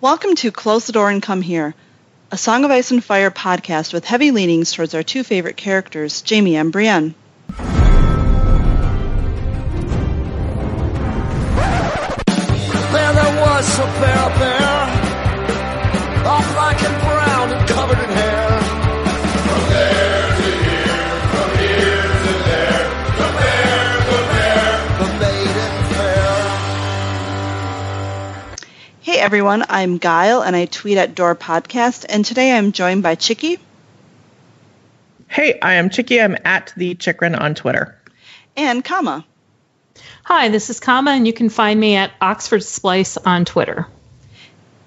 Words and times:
Welcome 0.00 0.36
to 0.36 0.52
Close 0.52 0.86
the 0.86 0.92
Door 0.92 1.10
and 1.10 1.20
Come 1.20 1.42
Here, 1.42 1.74
a 2.30 2.38
Song 2.38 2.64
of 2.64 2.70
Ice 2.70 2.92
and 2.92 3.02
Fire 3.02 3.32
podcast 3.32 3.92
with 3.92 4.04
heavy 4.04 4.30
leanings 4.30 4.70
towards 4.70 4.94
our 4.94 5.02
two 5.02 5.24
favorite 5.24 5.56
characters, 5.56 6.22
Jaime 6.28 6.54
and 6.54 6.70
Brienne. 6.70 7.16
Hey 29.18 29.24
everyone, 29.24 29.64
I'm 29.68 29.98
Guile 29.98 30.42
and 30.42 30.54
I 30.54 30.66
tweet 30.66 30.96
at 30.96 31.16
Door 31.16 31.34
Podcast, 31.34 32.06
and 32.08 32.24
today 32.24 32.56
I'm 32.56 32.70
joined 32.70 33.02
by 33.02 33.16
Chicky 33.16 33.58
Hey, 35.26 35.58
I 35.60 35.74
am 35.74 35.90
Chicky. 35.90 36.20
I'm 36.20 36.36
at 36.44 36.72
the 36.76 36.94
Chikrin 36.94 37.36
on 37.38 37.56
Twitter. 37.56 38.00
and 38.56 38.84
Kama. 38.84 39.26
Hi, 40.22 40.50
this 40.50 40.70
is 40.70 40.78
Kama, 40.78 41.10
and 41.10 41.26
you 41.26 41.32
can 41.32 41.48
find 41.48 41.80
me 41.80 41.96
at 41.96 42.12
Oxford 42.20 42.62
Splice 42.62 43.16
on 43.16 43.44
Twitter. 43.44 43.88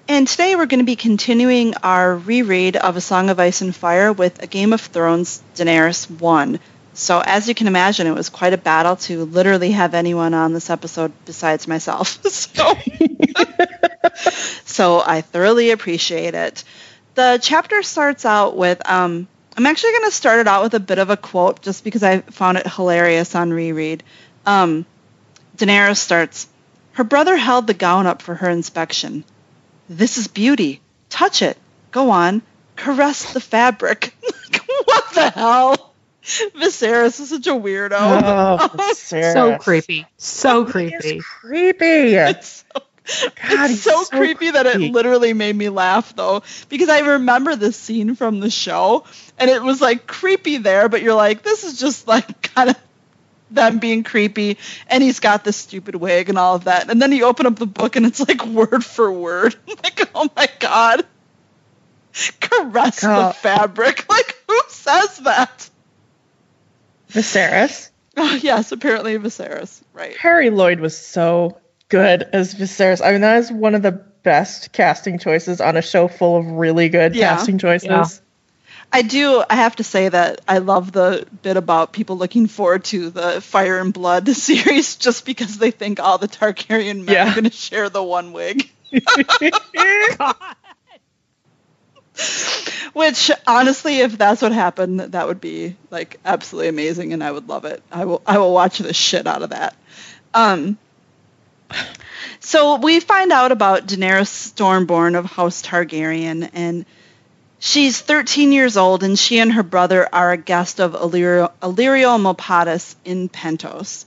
And 0.08 0.26
today 0.26 0.56
we're 0.56 0.64
going 0.64 0.80
to 0.80 0.86
be 0.86 0.96
continuing 0.96 1.74
our 1.82 2.16
reread 2.16 2.78
of 2.78 2.96
A 2.96 3.02
Song 3.02 3.28
of 3.28 3.38
Ice 3.38 3.60
and 3.60 3.76
Fire 3.76 4.14
with 4.14 4.42
A 4.42 4.46
Game 4.46 4.72
of 4.72 4.80
Thrones 4.80 5.42
Daenerys 5.56 6.10
1. 6.10 6.58
So, 6.94 7.20
as 7.20 7.48
you 7.48 7.54
can 7.54 7.66
imagine, 7.66 8.06
it 8.06 8.14
was 8.14 8.30
quite 8.30 8.54
a 8.54 8.58
battle 8.58 8.96
to 8.96 9.26
literally 9.26 9.72
have 9.72 9.92
anyone 9.92 10.32
on 10.32 10.54
this 10.54 10.70
episode 10.70 11.12
besides 11.26 11.68
myself. 11.68 12.22
so, 12.26 12.78
so 14.64 15.02
I 15.04 15.20
thoroughly 15.20 15.70
appreciate 15.70 16.34
it. 16.34 16.64
The 17.14 17.38
chapter 17.42 17.82
starts 17.82 18.24
out 18.24 18.56
with 18.56 18.88
um, 18.88 19.28
I'm 19.56 19.66
actually 19.66 19.92
going 19.92 20.04
to 20.04 20.10
start 20.10 20.40
it 20.40 20.48
out 20.48 20.62
with 20.62 20.74
a 20.74 20.80
bit 20.80 20.98
of 20.98 21.10
a 21.10 21.16
quote 21.16 21.62
just 21.62 21.84
because 21.84 22.02
I 22.02 22.20
found 22.20 22.58
it 22.58 22.66
hilarious 22.66 23.34
on 23.34 23.52
reread. 23.52 24.02
Um, 24.46 24.86
Daenerys 25.56 25.98
starts, 25.98 26.48
Her 26.92 27.04
brother 27.04 27.36
held 27.36 27.66
the 27.66 27.74
gown 27.74 28.06
up 28.06 28.22
for 28.22 28.34
her 28.34 28.48
inspection. 28.48 29.24
This 29.88 30.16
is 30.16 30.26
beauty. 30.28 30.80
Touch 31.10 31.42
it. 31.42 31.58
Go 31.90 32.10
on. 32.10 32.42
Caress 32.76 33.32
the 33.32 33.40
fabric. 33.40 34.14
What 34.84 35.14
the 35.14 35.30
hell? 35.30 35.92
Viserys 36.24 37.20
is 37.20 37.28
such 37.30 37.46
a 37.46 37.50
weirdo. 37.50 37.92
Oh, 37.98 38.92
So 38.94 39.58
creepy. 39.58 40.06
So 40.16 40.64
creepy. 40.64 41.20
creepy. 41.20 42.14
It's 42.14 42.64
so, 42.74 42.82
God, 43.48 43.70
it's 43.70 43.82
so, 43.82 44.04
so 44.04 44.16
creepy 44.16 44.52
that 44.52 44.66
it 44.66 44.80
literally 44.80 45.32
made 45.32 45.56
me 45.56 45.68
laugh 45.68 46.14
though 46.14 46.42
because 46.68 46.88
I 46.88 47.00
remember 47.00 47.56
this 47.56 47.76
scene 47.76 48.14
from 48.14 48.38
the 48.38 48.50
show 48.50 49.04
and 49.38 49.50
it 49.50 49.60
was 49.60 49.80
like 49.80 50.06
creepy 50.06 50.58
there 50.58 50.88
but 50.88 51.02
you're 51.02 51.14
like 51.14 51.42
this 51.42 51.64
is 51.64 51.78
just 51.80 52.06
like 52.06 52.42
kind 52.54 52.70
of 52.70 52.76
them 53.50 53.78
being 53.80 54.04
creepy 54.04 54.56
and 54.86 55.02
he's 55.02 55.18
got 55.18 55.42
this 55.42 55.56
stupid 55.56 55.96
wig 55.96 56.28
and 56.28 56.38
all 56.38 56.54
of 56.54 56.64
that 56.64 56.90
and 56.90 57.02
then 57.02 57.10
you 57.10 57.24
open 57.24 57.46
up 57.46 57.56
the 57.56 57.66
book 57.66 57.96
and 57.96 58.06
it's 58.06 58.20
like 58.20 58.46
word 58.46 58.84
for 58.84 59.10
word. 59.10 59.56
Like 59.66 60.08
oh 60.14 60.28
my 60.36 60.48
god. 60.60 61.04
Caress 62.40 63.00
the 63.00 63.34
fabric. 63.40 64.08
Like 64.08 64.36
who 64.46 64.60
says 64.68 65.18
that? 65.18 65.68
Viserys. 67.10 67.90
oh 68.16 68.34
yes 68.42 68.70
apparently 68.70 69.18
Viserys 69.18 69.82
right. 69.92 70.16
Harry 70.18 70.50
Lloyd 70.50 70.78
was 70.78 70.96
so 70.96 71.58
good 71.92 72.22
as 72.32 72.54
Viserys. 72.54 73.04
I 73.04 73.12
mean, 73.12 73.20
that 73.20 73.38
is 73.38 73.52
one 73.52 73.74
of 73.74 73.82
the 73.82 73.92
best 73.92 74.72
casting 74.72 75.18
choices 75.18 75.60
on 75.60 75.76
a 75.76 75.82
show 75.82 76.08
full 76.08 76.38
of 76.38 76.46
really 76.46 76.88
good 76.88 77.14
Yeah. 77.14 77.36
casting 77.36 77.58
choices. 77.58 77.88
Yeah. 77.88 78.06
I 78.94 79.02
do. 79.02 79.42
I 79.48 79.56
have 79.56 79.76
to 79.76 79.84
say 79.84 80.08
that 80.08 80.40
I 80.48 80.58
love 80.58 80.92
the 80.92 81.26
bit 81.42 81.56
about 81.56 81.92
people 81.92 82.16
looking 82.18 82.46
forward 82.46 82.84
to 82.86 83.10
the 83.10 83.40
Fire 83.40 83.78
and 83.78 83.92
Blood 83.92 84.28
series 84.36 84.96
just 84.96 85.24
because 85.26 85.58
they 85.58 85.70
think 85.70 86.00
all 86.00 86.18
the 86.18 86.28
Targaryen 86.28 87.04
men 87.04 87.14
Yeah. 87.14 87.30
are 87.30 87.34
going 87.34 87.44
to 87.44 87.50
share 87.50 87.88
the 87.90 88.02
one 88.02 88.32
wig. 88.32 88.70
Which, 92.92 93.30
honestly, 93.46 94.00
if 94.00 94.18
that's 94.18 94.42
what 94.42 94.52
happened, 94.52 95.00
that 95.00 95.26
would 95.26 95.40
be 95.40 95.76
like 95.90 96.20
absolutely 96.24 96.68
amazing, 96.68 97.12
and 97.14 97.24
I 97.24 97.30
would 97.30 97.48
love 97.48 97.64
it. 97.64 97.82
I 97.90 98.04
will. 98.04 98.20
I 98.26 98.36
will 98.38 98.52
watch 98.52 98.78
the 98.78 98.92
shit 98.92 99.26
out 99.26 99.42
of 99.42 99.50
that. 99.50 99.74
Um. 100.34 100.76
So 102.40 102.76
we 102.76 102.98
find 102.98 103.30
out 103.30 103.52
about 103.52 103.86
Daenerys 103.86 104.26
Stormborn 104.28 105.16
of 105.16 105.26
House 105.26 105.62
Targaryen, 105.62 106.50
and 106.52 106.84
She's 107.64 108.00
13 108.00 108.50
years 108.50 108.76
old, 108.76 109.04
and 109.04 109.16
she 109.16 109.38
and 109.38 109.52
her 109.52 109.62
brother 109.62 110.08
are 110.12 110.32
a 110.32 110.36
guest 110.36 110.80
of 110.80 110.94
Illyrio, 110.94 111.48
Mopatis 111.62 112.96
in 113.04 113.28
Pentos. 113.28 114.04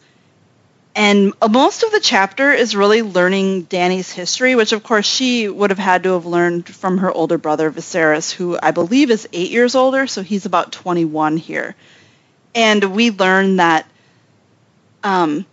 And 0.93 1.31
most 1.49 1.83
of 1.83 1.91
the 1.93 2.01
chapter 2.01 2.51
is 2.51 2.75
really 2.75 3.01
learning 3.01 3.61
Dany's 3.63 4.11
history, 4.11 4.55
which 4.55 4.73
of 4.73 4.83
course 4.83 5.05
she 5.05 5.47
would 5.47 5.69
have 5.69 5.79
had 5.79 6.03
to 6.03 6.11
have 6.15 6.25
learned 6.25 6.67
from 6.67 6.97
her 6.97 7.09
older 7.09 7.37
brother 7.37 7.71
Viserys, 7.71 8.29
who 8.29 8.59
I 8.61 8.71
believe 8.71 9.09
is 9.09 9.25
eight 9.31 9.51
years 9.51 9.73
older, 9.73 10.05
so 10.05 10.21
he's 10.21 10.45
about 10.45 10.73
21 10.73 11.37
here. 11.37 11.77
And 12.53 12.83
we 12.93 13.09
learn 13.11 13.55
that 13.55 13.87
um, 15.01 15.45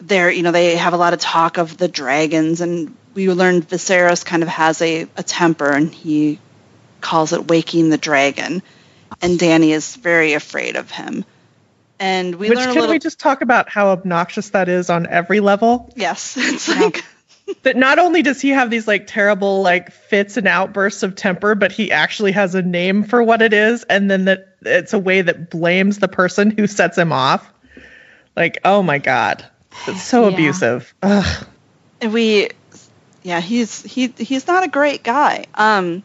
there, 0.00 0.30
you 0.30 0.42
know, 0.42 0.52
they 0.52 0.76
have 0.76 0.92
a 0.92 0.96
lot 0.96 1.12
of 1.12 1.20
talk 1.20 1.58
of 1.58 1.76
the 1.76 1.88
dragons, 1.88 2.60
and 2.60 2.94
we 3.14 3.28
learned 3.30 3.68
Viserys 3.68 4.24
kind 4.24 4.42
of 4.42 4.48
has 4.48 4.80
a, 4.82 5.06
a 5.16 5.22
temper, 5.22 5.70
and 5.70 5.92
he 5.92 6.38
calls 7.00 7.32
it 7.32 7.48
waking 7.48 7.90
the 7.90 7.98
dragon, 7.98 8.62
and 9.22 9.38
Danny 9.38 9.72
is 9.72 9.96
very 9.96 10.34
afraid 10.34 10.76
of 10.76 10.90
him. 10.90 11.24
And 12.00 12.36
we 12.36 12.48
Which 12.48 12.58
learn 12.58 12.68
a 12.68 12.72
can 12.72 12.80
little. 12.82 12.94
we 12.94 13.00
just 13.00 13.18
talk 13.18 13.42
about 13.42 13.68
how 13.68 13.88
obnoxious 13.88 14.50
that 14.50 14.68
is 14.68 14.88
on 14.88 15.06
every 15.06 15.40
level? 15.40 15.92
yes, 15.96 16.36
it's 16.40 16.68
like 16.68 17.04
That 17.62 17.76
not 17.76 17.98
only 17.98 18.20
does 18.22 18.42
he 18.42 18.50
have 18.50 18.68
these 18.70 18.86
like 18.86 19.06
terrible 19.06 19.62
like 19.62 19.90
fits 19.90 20.36
and 20.36 20.46
outbursts 20.46 21.02
of 21.02 21.16
temper, 21.16 21.54
but 21.54 21.72
he 21.72 21.90
actually 21.90 22.32
has 22.32 22.54
a 22.54 22.60
name 22.60 23.04
for 23.04 23.22
what 23.22 23.40
it 23.40 23.54
is, 23.54 23.84
and 23.84 24.10
then 24.10 24.26
that 24.26 24.56
it's 24.62 24.92
a 24.92 24.98
way 24.98 25.22
that 25.22 25.48
blames 25.48 25.98
the 25.98 26.08
person 26.08 26.50
who 26.50 26.66
sets 26.66 26.98
him 26.98 27.10
off. 27.10 27.50
Like, 28.36 28.58
oh 28.66 28.82
my 28.82 28.98
god, 28.98 29.46
it's 29.86 30.02
so 30.02 30.28
Yeah. 30.28 30.34
abusive. 30.34 30.94
Ugh. 31.02 31.46
we, 32.02 32.50
yeah, 33.22 33.40
he's 33.40 33.82
he 33.82 34.08
he's 34.16 34.46
not 34.46 34.64
a 34.64 34.68
great 34.68 35.02
guy. 35.02 35.46
Um, 35.54 36.02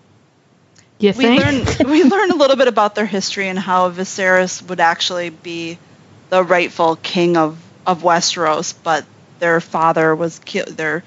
You 1.00 1.14
we 1.14 1.14
think? 1.14 1.42
learn 1.42 1.66
we 1.92 2.04
learn 2.04 2.32
a 2.32 2.36
little 2.36 2.56
bit 2.56 2.68
about 2.68 2.96
their 2.96 3.06
history 3.06 3.48
and 3.48 3.58
how 3.60 3.90
Viserys 3.92 4.62
would 4.68 4.80
actually 4.80 5.30
be 5.30 5.78
the 6.30 6.44
rightful 6.44 6.96
king 6.96 7.38
of 7.38 7.58
of 7.86 8.02
Westeros, 8.04 8.74
but 8.84 9.06
their 9.40 9.60
father 9.62 10.16
was 10.16 10.40
killed. 10.40 10.70
Their 10.70 11.04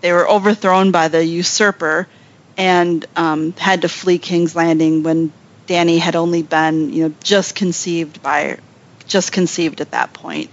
they 0.00 0.12
were 0.12 0.28
overthrown 0.28 0.90
by 0.92 1.08
the 1.08 1.24
usurper 1.24 2.08
and 2.56 3.04
um, 3.16 3.52
had 3.52 3.82
to 3.82 3.88
flee 3.88 4.18
King's 4.18 4.54
Landing 4.54 5.02
when 5.02 5.32
Danny 5.66 5.98
had 5.98 6.16
only 6.16 6.42
been 6.42 6.92
you 6.92 7.08
know 7.08 7.14
just 7.22 7.54
conceived 7.54 8.22
by 8.22 8.58
just 9.06 9.32
conceived 9.32 9.80
at 9.80 9.90
that 9.92 10.12
point. 10.12 10.50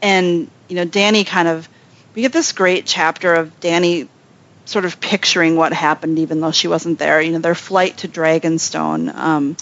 And 0.00 0.50
you 0.72 0.76
know 0.76 0.86
Danny 0.86 1.24
kind 1.24 1.48
of 1.48 1.68
we 2.14 2.22
get 2.22 2.32
this 2.32 2.52
great 2.52 2.86
chapter 2.86 3.34
of 3.34 3.60
Danny 3.60 4.08
sort 4.64 4.86
of 4.86 5.02
picturing 5.02 5.54
what 5.54 5.74
happened, 5.74 6.18
even 6.18 6.40
though 6.40 6.50
she 6.50 6.66
wasn't 6.66 6.98
there. 6.98 7.20
You 7.20 7.32
know, 7.32 7.40
their 7.40 7.54
flight 7.54 7.98
to 7.98 8.08
Dragonstone. 8.08 9.14
Um, 9.14 9.54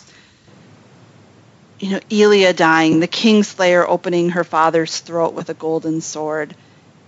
you 1.81 1.91
know, 1.91 2.01
Elia 2.13 2.53
dying, 2.53 3.01
the 3.01 3.09
Kingslayer 3.09 3.85
opening 3.89 4.31
her 4.31 4.45
father's 4.45 5.01
throat 5.01 5.35
with 5.35 5.51
a 5.51 5.55
golden 5.55 6.01
sword. 6.01 6.55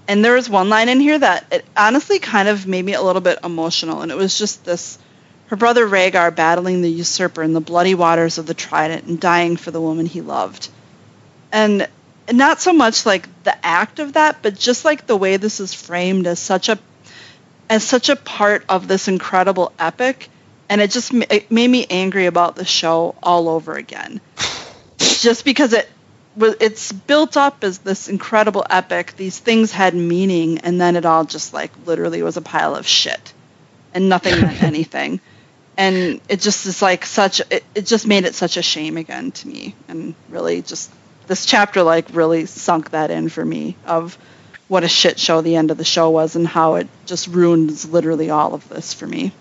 And 0.08 0.24
there 0.24 0.34
was 0.34 0.50
one 0.50 0.68
line 0.68 0.88
in 0.88 0.98
here 0.98 1.20
that 1.20 1.46
it 1.52 1.64
honestly 1.76 2.18
kind 2.18 2.48
of 2.48 2.66
made 2.66 2.84
me 2.84 2.94
a 2.94 3.02
little 3.02 3.22
bit 3.22 3.38
emotional, 3.44 4.02
and 4.02 4.10
it 4.10 4.16
was 4.16 4.36
just 4.36 4.64
this 4.64 4.98
her 5.46 5.56
brother 5.56 5.86
Rhaegar 5.86 6.34
battling 6.34 6.82
the 6.82 6.90
usurper 6.90 7.44
in 7.44 7.52
the 7.52 7.60
bloody 7.60 7.94
waters 7.94 8.38
of 8.38 8.46
the 8.46 8.54
Trident 8.54 9.04
and 9.04 9.20
dying 9.20 9.56
for 9.56 9.70
the 9.70 9.80
woman 9.80 10.06
he 10.06 10.22
loved. 10.22 10.70
And 11.52 11.86
not 12.32 12.60
so 12.60 12.72
much 12.72 13.06
like 13.06 13.28
the 13.44 13.66
act 13.66 13.98
of 13.98 14.14
that, 14.14 14.42
but 14.42 14.58
just 14.58 14.84
like 14.84 15.06
the 15.06 15.16
way 15.16 15.36
this 15.36 15.60
is 15.60 15.74
framed 15.74 16.26
as 16.26 16.38
such 16.38 16.68
a 16.68 16.78
as 17.68 17.84
such 17.84 18.08
a 18.08 18.16
part 18.16 18.64
of 18.68 18.86
this 18.86 19.08
incredible 19.08 19.72
epic, 19.78 20.28
and 20.68 20.80
it 20.80 20.90
just 20.90 21.12
it 21.14 21.50
made 21.50 21.68
me 21.68 21.86
angry 21.88 22.26
about 22.26 22.56
the 22.56 22.64
show 22.64 23.14
all 23.22 23.48
over 23.48 23.74
again. 23.74 24.20
just 24.98 25.44
because 25.44 25.72
it 25.72 25.88
was 26.36 26.56
it's 26.60 26.92
built 26.92 27.36
up 27.36 27.64
as 27.64 27.78
this 27.78 28.08
incredible 28.08 28.64
epic, 28.68 29.14
these 29.16 29.38
things 29.38 29.72
had 29.72 29.94
meaning, 29.94 30.58
and 30.58 30.80
then 30.80 30.96
it 30.96 31.06
all 31.06 31.24
just 31.24 31.52
like 31.54 31.70
literally 31.86 32.22
was 32.22 32.36
a 32.36 32.42
pile 32.42 32.74
of 32.74 32.86
shit, 32.86 33.32
and 33.94 34.08
nothing 34.08 34.40
meant 34.40 34.62
anything. 34.72 35.20
And 35.74 36.20
it 36.28 36.40
just 36.40 36.66
is 36.66 36.82
like 36.82 37.06
such. 37.06 37.40
It, 37.50 37.64
it 37.74 37.86
just 37.86 38.06
made 38.06 38.24
it 38.24 38.34
such 38.34 38.58
a 38.58 38.62
shame 38.62 38.96
again 38.98 39.32
to 39.32 39.48
me, 39.48 39.74
and 39.88 40.14
really 40.28 40.60
just 40.60 40.90
this 41.26 41.46
chapter 41.46 41.82
like 41.82 42.06
really 42.12 42.46
sunk 42.46 42.90
that 42.90 43.10
in 43.10 43.28
for 43.28 43.44
me 43.44 43.76
of 43.86 44.18
what 44.68 44.84
a 44.84 44.88
shit 44.88 45.18
show 45.18 45.40
the 45.40 45.56
end 45.56 45.70
of 45.70 45.76
the 45.76 45.84
show 45.84 46.10
was 46.10 46.34
and 46.34 46.46
how 46.46 46.76
it 46.76 46.88
just 47.06 47.26
ruins 47.28 47.88
literally 47.88 48.30
all 48.30 48.54
of 48.54 48.68
this 48.68 48.94
for 48.94 49.06
me. 49.06 49.32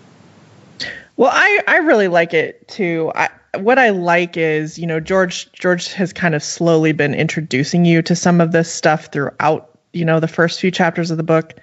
Well, 1.16 1.30
I 1.32 1.62
I 1.66 1.76
really 1.78 2.08
like 2.08 2.34
it 2.34 2.68
too. 2.68 3.12
I 3.14 3.28
what 3.58 3.78
I 3.78 3.90
like 3.90 4.36
is, 4.36 4.78
you 4.78 4.86
know, 4.86 5.00
George 5.00 5.50
George 5.52 5.92
has 5.92 6.12
kind 6.12 6.34
of 6.34 6.42
slowly 6.42 6.92
been 6.92 7.14
introducing 7.14 7.84
you 7.84 8.02
to 8.02 8.16
some 8.16 8.40
of 8.40 8.52
this 8.52 8.72
stuff 8.72 9.06
throughout, 9.12 9.78
you 9.92 10.04
know, 10.04 10.20
the 10.20 10.28
first 10.28 10.60
few 10.60 10.70
chapters 10.70 11.10
of 11.10 11.16
the 11.16 11.22
book. 11.22 11.54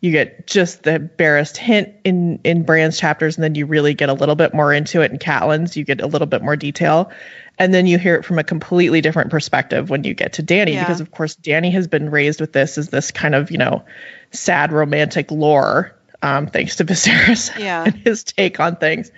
You 0.00 0.12
get 0.12 0.46
just 0.46 0.82
the 0.82 0.98
barest 0.98 1.56
hint 1.56 1.94
in 2.04 2.38
in 2.44 2.62
Bran's 2.62 2.98
chapters, 2.98 3.36
and 3.36 3.44
then 3.44 3.54
you 3.54 3.66
really 3.66 3.94
get 3.94 4.08
a 4.08 4.12
little 4.12 4.36
bit 4.36 4.54
more 4.54 4.72
into 4.72 5.00
it 5.02 5.10
in 5.10 5.18
Catelyn's. 5.18 5.76
You 5.76 5.84
get 5.84 6.00
a 6.00 6.06
little 6.06 6.26
bit 6.26 6.42
more 6.42 6.56
detail, 6.56 7.10
and 7.58 7.72
then 7.72 7.86
you 7.86 7.98
hear 7.98 8.14
it 8.16 8.24
from 8.24 8.38
a 8.38 8.44
completely 8.44 9.00
different 9.00 9.30
perspective 9.30 9.90
when 9.90 10.04
you 10.04 10.14
get 10.14 10.34
to 10.34 10.42
Danny, 10.42 10.72
Yeah. 10.72 10.84
because 10.84 11.00
of 11.00 11.10
course 11.10 11.34
Danny 11.36 11.70
has 11.70 11.86
been 11.86 12.10
raised 12.10 12.40
with 12.40 12.52
this 12.52 12.78
as 12.78 12.88
this 12.88 13.10
kind 13.10 13.34
of 13.34 13.50
you 13.50 13.58
know 13.58 13.84
sad 14.32 14.72
romantic 14.72 15.30
lore, 15.30 15.94
um, 16.22 16.46
thanks 16.46 16.76
to 16.76 16.84
Viserys 16.86 17.56
Yeah. 17.58 17.84
and 17.84 17.94
his 17.94 18.24
take 18.24 18.60
on 18.60 18.76
things, 18.76 19.10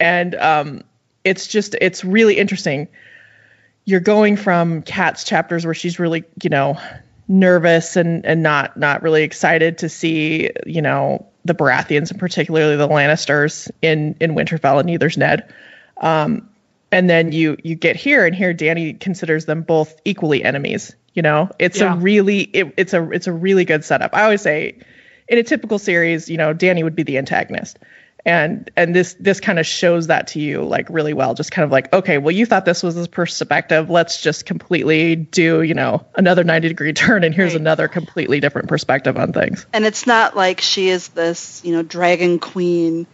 and 0.00 0.34
um, 0.34 0.82
it's 1.24 1.46
just 1.46 1.74
it's 1.80 2.04
really 2.04 2.36
interesting. 2.38 2.88
You're 3.84 4.00
going 4.00 4.36
from 4.36 4.82
Kat's 4.82 5.22
chapters 5.24 5.64
where 5.64 5.74
she's 5.74 5.98
really 5.98 6.24
you 6.42 6.50
know 6.50 6.78
nervous 7.28 7.96
and 7.96 8.24
and 8.24 8.42
not 8.42 8.76
not 8.76 9.02
really 9.02 9.22
excited 9.22 9.78
to 9.78 9.88
see 9.88 10.50
you 10.64 10.80
know 10.82 11.26
the 11.44 11.54
Baratheons 11.54 12.10
and 12.10 12.18
particularly 12.18 12.76
the 12.76 12.88
Lannisters 12.88 13.70
in 13.82 14.16
in 14.20 14.34
Winterfell 14.34 14.78
and 14.80 14.86
neither's 14.86 15.16
Ned. 15.16 15.52
Um, 16.00 16.48
and 16.92 17.08
then 17.10 17.32
you 17.32 17.56
you 17.62 17.74
get 17.74 17.96
here 17.96 18.24
and 18.26 18.34
here 18.34 18.52
Danny 18.52 18.92
considers 18.94 19.44
them 19.46 19.62
both 19.62 19.94
equally 20.04 20.42
enemies. 20.44 20.94
You 21.14 21.22
know, 21.22 21.50
it's 21.58 21.80
Yeah. 21.80 21.94
a 21.94 21.96
really 21.96 22.40
it, 22.40 22.74
it's 22.76 22.92
a 22.94 23.10
it's 23.10 23.26
a 23.26 23.32
really 23.32 23.64
good 23.64 23.84
setup. 23.84 24.14
I 24.14 24.22
always 24.24 24.42
say 24.42 24.78
in 25.28 25.38
a 25.38 25.42
typical 25.42 25.78
series, 25.78 26.28
you 26.28 26.36
know, 26.36 26.52
Danny 26.52 26.82
would 26.82 26.94
be 26.96 27.02
the 27.02 27.18
antagonist. 27.18 27.78
And 28.24 28.68
and 28.76 28.92
this 28.94 29.14
this 29.20 29.38
kind 29.38 29.60
of 29.60 29.66
shows 29.66 30.08
that 30.08 30.26
to 30.28 30.40
you 30.40 30.62
like 30.64 30.88
really 30.90 31.12
well. 31.14 31.34
Just 31.34 31.52
kind 31.52 31.64
of 31.64 31.70
like, 31.70 31.92
okay, 31.92 32.18
well, 32.18 32.32
you 32.34 32.44
thought 32.44 32.64
this 32.64 32.82
was 32.82 32.96
his 32.96 33.06
perspective. 33.06 33.88
Let's 33.88 34.20
just 34.20 34.46
completely 34.46 35.14
do, 35.14 35.62
you 35.62 35.74
know, 35.74 36.04
another 36.16 36.42
90 36.42 36.66
degree 36.68 36.92
turn 36.92 37.22
and 37.22 37.32
here's 37.32 37.52
Right. 37.52 37.60
another 37.60 37.86
completely 37.86 38.40
different 38.40 38.68
perspective 38.68 39.16
on 39.16 39.32
things. 39.32 39.64
and 39.72 39.84
it's 39.86 40.06
not 40.08 40.36
like 40.36 40.60
she 40.60 40.88
is 40.88 41.06
this 41.08 41.60
you 41.64 41.72
know 41.72 41.82
dragon 41.84 42.40
queen 42.40 43.06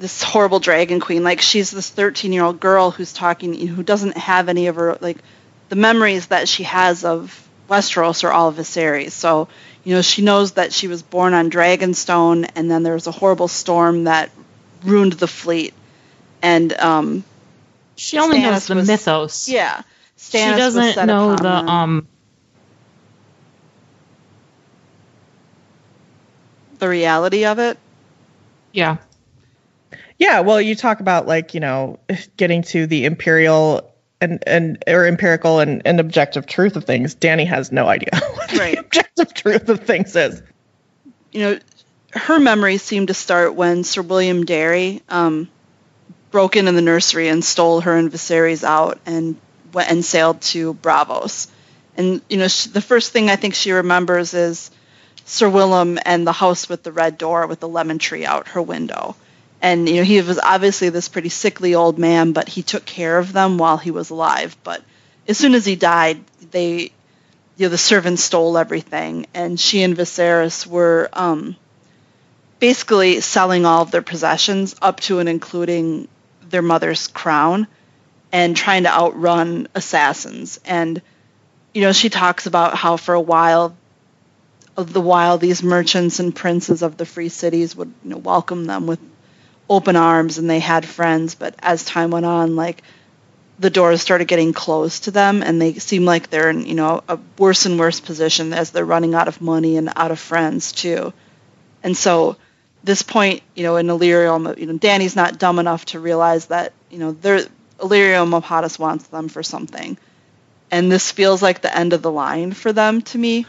this 0.00 0.22
horrible 0.22 0.58
dragon 0.60 0.98
queen 1.00 1.22
like 1.22 1.40
she's 1.40 1.70
this 1.70 1.88
13 1.90 2.32
year 2.32 2.42
old 2.42 2.58
girl 2.58 2.90
who's 2.90 3.12
talking 3.12 3.54
who 3.68 3.82
doesn't 3.82 4.16
have 4.16 4.48
any 4.48 4.66
of 4.66 4.76
her 4.76 4.98
like 5.00 5.18
the 5.68 5.76
memories 5.76 6.26
that 6.28 6.48
she 6.48 6.64
has 6.64 7.04
of 7.04 7.46
westeros 7.68 8.24
or 8.24 8.32
all 8.32 8.48
of 8.48 8.56
Viserys 8.56 9.12
so 9.12 9.46
you 9.84 9.94
know 9.94 10.02
she 10.02 10.22
knows 10.22 10.52
that 10.52 10.72
she 10.72 10.88
was 10.88 11.02
born 11.02 11.34
on 11.34 11.50
dragonstone 11.50 12.50
and 12.56 12.70
then 12.70 12.82
there 12.82 12.94
was 12.94 13.06
a 13.06 13.12
horrible 13.12 13.46
storm 13.48 14.04
that 14.04 14.30
ruined 14.82 15.12
the 15.14 15.28
fleet 15.28 15.74
and 16.42 16.72
um 16.72 17.22
She 17.96 18.18
only 18.18 18.40
knows 18.40 18.66
the 18.66 18.74
was- 18.76 18.88
mythos. 18.88 19.48
yeah 19.48 19.82
she 20.16 20.38
Stannis 20.38 20.56
was 20.56 20.74
doesn't 20.74 21.06
know 21.06 21.36
the 21.36 21.42
them. 21.42 21.68
um. 21.68 22.08
the 26.78 26.88
reality 26.88 27.44
of 27.44 27.58
it 27.58 27.78
Yeah, 28.72 28.96
Yeah, 30.20 30.40
well, 30.40 30.60
you 30.60 30.76
talk 30.76 31.00
about 31.00 31.26
like, 31.26 31.54
you 31.54 31.60
know, 31.60 31.98
getting 32.36 32.62
to 32.64 32.86
the 32.86 33.06
imperial 33.06 33.90
and 34.20 34.44
and 34.46 34.84
or 34.86 35.06
empirical 35.06 35.60
and, 35.60 35.80
and 35.86 35.98
objective 35.98 36.46
truth 36.46 36.76
of 36.76 36.84
things. 36.84 37.14
Danny 37.14 37.46
has 37.46 37.72
no 37.72 37.86
idea 37.88 38.10
what 38.34 38.52
Right. 38.52 38.74
the 38.74 38.80
objective 38.80 39.32
truth 39.34 39.68
of 39.70 39.80
things 39.80 40.14
is. 40.14 40.42
you 41.32 41.40
know, 41.40 41.58
her 42.12 42.38
memories 42.38 42.82
seem 42.82 43.06
to 43.06 43.14
start 43.14 43.54
when 43.54 43.82
Sir 43.82 44.02
Willem 44.02 44.44
Darry 44.44 45.00
um, 45.08 45.48
broke 46.30 46.54
into 46.56 46.72
the 46.72 46.82
nursery 46.82 47.28
and 47.28 47.42
stole 47.42 47.80
her 47.80 47.96
and 47.96 48.12
Viserys 48.12 48.62
out 48.62 48.98
and 49.06 49.36
went 49.72 49.90
and 49.90 50.04
sailed 50.04 50.42
to 50.42 50.74
Braavos. 50.74 51.48
And 51.96 52.20
you 52.28 52.36
know, 52.36 52.48
sh 52.48 52.64
the 52.66 52.82
first 52.82 53.12
thing 53.12 53.30
I 53.30 53.36
think 53.36 53.54
she 53.54 53.72
remembers 53.72 54.34
is 54.34 54.70
Sir 55.24 55.48
Willem 55.48 55.98
and 56.04 56.26
the 56.26 56.32
house 56.32 56.68
with 56.68 56.82
the 56.82 56.92
red 56.92 57.16
door 57.16 57.46
with 57.46 57.60
the 57.60 57.68
lemon 57.68 57.98
tree 57.98 58.26
out 58.26 58.48
her 58.48 58.60
window. 58.60 59.16
And 59.62 59.88
you 59.88 59.96
know, 59.96 60.04
he 60.04 60.20
was 60.22 60.38
obviously 60.38 60.88
this 60.88 61.08
pretty 61.08 61.28
sickly 61.28 61.74
old 61.74 61.98
man, 61.98 62.32
but 62.32 62.48
he 62.48 62.62
took 62.62 62.84
care 62.84 63.18
of 63.18 63.32
them 63.32 63.58
while 63.58 63.76
he 63.76 63.90
was 63.90 64.10
alive. 64.10 64.56
But 64.64 64.82
as 65.28 65.36
soon 65.38 65.54
as 65.54 65.64
he 65.66 65.76
died, 65.76 66.24
they 66.50 66.92
you 67.56 67.66
know, 67.66 67.68
the 67.68 67.78
servants 67.78 68.22
stole 68.24 68.56
everything, 68.56 69.26
and 69.34 69.60
she 69.60 69.82
and 69.82 69.94
Viserys 69.94 70.66
were 70.66 71.10
um, 71.12 71.56
basically 72.58 73.20
selling 73.20 73.66
all 73.66 73.82
of 73.82 73.90
their 73.90 74.00
possessions, 74.00 74.74
up 74.80 75.00
to 75.00 75.18
and 75.18 75.28
including 75.28 76.08
their 76.48 76.62
mother's 76.62 77.08
crown, 77.08 77.66
and 78.32 78.56
trying 78.56 78.84
to 78.84 78.88
outrun 78.90 79.68
assassins. 79.74 80.58
And 80.64 81.02
you 81.74 81.82
know, 81.82 81.92
she 81.92 82.08
talks 82.08 82.46
about 82.46 82.76
how 82.76 82.96
for 82.96 83.14
a 83.14 83.20
while, 83.20 83.76
of 84.76 84.94
the 84.94 85.00
while 85.00 85.36
these 85.36 85.62
merchants 85.62 86.18
and 86.18 86.34
princes 86.34 86.80
of 86.80 86.96
the 86.96 87.04
free 87.04 87.28
cities 87.28 87.76
would 87.76 87.92
you 88.02 88.10
know, 88.10 88.16
welcome 88.16 88.64
them 88.64 88.86
with 88.86 89.00
open 89.70 89.96
arms, 89.96 90.36
and 90.36 90.50
they 90.50 90.58
had 90.58 90.84
friends. 90.84 91.34
But 91.34 91.54
as 91.60 91.84
time 91.86 92.10
went 92.10 92.26
on, 92.26 92.56
like 92.56 92.82
the 93.58 93.70
doors 93.70 94.00
started 94.00 94.26
getting 94.26 94.52
closed 94.54 95.04
to 95.04 95.10
them 95.10 95.42
and 95.42 95.60
they 95.60 95.74
seem 95.74 96.06
like 96.06 96.30
they're 96.30 96.48
in 96.48 96.64
you 96.66 96.74
know 96.74 97.02
a 97.08 97.18
worse 97.38 97.66
and 97.66 97.78
worse 97.78 98.00
position 98.00 98.54
as 98.54 98.70
they're 98.70 98.86
running 98.86 99.14
out 99.14 99.28
of 99.28 99.40
money 99.42 99.76
and 99.76 99.92
out 99.96 100.10
of 100.10 100.18
friends 100.18 100.72
too 100.72 101.12
and 101.82 101.94
so 101.94 102.36
this 102.84 103.02
point 103.02 103.42
you 103.54 103.62
know 103.62 103.76
in 103.76 103.86
Illyrio 103.88 104.56
you 104.56 104.64
know 104.64 104.78
Danny's 104.78 105.14
not 105.14 105.38
dumb 105.38 105.58
enough 105.58 105.84
to 105.86 106.00
realize 106.00 106.46
that 106.46 106.72
you 106.90 106.98
know 106.98 107.12
they're 107.12 107.44
Illyrio 107.78 108.26
Mopatis 108.26 108.78
wants 108.78 109.06
them 109.08 109.28
for 109.28 109.42
something 109.42 109.98
and 110.70 110.90
this 110.90 111.10
feels 111.12 111.42
like 111.42 111.60
the 111.60 111.76
end 111.76 111.92
of 111.92 112.00
the 112.00 112.10
line 112.10 112.52
for 112.52 112.72
them 112.72 113.02
to 113.02 113.18
me 113.18 113.44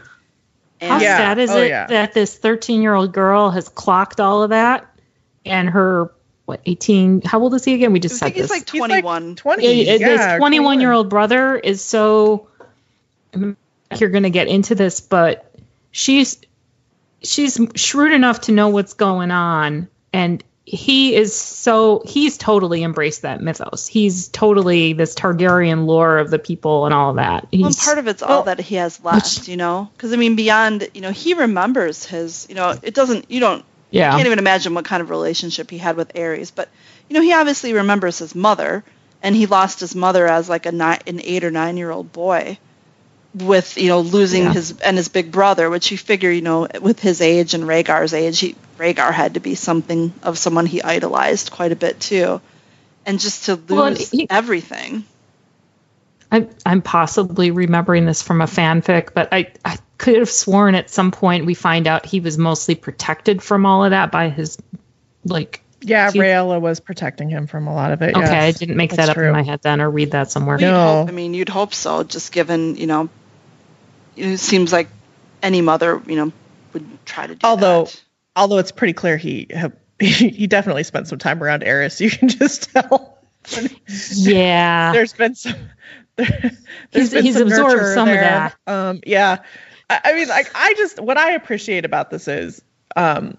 how 0.82 1.00
Yeah. 1.00 1.16
sad 1.16 1.40
is 1.40 1.52
Oh, 1.52 1.62
it 1.62 1.70
yeah. 1.70 1.88
that 1.88 2.14
this 2.14 2.36
13 2.36 2.82
year 2.82 2.94
old 2.96 3.14
girl 3.14 3.50
has 3.52 3.70
clocked 3.70 4.20
all 4.20 4.44
of 4.44 4.50
that, 4.50 4.91
and 5.46 5.70
her 5.70 6.12
what 6.46 6.62
18? 6.66 7.22
How 7.22 7.40
old 7.40 7.54
is 7.54 7.64
he 7.64 7.74
again? 7.74 7.94
We 7.94 8.00
I 8.00 8.02
just 8.02 8.18
said 8.18 8.26
think 8.26 8.36
he's 8.36 8.44
this. 8.46 8.52
like 8.52 8.70
He's 8.70 8.82
like 8.82 8.90
21 8.90 9.36
20. 9.36 9.64
Yeah, 9.64 9.96
yeah, 9.98 9.98
this 9.98 10.38
21 10.38 10.82
year 10.82 10.92
old 10.92 11.10
brother 11.10 11.56
is 11.56 11.84
so 11.84 12.48
you're 13.98 14.10
going 14.10 14.24
to 14.24 14.30
get 14.30 14.48
into 14.48 14.76
this 14.76 15.00
but 15.00 15.54
she's 15.92 16.42
she's 17.24 17.60
shrewd 17.76 18.14
enough 18.14 18.42
to 18.42 18.52
know 18.52 18.70
what's 18.70 18.94
going 18.94 19.32
on 19.32 19.88
and 20.14 20.44
he 20.66 21.16
is 21.16 21.36
so 21.36 22.02
he's 22.06 22.38
totally 22.38 22.84
embraced 22.84 23.24
that 23.24 23.42
mythos 23.42 23.88
he's 23.88 24.28
totally 24.30 24.94
this 24.94 25.16
targaryen 25.16 25.86
lore 25.86 26.18
of 26.18 26.30
the 26.30 26.40
people 26.40 26.86
and 26.86 26.94
all 26.94 27.12
of 27.12 27.16
that 27.18 27.48
he's, 27.52 27.62
Well, 27.62 27.74
part 27.74 27.98
of 27.98 28.08
it's 28.08 28.22
all 28.22 28.30
well, 28.30 28.44
that 28.44 28.60
he 28.60 28.76
has 28.76 29.04
left, 29.04 29.48
you 29.48 29.58
know, 29.58 29.90
because 29.94 30.14
I 30.14 30.16
mean, 30.16 30.36
beyond, 30.36 30.90
you 30.94 31.02
know, 31.02 31.12
he 31.12 31.34
remembers 31.34 32.06
his, 32.06 32.46
you 32.48 32.56
know, 32.56 32.78
it 32.82 32.94
doesn't, 32.94 33.30
you 33.30 33.40
don't, 33.40 33.66
yeah 33.92 34.12
can't 34.12 34.26
even 34.26 34.40
imagine 34.40 34.74
what 34.74 34.86
kind 34.86 35.02
of 35.02 35.10
relationship 35.10 35.70
he 35.70 35.78
had 35.78 35.96
with 35.98 36.14
Aerys, 36.14 36.52
but 36.54 36.70
you 37.10 37.16
know, 37.16 37.22
he 37.22 37.34
obviously 37.34 37.74
remembers 37.74 38.20
his 38.20 38.34
mother, 38.34 38.84
and 39.22 39.36
he 39.36 39.46
lost 39.46 39.80
his 39.82 39.94
mother 39.96 40.26
as 40.28 40.48
like 40.50 40.66
a 40.66 40.72
nine, 40.72 41.00
an 41.08 41.20
eight 41.24 41.44
or 41.44 41.52
nine 41.52 41.78
year 41.78 41.92
old 41.92 42.12
boy, 42.14 42.58
with 43.34 43.78
you 43.78 43.90
know 43.90 44.00
losing 44.02 44.44
Yeah. 44.44 44.54
his 44.54 44.80
and 44.80 44.98
his 44.98 45.10
big 45.10 45.32
brother, 45.32 45.70
which 45.70 45.92
you 45.92 45.98
figure, 45.98 46.32
you 46.32 46.42
know, 46.42 46.68
with 46.82 47.00
his 47.00 47.22
age 47.22 47.54
and 47.54 47.66
Rhaegar's 47.66 48.14
age, 48.14 48.40
he 48.40 48.56
Rhaegar 48.78 49.12
had 49.12 49.34
to 49.36 49.40
be 49.40 49.56
something 49.56 50.14
of 50.24 50.38
someone 50.38 50.66
he 50.66 50.82
idolized 50.82 51.52
quite 51.52 51.72
a 51.72 51.76
bit 51.76 52.00
too, 52.00 52.42
and 53.06 53.20
just 53.20 53.46
to 53.46 53.56
lose 53.56 53.70
Well, 53.70 53.96
he- 53.96 54.28
everything. 54.30 55.04
I'm, 56.32 56.50
I'm 56.66 56.82
possibly 56.82 57.52
remembering 57.52 58.06
this 58.06 58.22
from 58.22 58.40
a 58.42 58.46
fanfic, 58.46 59.14
but 59.14 59.30
I, 59.34 59.52
I 59.66 59.78
could 60.02 60.16
have 60.18 60.30
sworn 60.30 60.76
at 60.76 60.90
some 60.90 61.12
point 61.12 61.46
we 61.46 61.54
find 61.54 61.88
out 61.88 62.06
he 62.06 62.20
was 62.20 62.38
mostly 62.38 62.76
protected 62.76 63.42
from 63.44 63.66
all 63.66 63.84
of 63.86 63.92
that 63.92 64.12
by 64.12 64.30
his, 64.30 64.58
like, 65.26 65.62
Yeah, 65.82 66.12
He- 66.12 66.20
Rhaella 66.20 66.60
was 66.60 66.80
protecting 66.80 67.30
him 67.30 67.48
from 67.48 67.68
a 67.68 67.74
lot 67.74 67.92
of 67.92 68.02
it. 68.02 68.16
okay, 68.16 68.48
I 68.48 68.52
didn't 68.52 68.78
make 68.78 68.90
That's 68.92 69.08
that 69.08 69.10
up 69.10 69.16
true. 69.16 69.28
in 69.28 69.34
my 69.34 69.44
head 69.44 69.62
then 69.62 69.80
or 69.82 69.90
read 69.90 70.12
that 70.12 70.30
somewhere. 70.32 70.58
No. 70.58 70.74
hope- 71.02 71.10
I 71.10 71.12
mean, 71.12 71.34
you'd 71.34 71.50
hope 71.50 71.74
so, 71.74 72.04
just 72.04 72.32
given, 72.32 72.76
you 72.76 72.88
know, 72.88 73.10
it 74.18 74.38
seems 74.40 74.72
like 74.74 74.90
any 75.42 75.62
mother, 75.62 76.02
you 76.08 76.16
know, 76.16 76.32
would 76.74 77.06
try 77.06 77.28
to 77.28 77.36
do 77.36 77.48
Although- 77.48 77.86
that. 77.86 78.04
Although 78.36 78.58
it's 78.60 78.72
pretty 78.72 78.94
clear 78.94 79.18
he 79.18 79.48
he 80.00 80.48
definitely 80.48 80.84
spent 80.84 81.08
some 81.08 81.20
time 81.20 81.44
around 81.44 81.64
Aerys. 81.64 82.00
You 82.00 82.10
can 82.10 82.28
just 82.30 82.72
tell. 82.74 83.20
Yeah. 84.12 84.92
there's 84.94 85.14
been 85.14 85.36
some 85.36 85.56
there, 86.16 86.26
He's- 86.28 86.56
there's 86.92 87.10
been 87.14 87.24
he's 87.26 87.34
some 87.38 87.48
absorbed 87.48 87.76
nurture 87.76 87.94
some 87.94 88.08
of 88.08 88.14
there. 88.16 88.22
that. 88.22 88.56
um 88.72 89.00
yeah 89.06 89.40
I, 90.04 90.14
mean 90.14 90.28
like 90.28 90.52
i 90.56 90.74
just 90.76 91.00
what 91.00 91.18
i 91.18 91.32
appreciate 91.32 91.86
about 91.86 92.10
this 92.10 92.28
is 92.28 92.62
um 92.96 93.38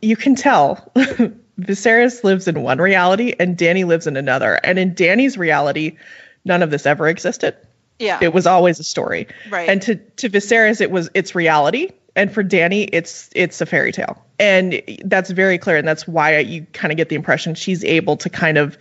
you 0.00 0.16
can 0.16 0.34
tell 0.34 0.92
Viserys 1.60 2.24
lives 2.24 2.48
in 2.48 2.62
one 2.62 2.78
reality 2.78 3.34
and 3.38 3.56
Danny 3.56 3.84
lives 3.84 4.06
in 4.06 4.16
another. 4.16 4.54
And 4.64 4.78
in 4.78 4.94
Danny's 4.94 5.38
reality 5.38 5.96
none 6.44 6.62
of 6.62 6.70
this 6.70 6.86
ever 6.86 7.08
existed. 7.08 7.56
Yeah. 7.98 8.18
it 8.20 8.34
was 8.34 8.48
always 8.48 8.80
a 8.80 8.84
story. 8.84 9.28
Right. 9.48 9.68
and 9.68 9.80
to 9.82 9.94
to 9.96 10.28
Viserys 10.28 10.80
it 10.80 10.90
was 10.90 11.08
its 11.14 11.34
reality. 11.34 11.90
And 12.14 12.32
for 12.32 12.42
Danny, 12.42 12.82
it's 12.84 13.30
it's 13.34 13.60
a 13.62 13.66
fairy 13.66 13.90
tale, 13.90 14.22
and 14.38 14.82
that's 15.02 15.30
very 15.30 15.56
clear, 15.56 15.78
and 15.78 15.88
that's 15.88 16.06
why 16.06 16.40
you 16.40 16.66
kind 16.74 16.92
of 16.92 16.98
get 16.98 17.08
the 17.08 17.14
impression 17.14 17.54
she's 17.54 17.82
able 17.84 18.18
to 18.18 18.28
kind 18.28 18.58
of, 18.58 18.76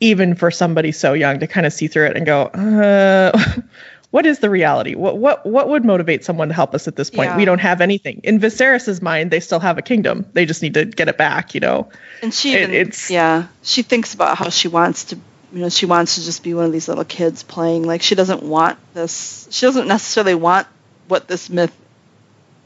even 0.00 0.34
for 0.34 0.50
somebody 0.50 0.92
so 0.92 1.14
young, 1.14 1.40
to 1.40 1.46
kind 1.46 1.64
of 1.64 1.72
see 1.72 1.88
through 1.88 2.04
it 2.08 2.18
and 2.18 2.26
go, 2.26 2.42
uh, 2.42 3.32
what 4.10 4.24
is 4.26 4.38
the 4.38 4.48
reality? 4.48 4.94
What 4.94 5.18
what 5.18 5.44
what 5.46 5.68
would 5.68 5.84
motivate 5.84 6.24
someone 6.24 6.48
to 6.48 6.54
help 6.54 6.74
us 6.74 6.88
at 6.88 6.96
this 6.96 7.10
point? 7.10 7.30
Yeah. 7.30 7.36
We 7.36 7.44
don't 7.44 7.60
have 7.60 7.80
anything. 7.80 8.20
In 8.24 8.38
Viserys's 8.38 9.02
mind, 9.02 9.30
they 9.30 9.40
still 9.40 9.60
have 9.60 9.78
a 9.78 9.82
kingdom. 9.82 10.26
They 10.32 10.46
just 10.46 10.62
need 10.62 10.74
to 10.74 10.84
get 10.84 11.08
it 11.08 11.18
back, 11.18 11.54
you 11.54 11.60
know. 11.60 11.88
And 12.22 12.32
she 12.32 12.54
It- 12.54 12.62
even, 12.62 12.74
it's- 12.74 13.10
yeah, 13.10 13.46
she 13.62 13.82
thinks 13.82 14.14
about 14.14 14.38
how 14.38 14.48
she 14.48 14.68
wants 14.68 15.04
to, 15.06 15.16
you 15.52 15.60
know, 15.60 15.68
she 15.68 15.86
wants 15.86 16.14
to 16.16 16.22
just 16.22 16.42
be 16.42 16.54
one 16.54 16.64
of 16.64 16.72
these 16.72 16.88
little 16.88 17.04
kids 17.04 17.42
playing. 17.42 17.82
Like 17.84 18.02
she 18.02 18.14
doesn't 18.14 18.42
want 18.42 18.78
this. 18.94 19.48
She 19.50 19.66
doesn't 19.66 19.88
necessarily 19.88 20.34
want 20.34 20.66
what 21.08 21.28
this 21.28 21.50
myth 21.50 21.72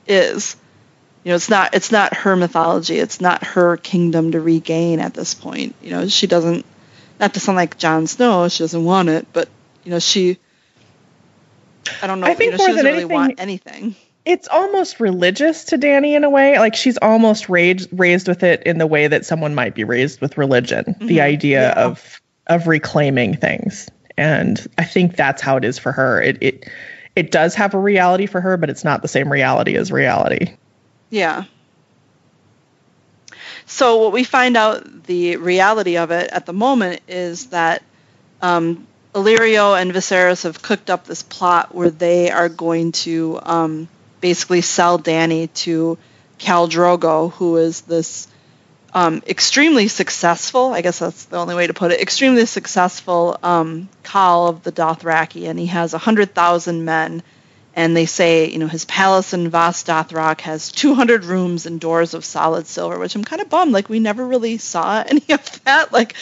is. 0.07 0.57
You 1.25 1.31
know, 1.31 1.37
it's 1.37 1.51
not 1.51 1.75
it's 1.75 1.93
not 1.93 2.15
her 2.15 2.35
mythology. 2.37 2.99
It's 2.99 3.21
not 3.21 3.45
her 3.45 3.77
kingdom 3.77 4.33
to 4.33 4.41
regain 4.41 5.01
at 5.01 5.15
this 5.15 5.35
point. 5.35 5.75
You 5.83 5.91
know, 5.91 6.09
she 6.09 6.27
doesn't. 6.27 6.65
Not 7.19 7.35
to 7.35 7.41
sound 7.41 7.57
like 7.57 7.77
Jon 7.77 8.07
Snow, 8.07 8.49
she 8.49 8.63
doesn't 8.63 8.83
want 8.85 9.11
it, 9.11 9.27
but 9.33 9.49
you 9.85 9.91
know, 9.91 9.99
she. 9.99 10.39
I 12.03 12.07
don't 12.07 12.21
know. 12.21 12.27
I 12.27 12.35
think 12.35 12.53
you 12.53 12.59
know, 12.59 12.67
more 12.67 12.77
than 12.77 12.85
really 12.85 12.99
anything- 12.99 13.15
want 13.15 13.41
anything. 13.41 13.95
it's 14.25 14.49
almost 14.49 15.01
religious 15.01 15.65
to 15.67 15.79
Danny 15.79 16.15
in 16.15 16.25
a 16.25 16.31
way. 16.31 16.59
Like 16.59 16.75
she's 16.77 16.99
almost 16.99 17.49
raised 17.49 17.89
raised 17.93 18.29
with 18.29 18.43
it 18.43 18.63
in 18.65 18.79
the 18.79 18.87
way 18.87 19.07
that 19.09 19.25
someone 19.25 19.55
might 19.55 19.75
be 19.75 19.85
raised 19.85 20.21
with 20.21 20.37
religion. 20.39 20.97
The 21.01 21.19
Mhm, 21.19 21.23
idea 21.23 21.63
yeah. 21.75 21.85
of 21.87 22.21
of 22.47 22.67
reclaiming 22.67 23.37
things. 23.37 23.89
And 24.17 24.65
I 24.77 24.85
think 24.85 25.17
that's 25.17 25.41
how 25.41 25.57
it 25.57 25.65
is 25.65 25.79
for 25.79 25.93
her. 25.93 26.21
It 26.21 26.39
it 26.43 26.69
it 27.17 27.31
does 27.31 27.55
have 27.55 27.75
a 27.75 27.79
reality 27.79 28.27
for 28.27 28.41
her, 28.41 28.57
but 28.57 28.69
it's 28.71 28.85
not 28.85 29.03
the 29.03 29.09
same 29.09 29.31
reality 29.33 29.77
as 29.77 29.91
reality. 29.91 30.53
Yeah. 31.11 31.45
So 33.67 33.99
what 33.99 34.13
we 34.13 34.25
find 34.25 34.57
out 34.57 35.05
the 35.05 35.37
reality 35.37 35.97
of 35.97 36.11
it 36.11 36.31
at 36.33 36.47
the 36.47 36.53
moment 36.53 37.01
is 37.09 37.47
that 37.47 37.83
um, 38.43 38.87
Illyrio 39.15 39.81
and 39.81 39.93
Viserys 39.93 40.45
have 40.45 40.63
cooked 40.63 40.89
up 40.89 41.05
this 41.05 41.23
plot 41.23 41.75
where 41.75 41.91
they 41.91 42.31
are 42.31 42.49
going 42.49 42.93
to 42.93 43.41
um, 43.43 43.89
basically 44.21 44.61
sell 44.61 44.99
Danny 44.99 45.49
to 45.49 45.99
Khal 46.39 46.69
Drogo, 46.71 47.33
who 47.33 47.57
is 47.57 47.81
this 47.83 48.29
um, 48.95 49.23
extremely 49.27 49.89
successful, 49.89 50.73
I 50.73 50.81
guess 50.81 51.01
that's 51.01 51.25
the 51.27 51.39
only 51.39 51.55
way 51.55 51.67
to 51.67 51.75
put 51.75 51.93
it, 51.93 52.01
extremely 52.01 52.47
successful 52.47 53.37
um, 53.43 53.89
Khal 54.05 54.49
of 54.49 54.63
the 54.63 54.73
Dothraki, 54.73 55.49
and 55.49 55.59
he 55.59 55.67
has 55.67 55.93
100,000 55.93 56.85
men 56.85 57.23
and 57.75 57.97
they 57.97 58.07
say, 58.07 58.51
you 58.51 58.59
know, 58.59 58.67
his 58.67 58.85
palace 58.85 59.33
in 59.33 59.49
Vaes 59.49 59.85
Dothrak 59.85 60.41
has 60.43 60.73
200 60.73 61.25
rooms 61.25 61.67
and 61.67 61.81
doors 61.81 62.15
of 62.15 62.25
solid 62.25 62.67
silver, 62.67 62.99
which 62.99 63.15
I'm 63.15 63.25
kind 63.25 63.41
of 63.41 63.49
bummed. 63.49 63.73
Like, 63.73 63.89
we 63.89 64.01
never 64.01 64.27
really 64.27 64.59
saw 64.59 65.03
any 65.09 65.23
of 65.31 65.65
that. 65.65 65.93
Like, 65.93 66.15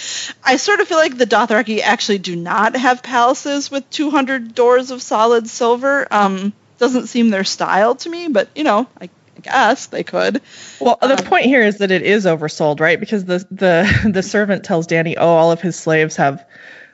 I 0.44 0.56
sort 0.56 0.80
of 0.80 0.88
feel 0.88 0.98
like 0.98 1.16
the 1.16 1.26
Dothraki 1.26 1.80
actually 1.80 2.18
do 2.18 2.36
not 2.36 2.76
have 2.76 3.02
palaces 3.02 3.70
with 3.70 3.88
200 3.90 4.54
doors 4.54 4.90
of 4.90 5.02
solid 5.02 5.48
silver. 5.48 6.06
Um, 6.10 6.52
doesn't 6.78 7.06
seem 7.08 7.30
their 7.30 7.44
style 7.44 7.94
to 7.96 8.08
me, 8.10 8.28
but, 8.28 8.48
you 8.54 8.62
know, 8.64 8.86
I, 9.00 9.04
I 9.36 9.40
guess 9.40 9.86
they 9.86 10.04
could. 10.04 10.42
Well, 10.80 10.98
the 11.00 11.18
Um, 11.18 11.24
point 11.24 11.46
here 11.46 11.62
is 11.62 11.78
that 11.78 11.90
it 11.90 12.02
is 12.02 12.24
oversold, 12.26 12.80
right? 12.80 13.00
Because 13.00 13.24
the 13.24 13.44
the 13.50 14.10
the 14.12 14.22
servant 14.22 14.64
tells 14.64 14.86
Danny, 14.86 15.16
"Oh, 15.16 15.26
all 15.28 15.50
of 15.52 15.60
his 15.60 15.76
slaves 15.76 16.16
have 16.16 16.44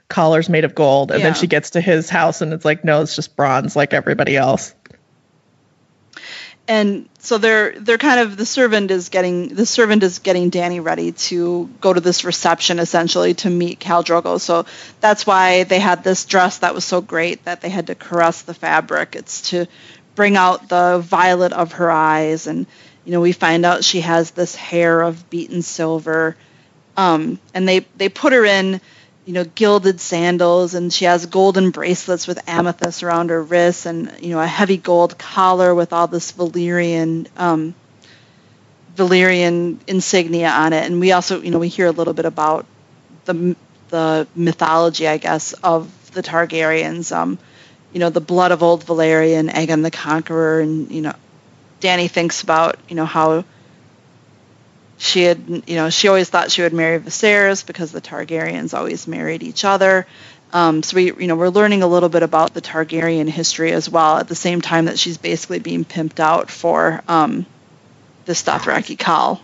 collars 0.09 0.49
made 0.49 0.65
of 0.65 0.75
gold," 0.75 1.11
and 1.11 1.21
Yeah. 1.21 1.27
then 1.27 1.35
she 1.35 1.47
gets 1.47 1.71
to 1.71 1.81
his 1.81 2.09
house 2.11 2.41
and 2.41 2.53
it's 2.53 2.65
like, 2.65 2.85
"No, 2.85 3.03
it's 3.03 3.17
just 3.17 3.37
bronze, 3.37 3.75
like 3.77 3.93
everybody 3.95 4.37
else." 4.37 4.75
and 6.67 7.09
so 7.19 7.37
they're 7.39 7.79
they're 7.79 7.99
kind 7.99 8.21
of 8.21 8.37
the 8.37 8.47
servant 8.47 8.91
is 8.91 9.11
getting 9.11 9.49
the 9.49 9.67
servant 9.67 10.03
is 10.03 10.19
getting 10.21 10.49
Danny 10.49 10.81
ready 10.81 11.13
to 11.13 11.69
go 11.81 11.93
to 11.93 12.01
this 12.01 12.25
reception 12.25 12.79
essentially 12.79 13.35
to 13.35 13.51
meet 13.51 13.81
Khal 13.81 14.03
Drogo. 14.05 14.41
So 14.41 14.65
that's 15.01 15.27
why 15.27 15.65
they 15.65 15.79
had 15.79 16.03
this 16.03 16.25
dress 16.25 16.59
that 16.59 16.75
was 16.75 16.85
so 16.85 17.01
great 17.01 17.45
that 17.45 17.61
they 17.61 17.69
had 17.69 17.89
to 17.89 17.95
caress 17.95 18.43
the 18.43 18.55
fabric. 18.55 19.15
It's 19.15 19.51
to 19.51 19.67
bring 20.15 20.37
out 20.37 20.69
the 20.69 21.01
violet 21.05 21.53
of 21.53 21.73
her 21.73 21.91
eyes 21.91 22.47
and 22.47 22.67
you 23.05 23.13
know 23.13 23.21
we 23.21 23.33
find 23.33 23.67
out 23.67 23.85
she 23.85 24.01
has 24.01 24.31
this 24.31 24.55
hair 24.55 25.03
of 25.03 25.29
beaten 25.29 25.61
silver 25.61 26.37
um, 26.97 27.39
and 27.53 27.69
they 27.69 27.81
they 27.97 28.09
put 28.09 28.33
her 28.33 28.45
in 28.45 28.81
you 29.25 29.33
know 29.33 29.45
gilded 29.45 30.01
sandals 30.01 30.75
and 30.75 30.93
she 30.93 31.05
has 31.07 31.27
golden 31.27 31.71
bracelets 31.71 32.27
with 32.27 32.39
amethyst 32.49 33.03
around 33.03 33.31
her 33.31 33.43
wrists 33.43 33.87
and 33.87 34.13
you 34.21 34.31
know 34.31 34.41
a 34.41 34.47
heavy 34.47 34.77
gold 34.77 35.19
collar 35.19 35.75
with 35.75 35.93
all 35.93 36.07
this 36.07 36.33
Valyrian 36.33 37.27
um, 37.39 37.75
Valyrian 38.97 39.79
insignia 39.87 40.49
on 40.51 40.73
it. 40.73 40.85
And 40.85 41.01
we 41.01 41.13
also 41.13 41.41
you 41.41 41.51
know 41.51 41.59
we 41.59 41.69
hear 41.69 41.87
a 41.87 41.91
little 41.93 42.15
bit 42.15 42.25
about 42.27 42.67
the 43.25 43.57
the 43.91 44.29
mythology 44.35 45.09
I 45.09 45.19
guess 45.19 45.53
of 45.55 45.91
the 46.13 46.23
Targaryens 46.23 47.15
um, 47.15 47.39
you 47.93 48.01
know 48.01 48.11
the 48.11 48.21
blood 48.21 48.53
of 48.53 48.63
old 48.63 48.85
Valyrian 48.87 49.51
Aegon 49.51 49.83
the 49.83 49.91
Conqueror 49.91 50.61
and 50.61 50.91
you 50.91 51.03
know 51.03 51.15
Danny 51.81 52.09
thinks 52.09 52.43
about 52.43 52.79
you 52.89 52.97
know 52.97 53.07
how 53.07 53.45
she 54.99 55.23
had 55.25 55.65
you 55.67 55.77
know 55.77 55.91
she 55.91 56.09
always 56.09 56.29
thought 56.29 56.51
she 56.51 56.63
would 56.63 56.73
marry 56.73 56.99
Viserys 56.99 57.67
because 57.67 57.93
the 57.93 58.01
Targaryens 58.01 58.75
always 58.77 59.07
married 59.07 59.43
each 59.43 59.65
other. 59.65 60.07
Um, 60.53 60.83
so 60.83 60.97
we 60.97 61.07
you 61.07 61.27
know 61.27 61.37
we're 61.37 61.49
learning 61.49 61.83
a 61.83 61.87
little 61.87 62.09
bit 62.09 62.23
about 62.23 62.55
the 62.55 62.63
Targaryen 62.63 63.29
history 63.29 63.73
as 63.73 63.89
well 63.89 64.19
at 64.19 64.29
the 64.29 64.35
same 64.35 64.61
time 64.61 64.85
that 64.87 64.99
she's 64.99 65.19
basically 65.19 65.59
being 65.59 65.85
pimped 65.85 66.21
out 66.21 66.51
for 66.51 67.03
um, 67.09 67.45
this 68.25 68.43
Dothraki 68.43 68.97
Khal. 68.97 69.41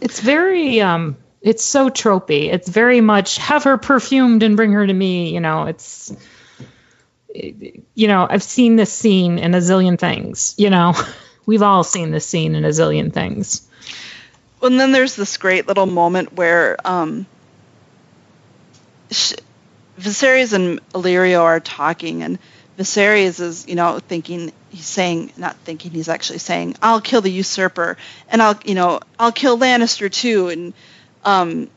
It's 0.00 0.20
very 0.20 0.80
um 0.80 1.16
it's 1.40 1.64
so 1.64 1.90
tropey. 1.90 2.52
It's 2.52 2.68
very 2.68 3.00
much 3.00 3.38
have 3.38 3.64
her 3.64 3.78
perfumed 3.78 4.44
and 4.44 4.56
bring 4.56 4.72
her 4.72 4.86
to 4.86 4.92
me, 4.92 5.34
you 5.34 5.40
know, 5.40 5.64
it's 5.64 6.14
you 7.34 8.08
know, 8.08 8.26
I've 8.28 8.42
seen 8.42 8.76
this 8.76 8.92
scene 8.92 9.38
in 9.38 9.54
a 9.54 9.58
zillion 9.58 9.98
things, 9.98 10.54
you 10.56 10.70
know. 10.70 10.94
We've 11.46 11.62
all 11.62 11.82
seen 11.82 12.12
this 12.12 12.24
scene 12.24 12.54
in 12.54 12.64
a 12.64 12.68
zillion 12.68 13.12
things. 13.12 13.68
And 14.62 14.78
then 14.78 14.92
there's 14.92 15.16
this 15.16 15.36
great 15.36 15.66
little 15.66 15.86
moment 15.86 16.32
where 16.34 16.76
um, 16.84 17.26
sh- 19.10 19.34
Viserys 19.98 20.52
and 20.52 20.80
Illyrio 20.90 21.42
are 21.42 21.60
talking, 21.60 22.22
and 22.22 22.38
Viserys 22.78 23.40
is, 23.40 23.66
you 23.68 23.74
know, 23.74 23.98
thinking 23.98 24.52
he's 24.70 24.86
saying, 24.86 25.32
not 25.36 25.56
thinking, 25.56 25.90
he's 25.90 26.08
actually 26.08 26.38
saying, 26.38 26.76
"I'll 26.80 27.00
kill 27.00 27.20
the 27.20 27.30
usurper, 27.30 27.96
and 28.28 28.40
I'll, 28.40 28.58
you 28.64 28.74
know, 28.74 29.00
I'll 29.18 29.32
kill 29.32 29.58
Lannister 29.58 30.10
too." 30.10 30.48
And 30.48 30.74
um, 31.24 31.68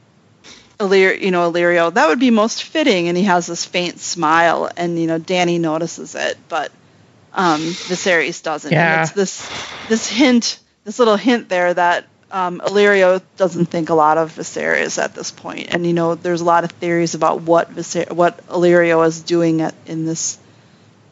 Illyrio, 0.80 1.20
you 1.22 1.32
know, 1.32 1.52
Illyrio, 1.52 1.94
that 1.94 2.08
would 2.08 2.20
be 2.20 2.32
most 2.32 2.64
fitting. 2.64 3.08
And 3.08 3.18
he 3.18 3.24
has 3.24 3.48
this 3.48 3.66
faint 3.66 4.00
smile, 4.00 4.70
and 4.78 5.00
you 5.00 5.08
know, 5.08 5.18
Danny 5.18 5.60
notices 5.60 6.16
it, 6.16 6.38
but 6.48 6.72
um, 7.34 7.62
Viserys 7.62 8.42
doesn't. 8.42 8.72
Yeah. 8.72 8.94
And 8.94 9.02
it's 9.04 9.12
this 9.12 9.52
this 9.90 10.08
hint, 10.08 10.60
this 10.86 11.00
little 11.00 11.18
hint 11.18 11.50
there 11.50 11.74
that 11.74 12.06
um, 12.32 12.60
Illyrio 12.60 13.22
doesn't 13.38 13.66
think 13.68 13.90
a 13.90 13.94
lot 13.94 14.18
of 14.18 14.34
Viserys 14.34 15.02
at 15.02 15.14
this 15.14 15.32
point, 15.32 15.74
and 15.74 15.86
you 15.86 15.94
know, 15.94 16.16
there's 16.16 16.42
a 16.42 16.46
lot 16.46 16.64
of 16.64 16.72
theories 16.72 17.16
about 17.16 17.42
what 17.42 17.74
Viser- 17.74 18.12
what 18.12 18.46
Illyrio 18.48 19.06
is 19.06 19.22
doing 19.22 19.62
at, 19.62 19.76
in 19.86 20.06
this 20.06 20.38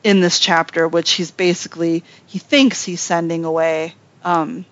in 0.04 0.20
this 0.20 0.40
chapter, 0.40 0.88
which 0.88 1.12
he's 1.12 1.32
basically 1.32 2.04
he 2.26 2.40
thinks 2.40 2.84
he's 2.84 3.02
sending 3.02 3.46
away. 3.46 3.96
Um, 4.24 4.66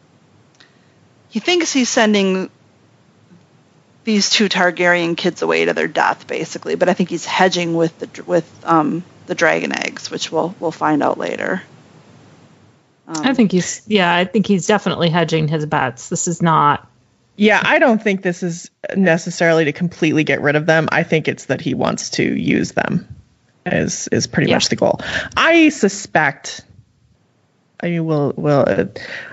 he 1.30 1.40
thinks 1.40 1.72
he's 1.72 1.90
sending 1.90 2.50
these 4.04 4.30
two 4.30 4.50
Targaryen 4.50 5.16
kids 5.16 5.42
away 5.42 5.66
to 5.66 5.74
their 5.74 5.88
death, 5.88 6.28
basically. 6.28 6.76
But 6.76 6.90
I 6.90 6.94
think 6.94 7.10
he's 7.10 7.26
hedging 7.26 7.76
with 7.76 7.98
the 8.00 8.24
with 8.24 8.66
um, 8.66 9.04
the 9.28 9.36
dragon 9.36 9.72
eggs, 9.78 10.12
which 10.12 10.32
we'll 10.32 10.56
we'll 10.60 10.72
find 10.72 11.04
out 11.04 11.18
later. 11.18 11.62
Um, 13.18 13.26
I 13.26 13.34
think 13.34 13.52
he's 13.52 13.82
yeah, 13.88 14.14
I 14.16 14.26
think 14.26 14.48
he's 14.48 14.68
definitely 14.68 15.10
hedging 15.10 15.48
his 15.48 15.66
bets. 15.66 16.10
This 16.10 16.28
is 16.28 16.42
not 16.42 16.88
Yeah, 17.36 17.62
I 17.64 17.80
don't 17.80 18.02
think 18.02 18.22
this 18.22 18.42
is 18.44 18.70
necessarily 18.96 19.66
to 19.66 19.74
completely 19.74 20.24
get 20.24 20.42
rid 20.42 20.56
of 20.56 20.66
them. 20.66 20.88
I 20.92 21.04
think 21.04 21.28
it's 21.28 21.46
that 21.46 21.60
he 21.62 21.74
wants 21.74 22.12
to 22.12 22.24
use 22.24 22.72
them. 22.72 23.08
Is 23.66 24.08
is 24.10 24.28
pretty 24.28 24.50
Yeah. 24.50 24.56
much 24.58 24.70
the 24.70 24.76
goal. 24.76 25.00
I 25.36 25.70
suspect. 25.70 26.62
I 27.84 27.88
mean, 27.90 28.06
will 28.06 28.34
will 28.38 28.64
uh, 28.68 28.86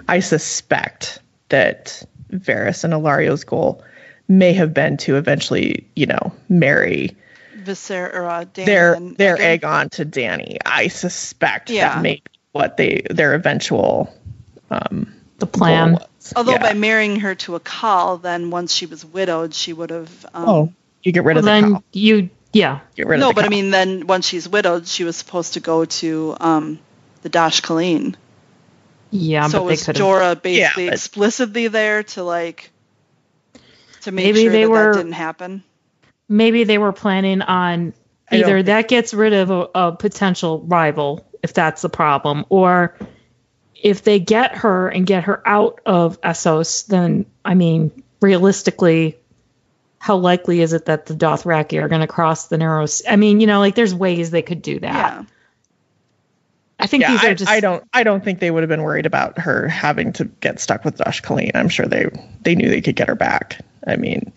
I 0.08 0.20
suspect 0.20 1.20
that 1.50 2.02
Varys 2.32 2.85
and 2.85 2.92
Illyrio's 2.92 3.44
goal 3.44 3.82
may 4.26 4.52
have 4.54 4.75
been 4.75 4.97
to 4.99 5.16
eventually, 5.16 5.87
you 5.97 6.06
know, 6.06 6.32
marry 6.49 7.16
Viser 7.62 8.12
or 8.14 8.25
uh, 8.26 8.44
Dan 8.52 8.66
their 8.66 8.94
and 8.94 9.16
their 9.16 9.37
Aegon. 9.37 9.61
Aegon 9.61 9.90
to 9.92 10.04
Danny. 10.04 10.58
I 10.64 10.88
suspect 10.88 11.70
Yeah. 11.70 11.94
that 11.94 12.02
may 12.02 12.16
be 12.16 12.38
what 12.52 12.76
they 12.76 13.02
their 13.11 13.35
eventual 13.35 14.12
um, 14.71 15.14
the 15.38 15.47
goal 15.47 15.52
plan. 15.52 15.93
was. 15.95 16.33
Although 16.37 16.52
Yeah. 16.52 16.62
by 16.62 16.75
marrying 16.75 17.21
her 17.21 17.35
to 17.37 17.55
a 17.55 17.61
Khal, 17.61 18.21
then 18.21 18.50
once 18.50 18.73
she 18.75 18.87
was 18.87 19.05
widowed, 19.05 19.55
she 19.55 19.73
would 19.73 19.90
have. 19.90 20.26
Um, 20.35 20.49
oh, 20.49 20.73
you 21.02 21.12
get 21.12 21.25
rid 21.25 21.37
Well, 21.37 21.38
of 21.38 21.45
the 21.45 21.50
then 21.50 21.73
cow. 21.75 21.83
you 21.93 22.31
yeah. 22.52 22.81
Get 22.97 23.07
rid 23.07 23.21
no, 23.21 23.31
of 23.31 23.35
the 23.35 23.40
No 23.40 23.43
but 23.43 23.47
I 23.47 23.49
mean, 23.49 23.71
then 23.71 24.07
once 24.07 24.26
she's 24.26 24.49
widowed, 24.49 24.87
she 24.87 25.05
was 25.05 25.17
supposed 25.17 25.55
to 25.55 25.61
go 25.61 25.85
to 25.85 26.37
um, 26.40 26.78
the 27.23 27.28
Dosh 27.28 27.62
Khaleen. 27.62 28.14
Yeah, 29.11 29.47
so 29.49 29.61
but 29.61 29.64
was 29.64 29.85
could 29.87 29.97
have. 29.97 30.07
Jorah 30.07 30.43
basically 30.43 30.87
but- 30.87 30.95
explicitly 30.95 31.69
there 31.69 32.02
to 32.02 32.23
like 32.25 32.71
to 34.02 34.12
make 34.12 34.26
Maybe 34.26 34.43
sure 34.43 34.52
they 34.52 34.62
that 34.64 34.71
were- 34.71 34.93
that 34.93 34.99
didn't 34.99 35.12
happen? 35.12 35.62
Maybe 36.28 36.64
they 36.64 36.76
were 36.76 36.93
planning 36.93 37.40
on 37.40 37.95
either 38.31 38.62
that 38.62 38.88
gets 38.88 39.14
rid 39.14 39.33
of 39.33 39.50
a, 39.50 39.69
a 39.75 39.93
potential 39.93 40.61
rival, 40.67 41.25
if 41.42 41.52
that's 41.54 41.83
the 41.83 41.88
problem, 41.88 42.45
or 42.49 42.97
if 43.75 44.02
they 44.02 44.18
get 44.18 44.57
her 44.57 44.88
and 44.88 45.07
get 45.07 45.25
her 45.25 45.40
out 45.47 45.80
of 45.87 46.21
Essos, 46.21 46.87
then 46.87 47.26
I 47.45 47.54
mean, 47.54 48.02
realistically, 48.21 49.18
how 49.99 50.16
likely 50.16 50.61
is 50.61 50.73
it 50.73 50.87
that 50.87 51.07
the 51.07 51.14
Dothraki 51.14 51.83
are 51.83 51.88
going 51.88 52.00
to 52.00 52.07
cross 52.07 52.49
the 52.49 52.59
narrow? 52.59 52.85
s- 52.85 53.02
I 53.09 53.16
mean, 53.16 53.40
you 53.40 53.47
know, 53.47 53.61
like 53.61 53.75
there's 53.75 53.95
ways 53.95 54.30
they 54.30 54.42
could 54.42 54.62
do 54.62 54.80
that. 54.80 55.12
Yeah. 55.14 55.25
I 56.80 56.87
think 56.87 57.02
Yeah, 57.02 57.11
these 57.12 57.25
I, 57.25 57.28
are 57.30 57.35
just. 57.35 57.50
I 57.50 57.61
don't. 57.61 57.85
I 57.92 58.04
don't 58.04 58.23
think 58.23 58.38
they 58.38 58.50
would 58.50 58.62
have 58.62 58.68
been 58.68 58.83
worried 58.83 59.07
about 59.07 59.38
her 59.40 59.66
having 59.66 60.12
to 60.14 60.25
get 60.26 60.61
stuck 60.61 60.85
with 60.85 60.97
Dosh 60.99 61.23
Khaleen. 61.23 61.50
I'm 61.54 61.68
sure 61.68 61.87
they 61.87 62.07
they 62.42 62.54
knew 62.54 62.68
they 62.68 62.80
could 62.80 62.95
get 62.97 63.09
her 63.09 63.16
back. 63.16 63.61
I 63.87 63.97
mean, 63.97 64.33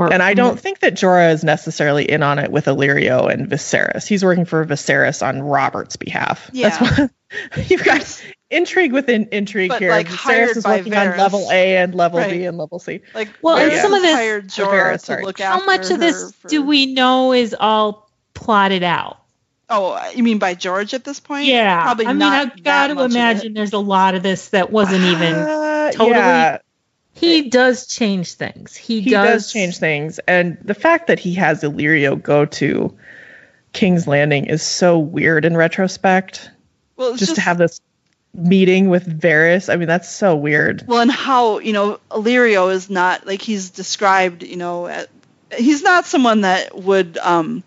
or- 0.00 0.12
and 0.12 0.22
I 0.22 0.34
don't 0.34 0.58
think 0.58 0.80
that 0.80 0.94
Jorah 0.94 1.32
is 1.32 1.42
necessarily 1.44 2.08
in 2.10 2.22
on 2.22 2.38
it 2.38 2.50
with 2.50 2.66
Illyrio 2.66 3.30
and 3.32 3.48
Viserys. 3.48 4.06
He's 4.06 4.24
working 4.24 4.44
for 4.44 4.64
Viserys 4.64 5.26
on 5.26 5.42
Robert's 5.42 5.96
behalf. 5.96 6.50
Yeah. 6.52 6.68
That's 6.70 7.10
what 7.56 7.70
you've 7.70 7.84
got 7.84 8.22
intrigue 8.50 8.92
within 8.92 9.28
intrigue 9.32 9.70
But, 9.70 9.80
here. 9.80 9.90
like, 9.90 10.08
Viserys 10.08 10.56
is 10.58 10.64
by 10.64 10.76
working 10.78 10.94
on 10.94 11.16
level 11.18 11.48
A 11.50 11.76
and 11.78 11.94
level 11.94 12.18
Right. 12.20 12.30
B 12.30 12.44
and 12.44 12.56
level 12.58 12.78
C. 12.78 13.00
Like 13.14 13.28
Well, 13.42 13.56
and 13.56 13.72
Varys 13.72 13.80
some 13.82 13.94
of 13.94 14.02
this- 14.02 14.14
hired 14.14 14.44
Or 14.44 14.48
Jorah 14.48 14.68
Varys, 14.92 14.92
to 14.92 14.98
sorry. 15.06 15.24
look 15.24 15.40
How 15.40 15.54
after 15.54 15.66
much 15.66 15.90
of 15.90 15.98
this 16.00 16.32
for- 16.32 16.48
do 16.48 16.62
we 16.62 16.86
know 16.94 17.32
is 17.32 17.54
all 17.58 18.08
plotted 18.34 18.82
out? 18.82 19.18
Oh, 19.68 20.00
you 20.14 20.22
mean 20.22 20.38
by 20.38 20.54
George 20.54 20.94
at 20.94 21.02
this 21.02 21.18
point? 21.18 21.46
Yeah, 21.46 21.82
probably 21.82 22.06
I 22.06 22.10
mean, 22.10 22.20
not 22.20 22.32
I've 22.52 22.62
got 22.62 22.86
to 22.86 22.94
much 22.94 23.06
of 23.06 23.10
it. 23.10 23.14
imagine 23.16 23.52
there's 23.54 23.72
a 23.72 23.78
lot 23.80 24.14
of 24.14 24.22
this 24.22 24.50
that 24.50 24.70
wasn't 24.70 25.02
even. 25.02 25.34
Uh, 25.34 25.90
totally- 25.90 26.10
yeah, 26.10 26.58
He 27.16 27.48
does 27.48 27.86
change 27.86 28.34
things. 28.34 28.76
He, 28.76 29.00
he 29.00 29.10
does, 29.10 29.44
does 29.44 29.52
change 29.52 29.78
things, 29.78 30.18
and 30.28 30.58
the 30.62 30.74
fact 30.74 31.06
that 31.08 31.18
he 31.18 31.34
has 31.34 31.62
Illyrio 31.62 32.20
go 32.22 32.44
to 32.44 32.96
King's 33.72 34.06
Landing 34.06 34.46
is 34.46 34.62
so 34.62 34.98
weird 34.98 35.44
in 35.44 35.56
retrospect. 35.56 36.50
Well, 36.96 37.10
it's 37.10 37.20
just, 37.20 37.34
to 37.36 37.40
have 37.40 37.58
this 37.58 37.80
meeting 38.34 38.88
with 38.90 39.20
Varys. 39.20 39.72
I 39.72 39.76
mean, 39.76 39.88
that's 39.88 40.10
so 40.10 40.36
weird. 40.36 40.84
well, 40.86 41.00
and 41.00 41.10
how 41.10 41.58
you 41.58 41.72
know 41.72 42.00
Illyrio 42.10 42.72
is 42.72 42.90
not 42.90 43.26
like 43.26 43.40
he's 43.42 43.70
described. 43.70 44.42
You 44.42 44.56
know, 44.56 44.86
at, 44.86 45.08
he's 45.56 45.82
not 45.82 46.04
someone 46.06 46.42
that 46.42 46.76
would. 46.76 47.18
um 47.18 47.62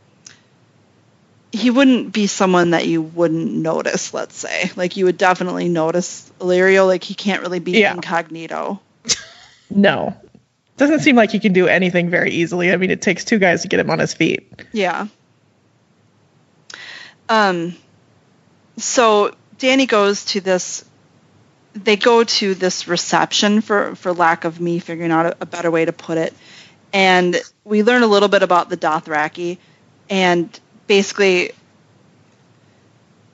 he 1.51 1.71
wouldn't 1.71 2.13
be 2.13 2.27
someone 2.27 2.71
that 2.71 2.85
you 2.87 3.01
wouldn't 3.01 3.51
notice, 3.51 4.13
let's 4.13 4.37
say. 4.37 4.69
Like 4.75 4.97
you 4.97 5.05
would 5.05 5.17
definitely 5.17 5.67
notice 5.67 6.31
Illyrio, 6.39 6.85
like 6.85 7.03
he 7.03 7.15
can't 7.15 7.41
really 7.41 7.57
be 7.57 7.71
Yeah. 7.71 7.95
incognito. 7.95 8.79
No. 9.69 10.15
Doesn't 10.77 10.99
seem 10.99 11.15
like 11.15 11.31
he 11.31 11.39
can 11.39 11.53
do 11.53 11.67
anything 11.67 12.09
very 12.09 12.31
easily. 12.31 12.71
I 12.71 12.77
mean, 12.77 12.89
it 12.89 13.01
takes 13.01 13.25
two 13.25 13.37
guys 13.37 13.63
to 13.63 13.67
get 13.67 13.79
him 13.79 13.89
on 13.89 13.99
his 13.99 14.13
feet. 14.13 14.63
Yeah. 14.71 15.07
Um 17.27 17.75
so 18.77 19.35
Danny 19.57 19.85
goes 19.85 20.25
to 20.25 20.41
this 20.41 20.85
they 21.73 21.97
go 21.97 22.23
to 22.23 22.55
this 22.55 22.87
reception 22.87 23.61
for 23.61 23.95
for 23.95 24.13
lack 24.13 24.45
of 24.45 24.59
me 24.59 24.79
figuring 24.79 25.11
out 25.11 25.25
a, 25.25 25.37
a 25.41 25.45
better 25.45 25.69
way 25.69 25.85
to 25.85 25.93
put 25.93 26.17
it. 26.17 26.33
And 26.91 27.39
we 27.63 27.83
learn 27.83 28.01
a 28.01 28.07
little 28.07 28.29
bit 28.29 28.41
about 28.41 28.69
the 28.69 28.77
Dothraki 28.77 29.57
and 30.09 30.59
basically 30.87 31.51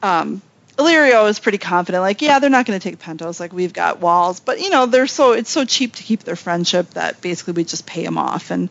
um 0.04 0.42
Illyrio 0.77 1.29
is 1.29 1.39
pretty 1.39 1.58
confident, 1.58 2.01
like, 2.01 2.22
yeah, 2.22 2.39
they're 2.39 2.50
not 2.50 2.65
going 2.65 2.77
to 2.79 2.84
take 2.89 3.00
Pentos. 3.00 3.39
Like, 3.39 3.53
we've 3.53 3.72
got 3.72 4.01
walls, 4.01 4.39
but 4.41 4.60
you 4.60 4.70
know, 4.70 4.86
they're 4.86 5.08
so 5.08 5.32
it's 5.32 5.50
so 5.50 5.63
cheap 5.63 5.94
to 5.96 6.03
keep 6.03 6.24
their 6.24 6.36
friendship 6.36 6.89
that 6.91 7.22
basically 7.22 7.53
we 7.53 7.63
just 7.63 7.86
pay 7.86 8.03
them 8.03 8.17
off. 8.17 8.51
And 8.51 8.70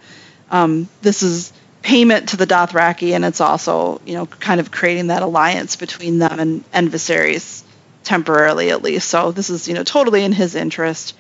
um, 0.51 0.89
this 1.01 1.23
is 1.23 1.53
payment 1.83 2.31
to 2.31 2.37
the 2.37 2.47
Dothraki, 2.47 3.15
and 3.15 3.25
it's 3.25 3.41
also 3.41 4.01
you 4.05 4.15
know 4.15 4.27
kind 4.27 4.61
of 4.61 4.71
creating 4.71 5.09
that 5.09 5.23
alliance 5.23 5.77
between 5.77 6.19
them 6.19 6.65
and 6.73 6.91
Viserys 6.91 7.63
temporarily 8.03 8.71
at 8.71 8.83
least. 8.83 9.09
So 9.09 9.33
this 9.33 9.51
is 9.51 9.69
you 9.69 9.75
know 9.75 9.85
totally 9.85 10.25
in 10.25 10.33
his 10.33 10.55
interest, 10.55 11.17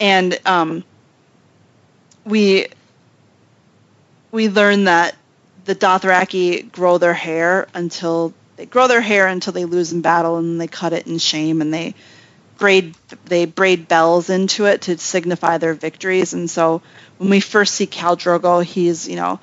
and 0.00 0.38
um, 0.46 0.84
we 2.24 2.68
we 4.30 4.48
learn 4.48 4.84
that 4.84 5.16
the 5.64 5.74
Dothraki 5.74 6.70
grow 6.70 6.98
their 6.98 7.14
hair 7.14 7.66
until 7.74 8.32
they 8.58 8.66
grow 8.66 8.88
their 8.88 9.00
hair 9.00 9.28
until 9.28 9.52
they 9.52 9.64
lose 9.64 9.92
in 9.92 10.00
battle, 10.00 10.36
and 10.36 10.60
they 10.60 10.66
cut 10.66 10.92
it 10.92 11.06
in 11.06 11.18
shame, 11.18 11.62
and 11.62 11.72
they 11.72 11.94
braid 12.58 12.94
they 13.26 13.44
braid 13.44 13.86
bells 13.86 14.30
into 14.30 14.64
it 14.64 14.82
to 14.82 14.98
signify 14.98 15.58
their 15.58 15.74
victories. 15.74 16.34
And 16.34 16.50
so 16.50 16.82
when 17.18 17.30
we 17.30 17.38
first 17.38 17.76
see 17.76 17.86
Khal 17.86 18.16
Drogo, 18.16 18.64
he's 18.64 19.08
you 19.08 19.14
know 19.14 19.38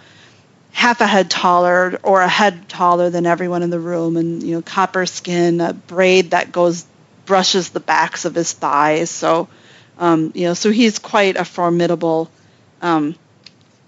half 0.73 0.99
a 0.99 1.07
head 1.07 1.31
taller 1.31 1.97
or 2.03 2.21
a 2.21 2.27
head 2.27 2.67
taller 2.67 3.09
than 3.09 3.25
everyone 3.25 3.63
in 3.63 3.69
the 3.69 3.79
room, 3.79 4.17
and 4.17 4.43
you 4.43 4.55
know 4.55 4.61
copper 4.61 5.05
skin, 5.05 5.61
a 5.61 5.73
braid 5.73 6.31
that 6.31 6.51
goes 6.51 6.85
brushes 7.25 7.69
the 7.69 7.79
backs 7.79 8.25
of 8.25 8.35
his 8.35 8.51
thighs. 8.51 9.09
So 9.09 9.47
um, 9.97 10.31
you 10.35 10.47
know, 10.47 10.53
so 10.53 10.71
he's 10.71 10.99
quite 10.99 11.37
a 11.37 11.45
formidable, 11.45 12.29
um, 12.81 13.15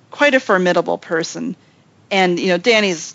quite 0.10 0.34
a 0.36 0.40
formidable 0.40 0.98
person. 0.98 1.56
And 2.10 2.40
you 2.40 2.48
know, 2.48 2.58
Danny's 2.58 3.14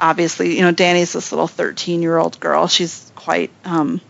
obviously, 0.00 0.56
you 0.56 0.62
know, 0.62 0.72
Danny's 0.72 1.12
this 1.12 1.32
little 1.32 1.48
13 1.48 2.02
year 2.02 2.16
old 2.16 2.38
girl. 2.40 2.66
She's 2.68 3.10
quite, 3.14 3.50
um, 3.64 4.00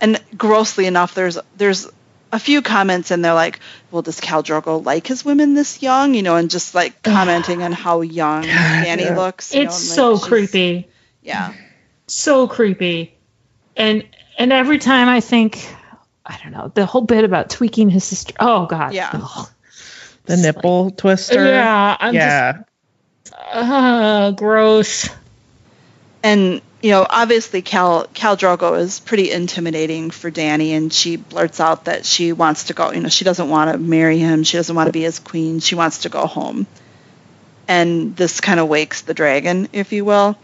and 0.00 0.20
grossly 0.36 0.86
enough, 0.86 1.14
there's 1.14 1.38
there's 1.56 1.88
a 2.32 2.38
few 2.38 2.62
comments 2.62 3.10
and 3.10 3.24
they're 3.24 3.34
like, 3.34 3.60
well, 3.90 4.02
does 4.02 4.20
Khal 4.20 4.42
Drogo 4.42 4.84
like 4.84 5.06
his 5.06 5.24
women 5.24 5.54
this 5.54 5.82
young? 5.82 6.14
You 6.14 6.22
know, 6.22 6.36
and 6.36 6.50
just 6.50 6.74
like 6.74 7.02
commenting 7.02 7.62
on 7.62 7.72
how 7.72 8.00
young 8.00 8.42
Danny 8.42 9.04
yeah. 9.04 9.16
looks. 9.16 9.54
you 9.54 9.60
know, 9.62 9.66
It's 9.68 9.80
and, 9.80 9.88
like, 9.90 9.96
so 9.96 10.16
she's- 10.16 10.28
creepy. 10.28 10.88
Yeah. 11.22 11.54
so 12.06 12.46
creepy 12.46 13.16
and 13.78 14.06
and 14.36 14.52
every 14.52 14.76
time 14.78 15.08
i 15.08 15.20
think 15.20 15.66
i 16.26 16.38
don't 16.42 16.52
know 16.52 16.70
the 16.74 16.84
whole 16.84 17.00
bit 17.00 17.24
about 17.24 17.48
tweaking 17.48 17.88
his 17.88 18.04
sister 18.04 18.34
oh 18.38 18.66
god 18.66 18.92
Yeah. 18.92 19.08
Ugh. 19.14 19.48
The 20.26 20.36
nipple 20.36 20.90
twister. 20.90 21.42
yeah 21.46 21.96
i'm 21.98 22.12
yeah. 22.14 22.52
just 22.52 22.64
uh, 23.44 24.30
gross. 24.32 25.08
And 26.22 26.62
you 26.84 26.90
know 26.90 27.06
obviously 27.08 27.62
khal 27.62 28.06
khal 28.08 28.36
drogo 28.36 28.78
is 28.78 29.00
pretty 29.00 29.30
intimidating 29.30 30.10
for 30.10 30.30
danny 30.30 30.74
and 30.74 30.92
she 30.92 31.16
blurts 31.16 31.58
out 31.58 31.86
that 31.86 32.04
she 32.04 32.34
wants 32.34 32.64
to 32.64 32.74
go 32.74 32.92
you 32.92 33.00
know 33.00 33.08
she 33.08 33.24
doesn't 33.24 33.48
want 33.48 33.72
to 33.72 33.78
marry 33.78 34.18
him 34.18 34.42
she 34.42 34.58
doesn't 34.58 34.76
want 34.76 34.88
to 34.88 34.92
be 34.92 35.00
his 35.00 35.18
queen 35.18 35.60
she 35.60 35.74
wants 35.74 36.02
to 36.02 36.10
go 36.10 36.26
home. 36.26 36.66
And 37.66 38.14
this 38.14 38.42
kind 38.42 38.60
of 38.60 38.68
wakes 38.68 39.00
the 39.00 39.14
dragon 39.14 39.68
if 39.72 39.94
you 39.94 40.04
will. 40.04 40.36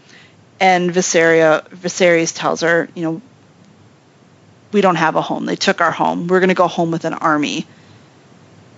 And 0.59 0.89
Viseria, 0.91 1.67
Viserys 1.69 2.35
tells 2.35 2.61
her 2.61 2.89
you 2.95 3.03
know 3.03 3.21
we 4.71 4.81
don't 4.81 4.95
have 4.95 5.15
a 5.15 5.21
home. 5.21 5.45
They 5.45 5.55
took 5.55 5.81
our 5.81 5.91
home. 5.91 6.27
We're 6.27 6.39
going 6.39 6.49
to 6.49 6.55
go 6.55 6.67
home 6.67 6.91
with 6.91 7.05
an 7.05 7.13
army 7.13 7.67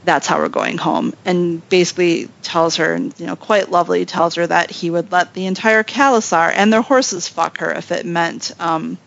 that's 0.05 0.27
how 0.27 0.37
we're 0.39 0.49
going 0.49 0.77
home 0.77 1.13
and 1.25 1.67
basically 1.69 2.29
tells 2.41 2.77
her 2.77 2.97
you 2.97 3.25
know 3.25 3.35
quite 3.35 3.71
lovely 3.71 4.05
tells 4.05 4.35
her 4.35 4.45
that 4.45 4.69
he 4.69 4.89
would 4.89 5.11
let 5.11 5.33
the 5.33 5.45
entire 5.45 5.83
Khalasar 5.83 6.51
and 6.53 6.71
their 6.71 6.81
horses 6.81 7.27
fuck 7.27 7.59
her 7.59 7.71
if 7.71 7.91
it 7.91 8.05
meant 8.05 8.51
um, 8.59 8.97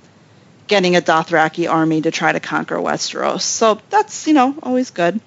getting 0.66 0.96
a 0.96 1.00
Dothraki 1.00 1.70
army 1.70 2.02
to 2.02 2.10
try 2.10 2.32
to 2.32 2.40
conquer 2.40 2.76
Westeros 2.76 3.42
so 3.42 3.80
that's 3.90 4.26
you 4.26 4.34
know 4.34 4.54
always 4.62 4.90
good 4.90 5.20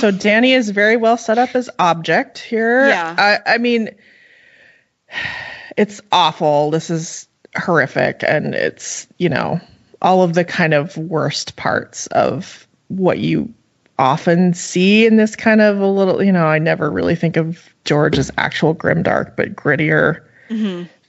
So 0.00 0.10
Danny 0.10 0.52
is 0.52 0.70
very 0.70 0.96
well 0.96 1.16
set 1.16 1.38
up 1.38 1.54
as 1.54 1.68
object 1.78 2.38
here. 2.38 2.88
Yeah. 2.88 3.14
I, 3.18 3.54
I 3.54 3.58
mean, 3.58 3.90
it's 5.76 6.00
awful. 6.10 6.70
This 6.70 6.90
is 6.90 7.28
horrific, 7.54 8.22
and 8.26 8.54
it's 8.54 9.06
you 9.18 9.28
know 9.28 9.60
all 10.00 10.22
of 10.22 10.34
the 10.34 10.44
kind 10.44 10.74
of 10.74 10.96
worst 10.96 11.56
parts 11.56 12.06
of 12.08 12.66
what 12.88 13.18
you 13.18 13.52
often 13.98 14.54
see 14.54 15.06
in 15.06 15.16
this 15.16 15.36
kind 15.36 15.60
of 15.60 15.80
a 15.80 15.86
little. 15.86 16.22
You 16.22 16.32
know, 16.32 16.46
I 16.46 16.58
never 16.58 16.90
really 16.90 17.14
think 17.16 17.36
of 17.36 17.62
George 17.84 18.18
as 18.18 18.30
actual 18.38 18.74
grimdark, 18.74 19.36
but 19.36 19.54
grittier 19.56 20.22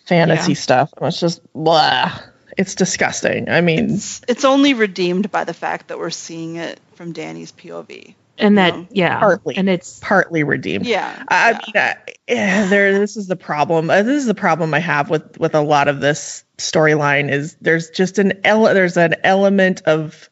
fantasy 0.05 0.51
Yeah. 0.53 0.57
stuff. 0.57 0.93
And 0.97 1.07
it's 1.07 1.19
just 1.19 1.41
blah. 1.53 2.17
It's 2.57 2.73
disgusting. 2.75 3.49
I 3.49 3.61
mean, 3.61 3.91
it's 4.27 4.45
only 4.45 4.73
redeemed 4.73 5.31
by 5.31 5.43
the 5.43 5.53
fact 5.53 5.89
that 5.89 5.99
we're 5.99 6.09
seeing 6.09 6.55
it 6.55 6.79
from 6.95 7.11
Danny's 7.11 7.51
POV 7.51 8.15
and 8.39 8.57
that 8.57 8.75
No. 8.75 8.87
yeah 8.91 9.19
Partly. 9.19 9.57
and 9.57 9.69
it's 9.69 9.99
partly 9.99 10.43
redeemed. 10.43 10.85
yeah 10.87 11.23
I 11.27 11.51
yeah. 11.51 11.59
mean, 11.67 11.75
I, 11.75 11.95
yeah, 12.27 12.65
there. 12.67 12.97
This 12.99 13.15
is 13.17 13.27
the 13.27 13.35
problem. 13.35 13.89
Uh, 13.91 14.01
this 14.01 14.17
is 14.17 14.25
the 14.25 14.33
problem 14.35 14.73
I 14.73 14.79
have 14.79 15.09
with 15.11 15.39
with 15.39 15.53
a 15.53 15.61
lot 15.61 15.87
of 15.87 15.99
this 16.01 16.43
storyline. 16.57 17.31
Is 17.31 17.55
there's 17.61 17.89
just 17.91 18.17
an 18.17 18.33
ele- 18.43 18.73
there's 18.73 18.97
an 18.97 19.15
element 19.23 19.83
of 19.85 20.27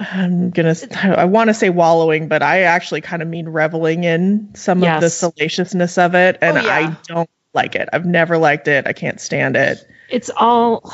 I'm 0.00 0.50
gonna. 0.50 0.74
I 1.02 1.26
want 1.26 1.48
to 1.48 1.54
say 1.54 1.68
wallowing, 1.70 2.28
but 2.28 2.42
I 2.42 2.62
actually 2.62 3.02
kind 3.02 3.20
of 3.22 3.28
mean 3.28 3.48
reveling 3.48 4.04
in 4.04 4.54
some 4.54 4.82
of 4.82 5.00
the 5.00 5.10
salaciousness 5.10 5.98
of 5.98 6.14
it, 6.14 6.38
and 6.40 6.56
Oh, 6.58 6.62
yeah. 6.62 6.74
I 6.74 6.96
don't 7.06 7.30
like 7.52 7.74
it. 7.74 7.88
I've 7.92 8.06
never 8.06 8.38
liked 8.38 8.66
it. 8.68 8.86
I 8.86 8.92
can't 8.92 9.20
stand 9.20 9.56
it. 9.56 9.86
it's 10.08 10.30
all 10.36 10.92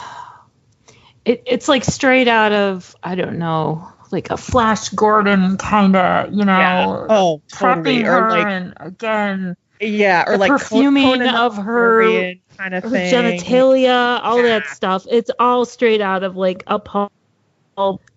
it, 1.25 1.43
it's 1.47 1.69
like 1.69 1.85
straight 1.85 2.29
out 2.29 2.53
of 2.53 2.95
I 3.03 3.15
don't 3.15 3.39
know, 3.39 3.89
like 4.11 4.31
a 4.31 4.37
Flash 4.37 4.89
Gordon 4.91 5.57
kind 5.57 5.95
of, 5.97 6.33
you 6.33 6.45
know, 6.45 6.59
Yeah. 6.59 7.07
Oh, 7.09 7.43
totally. 7.49 8.05
Or 8.05 8.31
like 8.31 8.47
and 8.47 8.75
again 8.81 9.57
yeah, 9.81 10.25
or 10.27 10.39
like 10.39 10.51
perfuming 10.51 11.05
Conan 11.05 11.35
of 11.35 11.57
her- 11.59 12.01
Barbarian 12.03 12.41
kind 12.57 12.75
of 12.75 12.83
her 12.85 12.89
thing. 12.91 13.13
genitalia, 13.13 14.21
all 14.23 14.43
that 14.43 14.67
stuff. 14.69 15.07
It's 15.11 15.31
all 15.39 15.65
straight 15.67 16.01
out 16.01 16.23
of 16.23 16.35
like 16.37 16.65
a 16.67 16.79
pulp, 16.79 17.13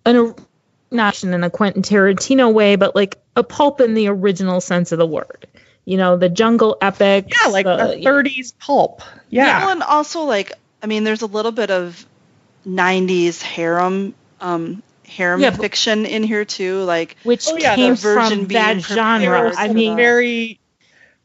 an, 0.06 0.34
not 0.90 1.22
in 1.22 1.42
a 1.44 1.50
Quentin 1.50 1.82
Tarantino 1.82 2.52
way, 2.52 2.76
but 2.76 2.94
like 2.94 3.18
a 3.36 3.42
pulp 3.42 3.80
in 3.80 3.94
the 3.94 4.08
original 4.08 4.60
sense 4.60 4.92
of 4.92 4.98
the 4.98 5.06
word. 5.06 5.46
You 5.84 5.96
know, 5.96 6.16
the 6.16 6.28
jungle 6.28 6.76
epic. 6.80 7.32
Yeah, 7.42 7.50
like 7.50 7.64
the, 7.64 7.94
a 7.94 8.00
30s 8.00 8.52
pulp. 8.58 9.02
Yeah. 9.28 9.60
Well, 9.60 9.70
and 9.70 9.82
also 9.82 10.22
like 10.22 10.52
I 10.82 10.86
mean, 10.86 11.04
there's 11.04 11.22
a 11.22 11.26
little 11.26 11.52
bit 11.52 11.70
of 11.70 12.04
'90s 12.66 13.40
harem, 13.42 14.14
um, 14.40 14.82
harem 15.06 15.40
Yeah, 15.40 15.50
fiction 15.50 16.06
in 16.06 16.22
here 16.22 16.44
too. 16.44 16.82
Like 16.84 17.16
which 17.22 17.46
Oh, 17.48 17.56
yeah, 17.56 17.74
came 17.74 17.94
version 17.96 18.40
from 18.40 18.48
that 18.48 18.80
genre. 18.80 19.52
I 19.56 19.68
mean, 19.68 19.96
very 19.96 20.60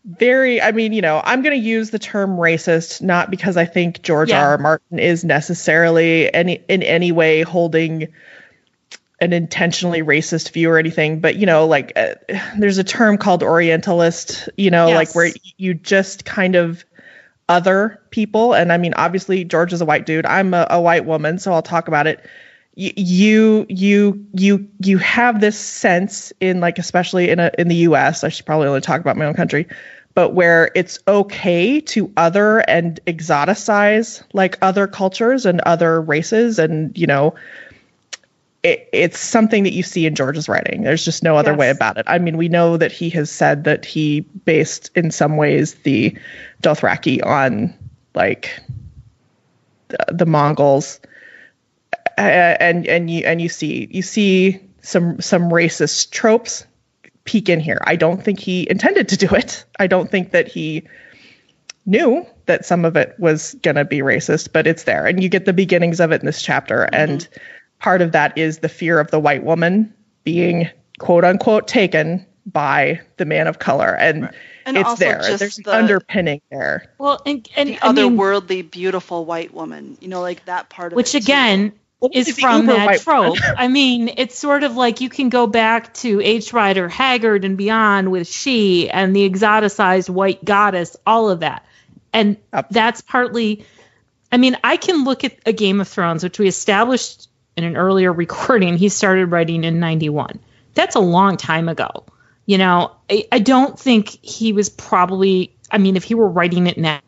very 0.08 0.62
i 0.62 0.71
mean 0.71 0.93
you 0.93 1.01
know 1.01 1.19
i'm 1.23 1.41
going 1.41 1.60
to 1.60 1.67
use 1.67 1.89
the 1.89 1.97
term 1.97 2.38
racist 2.38 3.01
not 3.01 3.32
because 3.32 3.58
i 3.58 3.65
think 3.65 4.04
george 4.04 4.30
Yeah. 4.30 4.39
r 4.39 4.51
r 4.51 4.58
martin 4.60 4.99
is 4.99 5.23
necessarily 5.23 6.32
any 6.32 6.62
in 6.67 6.84
any 6.84 7.12
way 7.12 7.41
holding 7.41 8.10
an 9.19 9.32
intentionally 9.32 10.01
racist 10.01 10.51
view 10.51 10.69
or 10.69 10.78
anything 10.78 11.19
but 11.19 11.36
you 11.36 11.45
know 11.45 11.65
like 11.65 11.93
uh, 11.95 12.15
there's 12.58 12.78
a 12.78 12.84
term 12.84 13.17
called 13.17 13.43
orientalist 13.43 14.49
you 14.58 14.69
know 14.69 14.89
like 14.89 15.15
where 15.15 15.32
you 15.58 15.73
just 15.73 16.25
kind 16.25 16.56
of 16.56 16.84
other 17.47 18.01
people. 18.10 18.54
And 18.54 18.71
i 18.71 18.78
mean 18.78 18.93
obviously 18.95 19.43
george 19.43 19.73
is 19.73 19.82
a 19.82 19.86
white 19.86 20.06
dude. 20.06 20.25
I'm 20.25 20.54
a, 20.54 20.67
a 20.69 20.82
white 20.82 21.06
woman 21.06 21.39
so 21.39 21.54
i'll 21.54 21.62
talk 21.62 21.88
about 21.88 22.08
it. 22.08 22.25
Y- 22.78 22.93
you 22.95 23.65
you 23.69 24.25
you 24.34 24.67
you 24.82 24.97
have 24.97 25.39
this 25.39 25.58
sense 25.58 26.34
in 26.39 26.60
like 26.60 26.78
especially 26.80 27.30
in 27.30 27.39
a 27.39 27.51
in 27.58 27.67
the 27.67 27.75
US 27.75 28.23
I 28.23 28.30
should 28.30 28.45
probably 28.45 28.67
only 28.67 28.82
talk 28.82 28.99
about 28.99 29.15
my 29.15 29.25
own 29.25 29.34
country 29.34 29.67
but 30.13 30.30
where 30.30 30.71
it's 30.75 30.99
okay 31.08 31.82
to 31.82 32.12
other 32.17 32.60
and 32.60 32.99
exoticize 33.06 34.23
like 34.34 34.58
other 34.62 34.88
cultures 34.88 35.45
and 35.45 35.62
other 35.62 36.01
races 36.01 36.58
and 36.58 36.97
you 36.97 37.06
know 37.06 37.36
it, 38.65 38.89
it's 38.91 39.19
something 39.19 39.62
that 39.63 39.73
you 39.73 39.84
see 39.84 40.08
in 40.08 40.15
George's 40.15 40.49
writing. 40.49 40.82
There's 40.82 41.06
just 41.06 41.21
no 41.21 41.38
other 41.38 41.54
way 41.54 41.69
about 41.69 41.99
it. 41.99 42.06
I 42.08 42.17
mean, 42.17 42.36
we 42.36 42.49
know 42.49 42.78
that 42.78 42.91
he 42.91 43.12
has 43.12 43.30
said 43.30 43.63
that 43.65 43.86
he 43.86 44.21
based 44.21 44.89
in 44.95 45.12
some 45.12 45.38
ways 45.38 45.75
the 45.84 46.17
Dothraki 46.63 47.23
on 47.23 47.75
like 48.15 48.60
the, 49.89 49.97
the 50.12 50.25
Mongols 50.25 50.99
uh, 52.17 52.21
and 52.21 52.88
and 52.88 53.12
you 53.12 53.23
and 53.23 53.39
you 53.39 53.49
see 53.49 53.88
you 53.91 54.01
see 54.01 54.60
some 54.82 55.21
some 55.21 55.51
racist 55.51 56.10
tropes 56.10 56.65
peek 57.25 57.49
in 57.49 57.60
here. 57.60 57.80
I 57.84 57.95
don't 57.95 58.23
think 58.23 58.39
he 58.39 58.67
intended 58.67 59.10
to 59.10 59.17
do 59.17 59.28
it. 59.36 59.63
I 59.78 59.86
don't 59.86 60.10
think 60.10 60.32
that 60.32 60.47
he 60.47 60.88
knew 61.86 62.25
that 62.47 62.65
some 62.65 62.84
of 62.84 62.97
it 62.97 63.13
was 63.19 63.54
going 63.62 63.75
to 63.75 63.86
be 63.86 63.99
racist, 63.99 64.51
but 64.51 64.65
it's 64.65 64.86
there 64.86 65.06
and 65.06 65.21
you 65.21 65.30
get 65.30 65.45
the 65.45 65.54
beginnings 65.54 65.99
of 65.99 66.12
it 66.12 66.21
in 66.21 66.25
this 66.25 66.41
chapter 66.41 66.89
and 66.91 67.28
part 67.79 68.01
of 68.01 68.11
that 68.13 68.38
is 68.38 68.59
the 68.59 68.69
fear 68.69 68.99
of 68.99 69.11
the 69.11 69.19
white 69.19 69.43
woman 69.43 69.93
being 70.23 70.69
quote 70.99 71.23
unquote 71.23 71.67
taken 71.67 72.25
by 72.45 73.01
the 73.17 73.25
man 73.25 73.47
of 73.47 73.57
color 73.59 73.95
and, 73.95 74.29
And 74.65 74.77
it's 74.77 74.88
also 74.89 75.05
there. 75.05 75.17
just 75.21 75.39
There's 75.39 75.55
the- 75.57 75.75
underpinning 75.75 76.41
there. 76.51 76.91
well, 76.99 77.21
and, 77.25 77.47
and 77.55 77.69
the 77.69 77.79
I 77.83 77.91
mean, 77.91 78.17
otherworldly, 78.17 78.69
beautiful 78.69 79.25
white 79.25 79.53
woman. 79.53 79.97
You 79.99 80.07
know, 80.09 80.21
like 80.21 80.45
that 80.45 80.69
part 80.69 80.93
of 80.93 80.97
which 80.97 81.15
it, 81.15 81.25
too. 81.25 81.31
again 81.31 81.73
is 82.13 82.38
from 82.38 82.61
uber 82.61 82.73
that 82.73 83.01
trope. 83.01 83.38
I 83.57 83.67
mean, 83.67 84.11
it's 84.17 84.38
sort 84.38 84.63
of 84.63 84.75
like 84.75 85.01
you 85.01 85.09
can 85.09 85.29
go 85.29 85.47
back 85.47 85.93
to 85.95 86.21
H. 86.21 86.53
Rider 86.53 86.88
Haggard 86.88 87.45
and 87.45 87.57
beyond 87.57 88.11
with 88.11 88.27
she 88.27 88.89
and 88.91 89.15
the 89.15 89.27
exoticized 89.27 90.09
white 90.09 90.43
goddess, 90.45 90.95
all 91.07 91.29
of 91.31 91.39
that. 91.39 91.65
And 92.13 92.38
Yep. 92.53 92.67
that's 92.69 93.01
partly 93.01 93.65
I 94.31 94.38
mean, 94.38 94.55
I 94.63 94.77
can 94.77 95.03
look 95.03 95.23
at 95.23 95.35
a 95.45 95.53
Game 95.53 95.81
of 95.81 95.88
Thrones, 95.88 96.23
which 96.23 96.38
we 96.38 96.47
established 96.47 97.27
in 97.58 97.63
an 97.63 97.78
earlier 97.78 98.12
recording. 98.13 98.78
He 98.78 98.89
started 98.89 99.28
writing 99.28 99.63
in 99.63 99.80
91. 99.80 100.39
That's 100.74 100.96
a 100.96 101.00
long 101.00 101.38
time 101.38 101.70
ago. 101.70 102.06
You 102.46 102.58
know, 102.58 102.96
I, 103.10 103.28
I 103.32 103.39
don't 103.39 103.80
think 103.80 104.10
he 104.22 104.54
was 104.54 104.70
probably, 104.70 105.56
I 105.72 105.78
mean, 105.80 105.96
if 105.96 106.04
he 106.04 106.13
were 106.13 106.28
writing 106.28 106.68
it 106.68 106.78
now, 106.78 107.00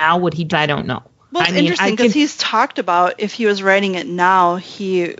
now 0.00 0.18
would 0.18 0.34
he? 0.34 0.48
I 0.52 0.66
don't 0.66 0.86
know. 0.86 1.02
Well, 1.30 1.42
it's 1.42 1.52
I 1.52 1.54
mean, 1.54 1.64
interesting 1.64 1.96
because 1.96 2.12
he's 2.12 2.36
talked 2.36 2.78
about 2.78 3.14
if 3.18 3.32
he 3.32 3.46
was 3.46 3.62
writing 3.62 3.94
it 3.94 4.06
now, 4.06 4.56
he 4.56 5.14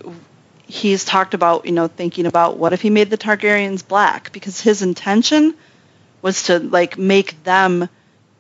he's 0.67 1.05
talked 1.05 1.35
about 1.35 1.67
you 1.67 1.73
know 1.73 1.87
thinking 1.87 2.27
about 2.27 2.59
what 2.59 2.73
if 2.73 2.81
he 2.83 2.91
made 2.91 3.11
the 3.11 3.19
Targaryens 3.19 3.87
black 3.87 4.33
because 4.33 4.61
his 4.61 4.83
intention 4.83 5.55
was 6.23 6.45
to 6.45 6.59
like 6.59 6.97
make 6.99 7.43
them 7.45 7.89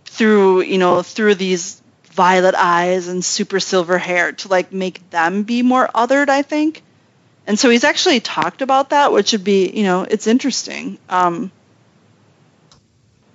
through 0.05 0.62
you 0.62 0.79
know 0.79 1.03
through 1.03 1.35
these 1.35 1.82
violet 2.12 2.55
eyes 2.55 3.09
and 3.09 3.25
super 3.25 3.59
silver 3.61 3.98
hair 3.98 4.33
to 4.33 4.48
like 4.48 4.72
make 4.72 5.09
them 5.11 5.42
be 5.44 5.62
more 5.62 5.88
othered 5.94 6.29
I 6.29 6.42
think. 6.42 6.83
And 7.46 7.59
so 7.59 7.70
he's 7.70 7.85
actually 7.85 8.20
talked 8.20 8.62
about 8.62 8.90
that 8.90 9.12
which 9.12 9.33
would 9.33 9.44
be 9.44 9.70
you 9.70 9.83
know 9.85 10.03
it's 10.03 10.27
interesting. 10.27 10.98
Um 11.09 11.51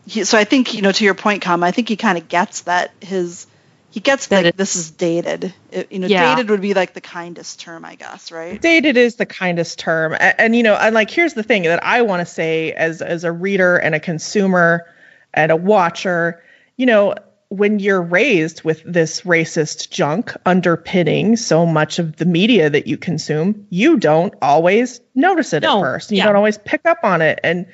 he, 0.05 0.23
so 0.23 0.37
I 0.37 0.43
think 0.45 0.73
you 0.73 0.81
know 0.81 0.91
to 0.91 1.03
your 1.03 1.15
point 1.15 1.41
Com 1.41 1.63
I 1.63 1.71
think 1.71 1.89
he 1.89 1.95
kind 1.97 2.17
of 2.17 2.27
gets 2.27 2.61
that 2.61 2.91
his 3.01 3.47
he 3.89 3.99
gets 3.99 4.27
That 4.27 4.43
that 4.43 4.45
it- 4.49 4.57
this 4.57 4.75
is 4.75 4.91
dated. 4.91 5.53
It- 5.71 5.91
you 5.91 5.99
know 5.99 6.07
Yeah. 6.07 6.35
dated 6.35 6.49
would 6.49 6.61
be 6.61 6.73
like 6.73 6.93
the 6.93 7.01
kindest 7.01 7.59
term 7.59 7.83
I 7.83 7.95
guess 7.95 8.31
right? 8.31 8.61
Dated 8.61 8.95
is 8.95 9.15
the 9.15 9.25
kindest 9.25 9.79
term. 9.79 10.13
And, 10.13 10.35
and 10.37 10.55
you 10.55 10.63
know 10.63 10.75
and 10.75 10.93
like 10.95 11.09
here's 11.09 11.33
the 11.33 11.43
thing 11.43 11.63
that 11.63 11.83
i 11.83 12.01
want 12.03 12.19
to 12.21 12.25
say 12.25 12.71
as 12.73 13.01
as 13.01 13.23
a 13.23 13.31
reader 13.31 13.75
and 13.77 13.95
a 13.95 13.99
consumer 13.99 14.85
and 15.33 15.51
a 15.51 15.55
watcher 15.55 16.41
you 16.77 16.85
know 16.85 17.15
when 17.49 17.79
you're 17.79 18.01
raised 18.01 18.63
with 18.63 18.83
this 18.85 19.21
racist 19.21 19.89
junk 19.89 20.33
underpinning 20.45 21.37
so 21.37 21.65
much 21.65 21.97
of 21.99 22.17
the 22.17 22.25
media 22.25 22.69
that 22.69 22.87
you 22.87 22.97
consume 22.97 23.65
you 23.69 23.97
don't 23.97 24.33
always 24.41 24.99
notice 25.15 25.53
it 25.53 25.63
No, 25.63 25.77
at 25.77 25.81
first 25.81 26.11
you 26.11 26.17
yeah. 26.17 26.25
don't 26.25 26.35
always 26.35 26.57
pick 26.57 26.85
up 26.85 26.99
on 27.03 27.21
it 27.21 27.39
and 27.45 27.65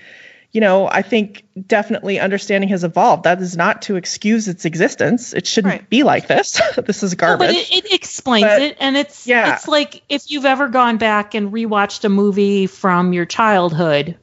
you 0.51 0.61
know 0.61 0.87
i 0.87 1.01
think 1.01 1.43
definitely 1.65 2.19
understanding 2.19 2.69
has 2.69 2.83
evolved 2.83 3.23
that 3.23 3.41
is 3.41 3.57
not 3.57 3.81
to 3.83 3.95
excuse 3.95 4.47
its 4.47 4.63
existence 4.65 5.33
it 5.33 5.47
shouldn't 5.47 5.73
Right. 5.73 5.89
be 5.89 6.03
like 6.03 6.27
this 6.27 6.61
this 6.85 7.01
is 7.01 7.13
No, 7.13 7.17
garbage 7.17 7.47
but 7.47 7.55
it, 7.55 7.85
it 7.85 7.93
explains 7.93 8.45
But- 8.45 8.61
it, 8.61 8.77
and 8.79 8.95
it's 8.95 9.25
yeah. 9.25 9.55
it's 9.55 9.67
like 9.67 10.03
if 10.07 10.29
you've 10.29 10.45
ever 10.45 10.67
gone 10.67 10.97
back 10.97 11.33
and 11.33 11.51
rewatched 11.51 12.03
a 12.05 12.09
movie 12.09 12.67
from 12.67 13.11
your 13.13 13.25
childhood. 13.25 14.19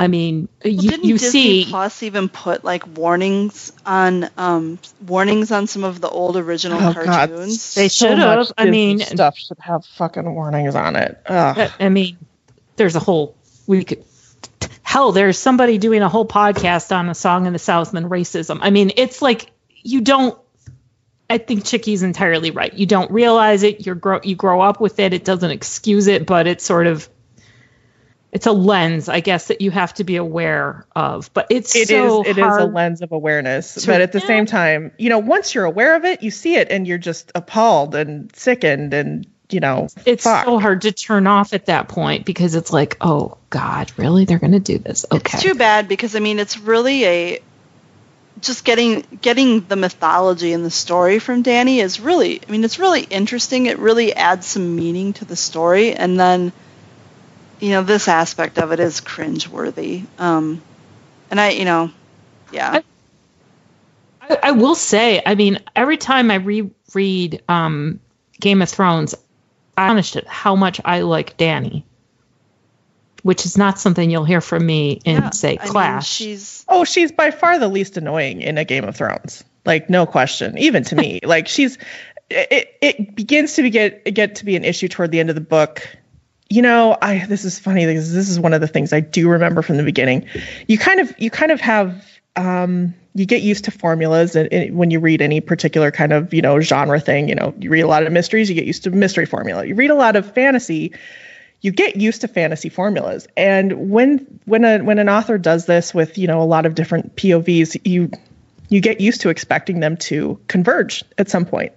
I 0.00 0.08
mean, 0.08 0.48
Well, 0.64 0.72
you 0.72 0.90
didn't 0.90 1.04
you 1.04 1.18
Disney 1.18 1.64
see 1.64 1.66
Plus 1.68 2.02
even 2.02 2.30
put 2.30 2.64
like 2.64 2.96
warnings 2.96 3.70
on 3.84 4.30
um 4.38 4.78
warnings 5.06 5.52
on 5.52 5.66
some 5.66 5.84
of 5.84 6.00
the 6.00 6.08
old 6.08 6.38
original 6.38 6.78
Oh, 6.80 6.94
God. 6.94 7.04
cartoons? 7.04 7.74
They 7.74 7.88
So 7.88 8.08
should 8.08 8.16
much 8.18 8.48
have. 8.48 8.52
I 8.56 8.70
mean, 8.70 9.00
stuff 9.00 9.36
should 9.36 9.58
have 9.58 9.84
fucking 9.84 10.34
warnings 10.34 10.74
on 10.74 10.96
it. 10.96 11.20
Ugh. 11.26 11.58
I 11.78 11.84
I 11.84 11.88
mean, 11.90 12.16
there's 12.76 12.96
a 12.96 13.00
whole 13.00 13.36
we 13.66 13.84
could. 13.84 14.02
Hell, 14.82 15.12
there's 15.12 15.38
somebody 15.38 15.76
doing 15.76 16.00
a 16.02 16.08
whole 16.08 16.26
podcast 16.26 16.96
on 16.96 17.08
a 17.10 17.14
song 17.14 17.46
in 17.46 17.52
the 17.52 17.58
South 17.58 17.92
and 17.94 18.06
racism. 18.10 18.58
I 18.62 18.70
mean, 18.70 18.92
it's 18.96 19.20
like 19.20 19.50
you 19.82 20.00
don't. 20.00 20.36
I 21.28 21.36
think 21.38 21.64
Chickie's 21.64 22.02
entirely 22.02 22.50
right. 22.50 22.72
You 22.72 22.86
don't 22.86 23.10
realize 23.10 23.62
it. 23.62 23.86
You 23.86 23.94
grow 23.94 24.20
you 24.24 24.34
grow 24.34 24.62
up 24.62 24.80
with 24.80 24.98
it. 24.98 25.12
It 25.12 25.24
doesn't 25.26 25.50
excuse 25.50 26.06
it, 26.06 26.24
but 26.26 26.46
it's 26.46 26.64
sort 26.64 26.86
of 26.86 27.06
it's 28.32 28.46
a 28.46 28.52
lens, 28.52 29.08
I 29.08 29.20
guess, 29.20 29.48
that 29.48 29.60
you 29.60 29.70
have 29.72 29.92
to 29.94 30.04
be 30.04 30.16
aware 30.16 30.86
of. 30.94 31.30
But 31.34 31.48
it's 31.50 31.74
It 31.74 31.82
is. 31.82 31.88
so 31.88 32.22
It 32.22 32.38
is 32.38 32.44
hard. 32.44 32.60
a 32.62 32.64
lens 32.66 33.02
of 33.02 33.12
awareness, 33.12 33.74
to- 33.74 33.86
but 33.86 34.00
at 34.00 34.12
the 34.12 34.20
Yeah. 34.20 34.26
same 34.26 34.46
time, 34.46 34.92
you 34.98 35.08
know, 35.10 35.18
once 35.18 35.54
you're 35.54 35.64
aware 35.64 35.96
of 35.96 36.04
it, 36.04 36.22
you 36.22 36.30
see 36.30 36.54
it, 36.54 36.68
and 36.70 36.86
you're 36.86 36.98
just 36.98 37.32
appalled 37.34 37.94
and 37.94 38.30
sickened, 38.36 38.94
and 38.94 39.26
you 39.50 39.58
know, 39.58 39.88
it's 40.06 40.22
fuck. 40.22 40.44
so 40.44 40.60
hard 40.60 40.82
to 40.82 40.92
turn 40.92 41.26
off 41.26 41.52
at 41.54 41.66
that 41.66 41.88
point 41.88 42.24
because 42.24 42.54
it's 42.54 42.72
like, 42.72 42.96
oh 43.00 43.36
God, 43.50 43.90
really? 43.96 44.24
They're 44.24 44.38
going 44.38 44.52
to 44.52 44.60
do 44.60 44.78
this? 44.78 45.04
Okay. 45.10 45.18
It's 45.34 45.42
too 45.42 45.56
bad 45.56 45.88
because 45.88 46.14
I 46.14 46.20
mean 46.20 46.38
it's 46.38 46.56
really 46.56 47.04
a 47.04 47.38
just 48.40 48.64
getting 48.64 49.04
getting 49.20 49.66
the 49.66 49.74
mythology 49.74 50.52
and 50.52 50.64
the 50.64 50.70
story 50.70 51.18
from 51.18 51.42
Danny 51.42 51.80
is 51.80 51.98
really 51.98 52.40
I 52.48 52.52
mean 52.52 52.62
it's 52.62 52.78
really 52.78 53.02
interesting. 53.02 53.66
It 53.66 53.80
really 53.80 54.14
adds 54.14 54.46
some 54.46 54.76
meaning 54.76 55.14
to 55.14 55.24
the 55.24 55.34
story 55.34 55.94
and 55.94 56.18
then 56.18 56.52
you 57.60 57.70
know 57.70 57.82
this 57.82 58.08
aspect 58.08 58.58
of 58.58 58.72
it 58.72 58.80
is 58.80 59.00
cringeworthy. 59.00 60.06
Um 60.18 60.62
and 61.30 61.40
I 61.40 61.50
you 61.50 61.64
know 61.64 61.90
yeah. 62.52 62.80
I, 64.20 64.38
I 64.42 64.50
will 64.52 64.74
say, 64.74 65.22
I 65.24 65.34
mean, 65.34 65.60
every 65.74 65.96
time 65.96 66.30
I 66.30 66.36
reread 66.36 67.42
um, 67.48 68.00
Game 68.38 68.62
of 68.62 68.68
Thrones, 68.68 69.14
I'm 69.76 69.96
astonished 69.96 70.16
at 70.16 70.26
how 70.26 70.56
much 70.56 70.80
I 70.84 71.00
like 71.00 71.36
Danny, 71.36 71.84
which 73.22 73.46
is 73.46 73.56
not 73.56 73.78
something 73.78 74.10
you'll 74.10 74.24
hear 74.24 74.40
from 74.40 74.64
me 74.64 75.00
in, 75.04 75.22
Yeah, 75.22 75.30
say, 75.30 75.58
I 75.60 75.92
mean, 75.92 76.00
she's 76.02 76.64
Oh, 76.68 76.84
she's 76.84 77.12
by 77.12 77.30
far 77.30 77.58
the 77.58 77.68
least 77.68 77.96
annoying 77.96 78.42
in 78.42 78.58
a 78.58 78.64
Game 78.64 78.84
of 78.84 78.96
Thrones. 78.96 79.44
Like 79.64 79.90
no 79.90 80.06
question, 80.06 80.56
even 80.58 80.84
to 80.84 80.96
me. 80.96 81.20
like 81.24 81.48
she's 81.48 81.76
it, 82.30 82.76
it 82.80 83.14
begins 83.14 83.54
to 83.54 83.62
be 83.62 83.70
get 83.70 84.04
get 84.14 84.36
to 84.36 84.44
be 84.44 84.56
an 84.56 84.64
issue 84.64 84.88
toward 84.88 85.10
the 85.10 85.20
end 85.20 85.28
of 85.28 85.34
the 85.34 85.40
book. 85.40 85.86
You 86.50 86.62
know, 86.62 86.98
I 87.00 87.24
this 87.26 87.44
is 87.44 87.58
funny 87.58 87.86
because 87.86 88.12
this 88.12 88.28
is 88.28 88.38
one 88.38 88.52
of 88.52 88.60
the 88.60 88.68
things 88.68 88.92
I 88.92 89.00
do 89.00 89.28
remember 89.28 89.62
from 89.62 89.76
the 89.76 89.84
beginning. 89.84 90.26
You 90.66 90.78
kind 90.78 91.00
of 91.00 91.14
you 91.18 91.30
kind 91.30 91.52
of 91.52 91.60
have 91.60 92.04
um, 92.36 92.94
you 93.14 93.24
get 93.24 93.42
used 93.42 93.64
to 93.64 93.70
formulas 93.70 94.36
and, 94.36 94.52
and 94.52 94.76
when 94.76 94.90
you 94.90 95.00
read 95.00 95.22
any 95.22 95.40
particular 95.40 95.90
kind 95.90 96.12
of 96.12 96.34
you 96.34 96.42
know 96.42 96.60
genre 96.60 97.00
thing. 97.00 97.28
You 97.28 97.36
know, 97.36 97.54
you 97.58 97.70
read 97.70 97.82
a 97.82 97.86
lot 97.86 98.04
of 98.04 98.12
mysteries, 98.12 98.48
you 98.48 98.56
get 98.56 98.66
used 98.66 98.84
to 98.84 98.90
mystery 98.90 99.26
formula. 99.26 99.64
You 99.64 99.74
read 99.76 99.90
a 99.90 99.94
lot 99.94 100.16
of 100.16 100.34
fantasy, 100.34 100.92
you 101.60 101.70
get 101.70 101.96
used 101.96 102.22
to 102.22 102.28
fantasy 102.28 102.68
formulas. 102.68 103.28
And 103.36 103.90
when 103.90 104.40
when 104.44 104.64
a 104.64 104.78
when 104.78 104.98
an 104.98 105.08
author 105.08 105.38
does 105.38 105.66
this 105.66 105.94
with 105.94 106.18
you 106.18 106.26
know 106.26 106.42
a 106.42 106.44
lot 106.44 106.66
of 106.66 106.74
different 106.74 107.16
POVs, 107.16 107.80
you 107.84 108.10
you 108.68 108.80
get 108.80 109.00
used 109.00 109.20
to 109.22 109.28
expecting 109.28 109.80
them 109.80 109.96
to 109.98 110.40
converge 110.48 111.04
at 111.18 111.28
some 111.28 111.44
point. 111.44 111.72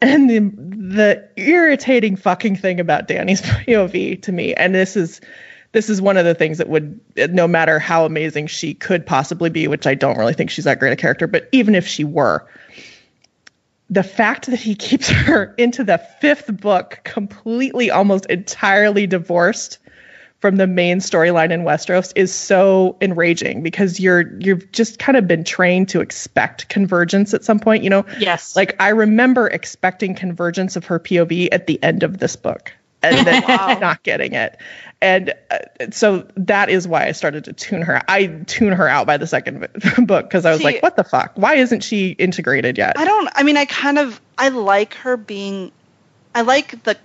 And 0.00 0.28
the 0.28 0.38
the 0.38 1.28
irritating 1.36 2.16
fucking 2.16 2.56
thing 2.56 2.80
about 2.80 3.08
Danny's 3.08 3.42
POV 3.42 4.22
to 4.22 4.32
me, 4.32 4.54
and 4.54 4.74
this 4.74 4.96
is 4.96 5.20
this 5.72 5.90
is 5.90 6.00
one 6.00 6.16
of 6.16 6.24
the 6.24 6.34
things 6.34 6.58
that 6.58 6.68
would 6.68 7.00
no 7.16 7.48
matter 7.48 7.78
how 7.78 8.04
amazing 8.04 8.46
she 8.46 8.74
could 8.74 9.04
possibly 9.06 9.50
be, 9.50 9.68
which 9.68 9.86
I 9.86 9.94
don't 9.94 10.18
really 10.18 10.34
think 10.34 10.50
she's 10.50 10.64
that 10.64 10.78
great 10.78 10.92
a 10.92 10.96
character, 10.96 11.26
but 11.26 11.48
even 11.52 11.74
if 11.74 11.86
she 11.86 12.04
were, 12.04 12.46
the 13.90 14.02
fact 14.02 14.46
that 14.46 14.60
he 14.60 14.74
keeps 14.74 15.08
her 15.10 15.54
into 15.58 15.84
the 15.84 15.98
fifth 15.98 16.60
book 16.60 17.00
completely 17.04 17.90
almost 17.90 18.26
entirely 18.26 19.06
divorced 19.06 19.78
from 20.46 20.54
the 20.54 20.66
main 20.68 20.98
storyline 20.98 21.50
in 21.50 21.62
Westeros 21.62 22.12
is 22.14 22.32
so 22.32 22.96
enraging 23.00 23.64
because 23.64 23.98
you're 23.98 24.32
you've 24.38 24.70
just 24.70 25.00
kind 25.00 25.18
of 25.18 25.26
been 25.26 25.42
trained 25.42 25.88
to 25.88 26.00
expect 26.00 26.68
convergence 26.68 27.34
at 27.34 27.44
some 27.44 27.58
point, 27.58 27.82
you 27.82 27.90
know? 27.90 28.06
Yes. 28.20 28.54
Like 28.54 28.76
I 28.78 28.90
remember 28.90 29.48
expecting 29.48 30.14
convergence 30.14 30.76
of 30.76 30.84
her 30.84 31.00
POV 31.00 31.48
at 31.50 31.66
the 31.66 31.82
end 31.82 32.04
of 32.04 32.18
this 32.18 32.36
book 32.36 32.72
and 33.02 33.26
then 33.26 33.42
not 33.80 34.04
getting 34.04 34.34
it. 34.34 34.56
And 35.02 35.34
uh, 35.50 35.58
so 35.90 36.28
that 36.36 36.68
is 36.68 36.86
why 36.86 37.08
I 37.08 37.10
started 37.10 37.42
to 37.46 37.52
tune 37.52 37.82
her. 37.82 38.00
I 38.06 38.28
tune 38.46 38.72
her 38.72 38.86
out 38.86 39.08
by 39.08 39.16
the 39.16 39.26
second 39.26 39.66
book 40.06 40.26
because 40.28 40.46
I 40.46 40.52
was 40.52 40.58
See- 40.60 40.64
like, 40.64 40.80
what 40.80 40.94
the 40.94 41.02
fuck? 41.02 41.32
Why 41.34 41.56
isn't 41.56 41.80
she 41.80 42.10
integrated 42.10 42.78
yet? 42.78 42.96
I 42.96 43.04
don't. 43.04 43.28
I 43.34 43.42
mean, 43.42 43.56
I 43.56 43.64
kind 43.64 43.98
of. 43.98 44.20
I 44.38 44.50
like 44.50 44.94
her 44.94 45.16
being. 45.16 45.72
I 46.36 46.42
like 46.42 46.84
the. 46.84 46.96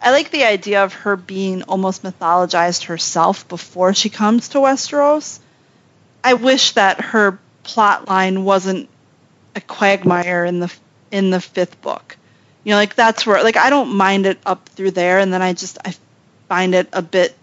I 0.00 0.12
like 0.12 0.30
the 0.30 0.44
idea 0.44 0.84
of 0.84 0.94
her 0.94 1.16
being 1.16 1.62
almost 1.64 2.02
mythologized 2.02 2.84
herself 2.84 3.48
before 3.48 3.94
she 3.94 4.10
comes 4.10 4.50
to 4.50 4.58
Westeros. 4.58 5.40
I 6.22 6.34
wish 6.34 6.72
that 6.72 7.00
her 7.00 7.38
plot 7.64 8.08
line 8.08 8.44
wasn't 8.44 8.88
a 9.54 9.60
quagmire 9.60 10.44
in 10.44 10.60
the 10.60 10.72
in 11.10 11.30
the 11.30 11.40
fifth 11.40 11.80
book. 11.82 12.16
You 12.64 12.70
know, 12.70 12.76
like 12.76 12.94
that's 12.94 13.26
where 13.26 13.42
like 13.42 13.56
I 13.56 13.70
don't 13.70 13.96
mind 13.96 14.26
it 14.26 14.38
up 14.46 14.68
through 14.68 14.92
there, 14.92 15.18
and 15.18 15.32
then 15.32 15.42
I 15.42 15.52
just 15.52 15.78
I 15.84 15.94
find 16.48 16.74
it 16.74 16.88
a 16.92 17.02
bit 17.02 17.36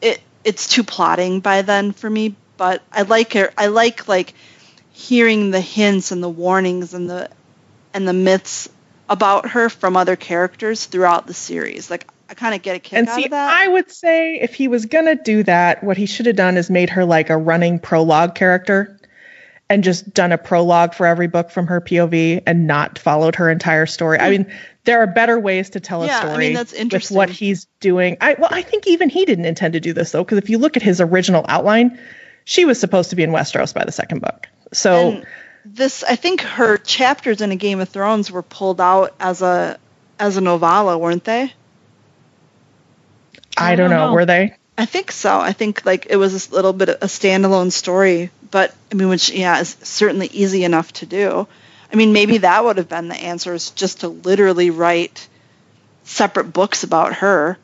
it 0.00 0.20
it's 0.44 0.68
too 0.68 0.84
plotting 0.84 1.40
by 1.40 1.62
then 1.62 1.92
for 1.92 2.08
me. 2.08 2.34
But 2.56 2.82
I 2.90 3.02
like 3.02 3.34
her. 3.34 3.52
I 3.56 3.66
like 3.66 4.08
like 4.08 4.34
hearing 4.92 5.50
the 5.50 5.60
hints 5.60 6.10
and 6.10 6.22
the 6.22 6.28
warnings 6.28 6.94
and 6.94 7.08
the 7.08 7.30
and 7.92 8.08
the 8.08 8.12
myths 8.12 8.68
about 9.08 9.50
her 9.50 9.68
from 9.68 9.96
other 9.96 10.16
characters 10.16 10.86
throughout 10.86 11.26
the 11.26 11.34
series. 11.34 11.90
Like 11.90 12.06
I 12.28 12.34
kind 12.34 12.54
of 12.54 12.62
get 12.62 12.76
a 12.76 12.78
kick 12.78 12.98
and 12.98 13.08
out 13.08 13.16
see, 13.16 13.24
of 13.24 13.30
that. 13.30 13.62
I 13.62 13.68
would 13.68 13.90
say 13.90 14.40
if 14.40 14.54
he 14.54 14.68
was 14.68 14.86
gonna 14.86 15.14
do 15.14 15.42
that, 15.44 15.84
what 15.84 15.96
he 15.96 16.06
should 16.06 16.26
have 16.26 16.36
done 16.36 16.56
is 16.56 16.70
made 16.70 16.90
her 16.90 17.04
like 17.04 17.30
a 17.30 17.36
running 17.36 17.78
prologue 17.78 18.34
character, 18.34 18.98
and 19.68 19.82
just 19.82 20.12
done 20.14 20.32
a 20.32 20.38
prologue 20.38 20.94
for 20.94 21.06
every 21.06 21.26
book 21.26 21.50
from 21.50 21.66
her 21.66 21.80
POV 21.80 22.42
and 22.46 22.66
not 22.66 22.98
followed 22.98 23.34
her 23.36 23.50
entire 23.50 23.86
story. 23.86 24.18
I 24.18 24.26
hmm. 24.26 24.30
mean, 24.30 24.52
there 24.84 25.02
are 25.02 25.06
better 25.06 25.38
ways 25.38 25.70
to 25.70 25.80
tell 25.80 26.02
a 26.02 26.08
story. 26.08 26.28
Yeah, 26.28 26.34
I 26.34 26.38
mean, 26.38 26.88
that's 26.88 27.10
with 27.10 27.10
what 27.10 27.30
he's 27.30 27.66
doing. 27.80 28.16
I 28.20 28.36
well, 28.38 28.50
I 28.52 28.62
think 28.62 28.86
even 28.86 29.08
he 29.08 29.24
didn't 29.24 29.46
intend 29.46 29.72
to 29.74 29.80
do 29.80 29.92
this 29.92 30.12
though, 30.12 30.24
because 30.24 30.38
if 30.38 30.48
you 30.48 30.58
look 30.58 30.76
at 30.76 30.82
his 30.82 31.00
original 31.00 31.44
outline, 31.48 31.98
she 32.44 32.64
was 32.64 32.78
supposed 32.78 33.10
to 33.10 33.16
be 33.16 33.22
in 33.22 33.30
Westeros 33.30 33.74
by 33.74 33.84
the 33.84 33.92
second 33.92 34.20
book. 34.20 34.46
So 34.72 35.10
And 35.10 35.26
this 35.66 36.04
I 36.04 36.16
think 36.16 36.40
her 36.42 36.76
chapters 36.76 37.40
in 37.40 37.50
a 37.50 37.56
Game 37.56 37.80
of 37.80 37.88
Thrones 37.88 38.30
were 38.30 38.42
pulled 38.42 38.80
out 38.80 39.14
as 39.18 39.42
a 39.42 39.78
as 40.18 40.36
a 40.36 40.40
novella, 40.40 40.96
weren't 40.96 41.24
they? 41.24 41.52
I 43.56 43.74
don't 43.74 43.90
know, 43.90 44.08
know. 44.08 44.12
were 44.12 44.26
they? 44.26 44.54
I 44.78 44.84
think 44.84 45.10
so. 45.10 45.38
I 45.40 45.52
think 45.52 45.84
like 45.84 46.06
it 46.10 46.16
was 46.16 46.48
a 46.48 46.54
little 46.54 46.72
bit 46.72 46.90
of 46.90 46.96
a 47.02 47.06
standalone 47.06 47.72
story, 47.72 48.30
but 48.50 48.74
I 48.92 48.94
mean, 48.94 49.08
which 49.08 49.30
yeah, 49.30 49.60
is 49.60 49.76
certainly 49.82 50.28
easy 50.28 50.64
enough 50.64 50.92
to 50.94 51.06
do. 51.06 51.48
I 51.92 51.96
mean, 51.96 52.12
maybe 52.12 52.38
that 52.38 52.64
would 52.64 52.76
have 52.76 52.88
been 52.88 53.08
the 53.08 53.14
answer 53.14 53.54
is 53.54 53.70
just 53.70 54.00
to 54.00 54.08
literally 54.08 54.70
write 54.70 55.28
separate 56.04 56.52
books 56.52 56.84
about 56.84 57.14
her, 57.14 57.58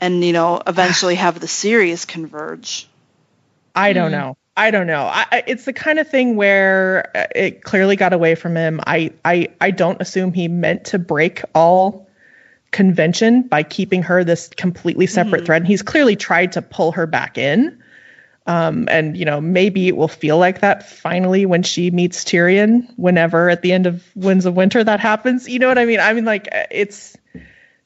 and 0.00 0.24
you 0.24 0.32
know, 0.32 0.60
eventually 0.66 1.16
have 1.16 1.38
the 1.38 1.48
series 1.48 2.04
converge. 2.04 2.88
I 3.74 3.92
don't 3.92 4.10
hmm. 4.10 4.18
know. 4.18 4.36
I 4.56 4.70
don't 4.70 4.86
know. 4.86 5.02
I, 5.02 5.42
it's 5.46 5.64
the 5.64 5.72
kind 5.72 5.98
of 5.98 6.08
thing 6.08 6.36
where 6.36 7.10
uh, 7.16 7.26
it 7.34 7.64
clearly 7.64 7.96
got 7.96 8.12
away 8.12 8.36
from 8.36 8.56
him. 8.56 8.80
I, 8.86 9.12
I, 9.24 9.48
I 9.60 9.72
don't 9.72 10.00
assume 10.00 10.32
he 10.32 10.46
meant 10.46 10.84
to 10.86 10.98
break 10.98 11.42
all 11.54 12.08
convention 12.70 13.42
by 13.42 13.62
keeping 13.62 14.02
her 14.02 14.22
this 14.22 14.48
completely 14.48 15.06
separate 15.06 15.44
thread. 15.46 15.62
And 15.62 15.66
he's 15.66 15.82
clearly 15.82 16.16
tried 16.16 16.52
to 16.52 16.62
pull 16.62 16.92
her 16.92 17.06
back 17.06 17.36
in. 17.36 17.82
Um, 18.46 18.88
and 18.90 19.16
you 19.16 19.24
know, 19.24 19.40
maybe 19.40 19.88
it 19.88 19.96
will 19.96 20.08
feel 20.08 20.38
like 20.38 20.60
that 20.60 20.88
finally 20.88 21.46
when 21.46 21.62
she 21.62 21.90
meets 21.90 22.24
Tyrion, 22.24 22.86
whenever 22.96 23.48
at 23.48 23.62
the 23.62 23.72
end 23.72 23.86
of 23.86 24.04
Winds 24.14 24.44
of 24.44 24.54
Winter 24.54 24.84
that 24.84 25.00
happens. 25.00 25.48
You 25.48 25.58
know 25.58 25.68
what 25.68 25.78
I 25.78 25.86
mean? 25.86 25.98
I 25.98 26.12
mean, 26.12 26.26
like 26.26 26.48
uh, 26.52 26.64
it's 26.70 27.16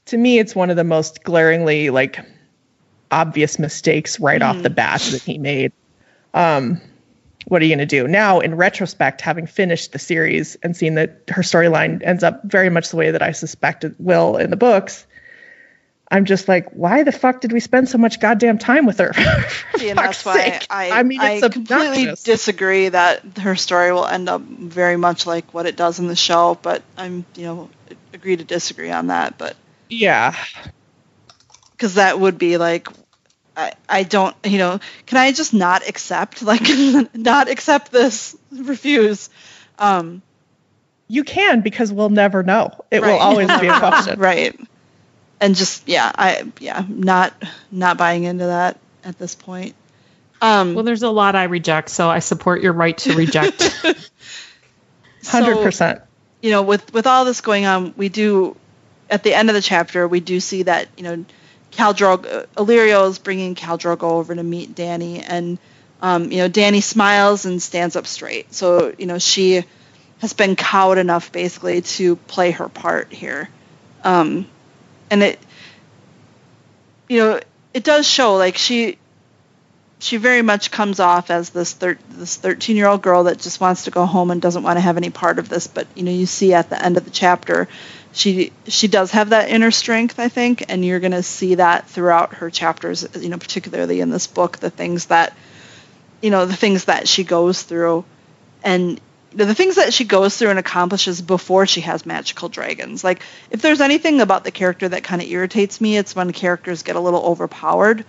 to 0.07 0.17
me, 0.17 0.39
it's 0.39 0.55
one 0.55 0.71
of 0.71 0.77
the 0.77 0.85
most 0.85 1.23
glaringly 1.23 1.91
like 1.91 2.19
obvious 3.11 3.59
mistakes 3.59 4.19
right 4.19 4.43
off 4.43 4.61
the 4.63 4.71
bat 4.71 5.01
that 5.01 5.23
he 5.23 5.39
made. 5.39 5.73
Um, 6.35 6.81
what 7.47 7.63
are 7.63 7.65
you 7.65 7.71
going 7.75 7.87
to 7.87 7.87
do 7.87 8.07
now? 8.07 8.41
In 8.41 8.55
retrospect, 8.55 9.21
having 9.23 9.47
finished 9.47 9.93
the 9.93 9.99
series 9.99 10.57
and 10.57 10.77
seen 10.77 10.95
that 10.97 11.23
her 11.29 11.43
storyline 11.43 12.03
ends 12.05 12.23
up 12.23 12.45
very 12.45 12.69
much 12.69 12.91
the 12.91 12.97
way 12.97 13.11
that 13.11 13.23
I 13.23 13.33
suspect 13.33 13.85
it 13.85 13.95
will 13.99 14.37
in 14.37 14.51
the 14.51 14.57
books, 14.57 15.07
I'm 16.11 16.25
just 16.25 16.49
like, 16.49 16.71
why 16.71 17.03
the 17.03 17.13
fuck 17.13 17.41
did 17.41 17.53
we 17.53 17.61
spend 17.61 17.89
so 17.89 17.99
much 17.99 18.21
goddamn 18.21 18.59
time 18.59 18.87
with 18.87 18.99
her? 18.99 19.13
And 19.81 19.97
that's 19.97 20.23
fuck's 20.23 20.27
why 20.27 20.51
sake. 20.51 20.67
I, 20.71 20.91
I 20.91 21.03
mean, 21.05 21.21
it's 21.23 21.55
completely 21.55 21.87
obnoxious. 21.87 22.23
disagree 22.25 22.89
that 22.89 23.23
her 23.39 23.55
story 23.57 23.93
will 23.93 24.07
end 24.07 24.29
up 24.29 24.41
very 24.41 24.97
much 24.97 25.27
like 25.27 25.55
what 25.55 25.67
it 25.67 25.77
does 25.77 26.01
in 26.01 26.09
the 26.09 26.17
show. 26.17 26.59
But 26.61 26.83
I'm, 26.97 27.25
you 27.37 27.45
know, 27.45 27.71
agree 28.13 28.37
to 28.37 28.45
disagree 28.45 28.91
on 28.91 29.09
that. 29.09 29.39
But 29.39 29.57
yeah, 29.89 30.35
because 31.73 31.95
that 31.95 32.19
would 32.19 32.39
be 32.39 32.57
like 32.57 32.89
I, 33.59 33.73
I 33.89 34.03
don't 34.05 34.37
you 34.45 34.59
know 34.59 34.79
can 35.07 35.19
i 35.19 35.33
just 35.33 35.53
not 35.53 35.87
accept 35.89 36.43
like 36.43 36.63
not 37.15 37.49
accept 37.49 37.91
this 37.91 38.37
refuse 38.53 39.29
um 39.79 40.23
you 41.09 41.25
can 41.25 41.63
because 41.63 41.91
we'll 41.91 42.11
never 42.11 42.43
know. 42.43 42.85
It 42.91 43.01
will 43.01 43.17
always 43.17 43.49
be 43.61 43.67
a 43.67 43.79
question. 43.79 44.21
right 44.21 44.59
and 45.41 45.57
just 45.57 45.89
yeah 45.89 46.13
i 46.15 46.45
yeah 46.61 46.85
not 46.89 47.33
not 47.73 47.97
buying 47.97 48.25
into 48.25 48.45
that 48.45 48.79
at 49.05 49.19
this 49.19 49.35
point 49.35 49.75
um 50.43 50.75
Well, 50.75 50.85
there's 50.85 51.03
a 51.03 51.11
lot 51.11 51.35
I 51.35 51.45
reject, 51.45 51.89
so 51.89 52.09
I 52.09 52.21
support 52.21 52.63
your 52.63 52.73
right 52.73 52.97
to 52.99 53.15
reject. 53.17 53.63
Hundred 55.25 55.57
so, 55.57 55.63
percent. 55.65 56.01
you 56.43 56.51
know 56.51 56.63
with 56.63 56.93
with 56.93 57.07
all 57.09 57.25
this 57.25 57.41
going 57.41 57.67
on 57.67 57.93
we 57.97 58.09
do 58.09 58.55
at 59.11 59.25
the 59.25 59.35
end 59.35 59.49
of 59.51 59.55
the 59.55 59.63
chapter 59.63 60.07
we 60.07 60.21
do 60.21 60.39
see 60.39 60.63
that 60.65 60.89
you 60.97 61.03
know 61.03 61.25
Cal 61.71 61.95
Illyrio 61.95 63.09
is 63.09 63.19
bringing 63.19 63.55
Khal 63.55 63.79
Drogo 63.79 64.05
over 64.05 64.35
to 64.35 64.43
meet 64.43 64.75
Danny, 64.75 65.21
and 65.21 65.59
um, 66.03 66.31
you 66.31 66.39
know 66.39 66.49
Danny 66.49 66.81
smiles 66.81 67.45
and 67.45 67.63
stands 67.63 67.97
up 67.97 68.07
straight. 68.07 68.53
So 68.55 68.95
you 68.99 69.07
know 69.07 69.19
she 69.19 69.65
has 70.21 70.33
been 70.33 70.57
cowed 70.57 70.99
enough 70.99 71.31
basically 71.31 71.83
to 71.83 72.17
play 72.17 72.51
her 72.53 72.69
part 72.69 73.13
here, 73.13 73.49
um, 74.03 74.47
and 75.11 75.23
it 75.23 75.39
you 77.09 77.19
know 77.19 77.41
it 77.75 77.85
does 77.85 78.07
show 78.07 78.37
like 78.37 78.57
she 78.57 78.99
she 80.01 80.17
very 80.17 80.43
much 80.43 80.71
comes 80.71 81.01
off 81.01 81.31
as 81.31 81.51
this 81.51 81.73
thir- 81.73 81.99
this 82.11 82.37
13 82.37 82.77
year 82.77 82.87
old 82.87 83.03
girl 83.03 83.25
that 83.25 83.39
just 83.39 83.61
wants 83.61 83.85
to 83.85 83.91
go 83.91 84.07
home 84.07 84.31
and 84.31 84.41
doesn't 84.41 84.63
want 84.63 84.77
to 84.77 84.81
have 84.81 84.97
any 84.97 85.11
part 85.11 85.39
of 85.39 85.49
this 85.49 85.67
but 85.67 85.87
you 85.95 86.03
know 86.03 86.11
you 86.13 86.27
see 86.27 86.55
at 86.55 86.71
the 86.71 86.83
end 86.83 86.97
of 86.97 87.05
the 87.05 87.11
chapter 87.11 87.69
she 88.19 88.53
she 88.67 88.89
does 88.89 89.13
have 89.13 89.31
that 89.31 89.49
inner 89.49 89.71
strength 89.71 90.19
i 90.19 90.29
think 90.29 90.65
and 90.69 90.85
you're 90.85 91.01
going 91.01 91.13
to 91.13 91.23
see 91.23 91.55
that 91.55 91.89
throughout 91.89 92.35
her 92.35 92.51
chapters 92.51 93.07
you 93.19 93.29
know 93.29 93.39
particularly 93.39 94.01
in 94.01 94.11
this 94.11 94.27
book 94.27 94.59
the 94.59 94.71
things 94.71 95.07
that 95.07 95.35
you 96.21 96.31
know 96.31 96.47
the 96.47 96.57
things 96.57 96.87
that 96.87 97.09
she 97.09 97.25
goes 97.25 97.63
through. 97.63 98.05
And 98.63 99.01
the 99.33 99.55
things 99.55 99.77
that 99.77 99.93
she 99.93 100.05
goes 100.05 100.37
through 100.37 100.51
and 100.51 100.59
accomplishes 100.59 101.21
before 101.21 101.67
she 101.67 101.83
has 101.83 102.07
magical 102.07 102.49
dragons. 102.49 103.05
Like 103.05 103.23
if 103.51 103.63
there's 103.63 103.81
anything 103.81 104.21
about 104.21 104.43
the 104.43 104.51
character 104.51 104.89
that 104.89 105.05
kind 105.05 105.21
of 105.23 105.29
irritates 105.29 105.81
me 105.81 105.97
it's 105.97 106.17
when 106.17 106.33
characters 106.33 106.83
get 106.83 106.97
a 106.97 107.01
little 107.01 107.23
overpowered. 107.23 108.05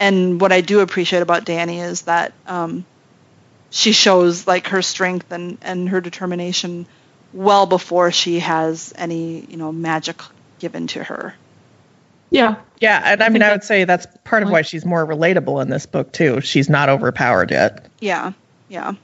And 0.00 0.40
what 0.40 0.50
I 0.50 0.60
do 0.60 0.80
appreciate 0.80 1.22
about 1.22 1.44
Danny 1.44 1.80
is 1.80 2.02
that 2.02 2.32
um, 2.46 2.84
she 3.70 3.92
shows 3.92 4.46
like 4.46 4.68
her 4.68 4.82
strength 4.82 5.30
and, 5.30 5.58
and 5.62 5.88
her 5.90 6.00
determination 6.00 6.86
well 7.32 7.66
before 7.66 8.10
she 8.12 8.40
has 8.40 8.92
any 8.96 9.40
you 9.40 9.56
know 9.56 9.72
magic 9.72 10.20
given 10.58 10.86
to 10.88 11.02
her. 11.02 11.34
Yeah. 12.30 12.56
Yeah, 12.80 13.00
and 13.04 13.22
I, 13.22 13.28
mean, 13.28 13.42
I 13.42 13.52
would 13.52 13.62
say 13.62 13.84
that's 13.84 14.06
part 14.24 14.42
of 14.42 14.50
why 14.50 14.62
she's 14.62 14.84
more 14.84 15.06
relatable 15.06 15.62
in 15.62 15.68
this 15.68 15.86
book 15.86 16.12
too. 16.12 16.40
She's 16.40 16.68
not 16.68 16.88
overpowered 16.88 17.52
yet. 17.52 17.86
Yeah, 18.00 18.32
yeah. 18.68 18.94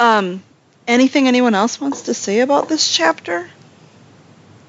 Um, 0.00 0.42
anything 0.88 1.28
anyone 1.28 1.54
else 1.54 1.80
wants 1.80 2.02
to 2.02 2.14
say 2.14 2.40
about 2.40 2.68
this 2.68 2.92
chapter? 2.92 3.48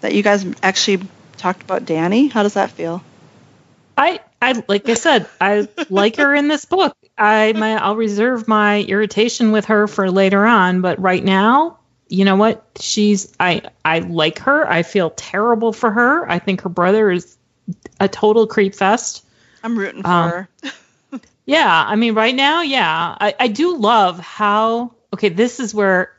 That 0.01 0.13
you 0.13 0.21
guys 0.21 0.45
actually 0.61 1.07
talked 1.37 1.63
about 1.63 1.85
Danny? 1.85 2.27
How 2.27 2.43
does 2.43 2.53
that 2.53 2.69
feel? 2.69 3.01
I, 3.97 4.19
I 4.39 4.63
like 4.67 4.87
I 4.87 4.93
said, 4.93 5.27
I 5.41 5.67
like 5.89 6.17
her 6.17 6.35
in 6.35 6.49
this 6.49 6.65
book. 6.65 6.95
I 7.17 7.53
my 7.53 7.81
I'll 7.81 7.95
reserve 7.95 8.47
my 8.47 8.81
irritation 8.81 9.51
with 9.51 9.65
her 9.65 9.87
for 9.87 10.11
later 10.11 10.45
on, 10.45 10.81
but 10.81 10.99
right 10.99 11.23
now, 11.23 11.76
you 12.09 12.25
know 12.25 12.35
what? 12.35 12.65
She's 12.79 13.33
I 13.39 13.61
I 13.83 13.99
like 13.99 14.39
her. 14.39 14.69
I 14.69 14.83
feel 14.83 15.09
terrible 15.09 15.73
for 15.73 15.91
her. 15.91 16.29
I 16.29 16.39
think 16.39 16.61
her 16.61 16.69
brother 16.69 17.11
is 17.11 17.37
a 17.99 18.07
total 18.07 18.47
creep 18.47 18.75
fest. 18.75 19.25
I'm 19.63 19.77
rooting 19.77 20.01
for 20.03 20.07
Um, 20.09 20.29
her. 20.31 20.49
Yeah, 21.45 21.85
I 21.87 21.95
mean, 21.95 22.13
right 22.13 22.35
now, 22.35 22.61
yeah, 22.61 23.15
I, 23.21 23.33
I 23.39 23.47
do 23.47 23.77
love 23.77 24.19
how. 24.19 24.91
Okay, 25.13 25.29
this 25.29 25.61
is 25.61 25.73
where 25.73 26.11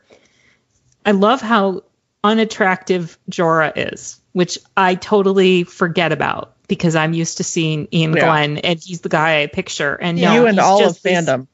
I 1.05 1.11
love 1.11 1.39
how 1.39 1.83
unattractive 2.23 3.17
Jorah 3.29 3.73
is, 3.75 4.19
which 4.33 4.57
I 4.75 4.95
totally 4.95 5.65
forget 5.65 6.11
about 6.11 6.55
because 6.67 6.95
I'm 6.95 7.13
used 7.13 7.37
to 7.37 7.43
seeing 7.43 7.87
Iain 7.93 8.13
Yeah. 8.13 8.25
Glen, 8.25 8.57
and 8.57 8.79
he's 8.83 9.01
the 9.01 9.09
guy 9.09 9.43
I 9.43 9.47
picture. 9.47 9.93
And 9.93 10.17
Yeah. 10.17 10.33
no, 10.33 10.41
you 10.41 10.47
and 10.47 10.59
all 10.59 10.79
of 10.83 10.89
just 10.93 11.03
this- 11.03 11.13
fandom. 11.13 11.45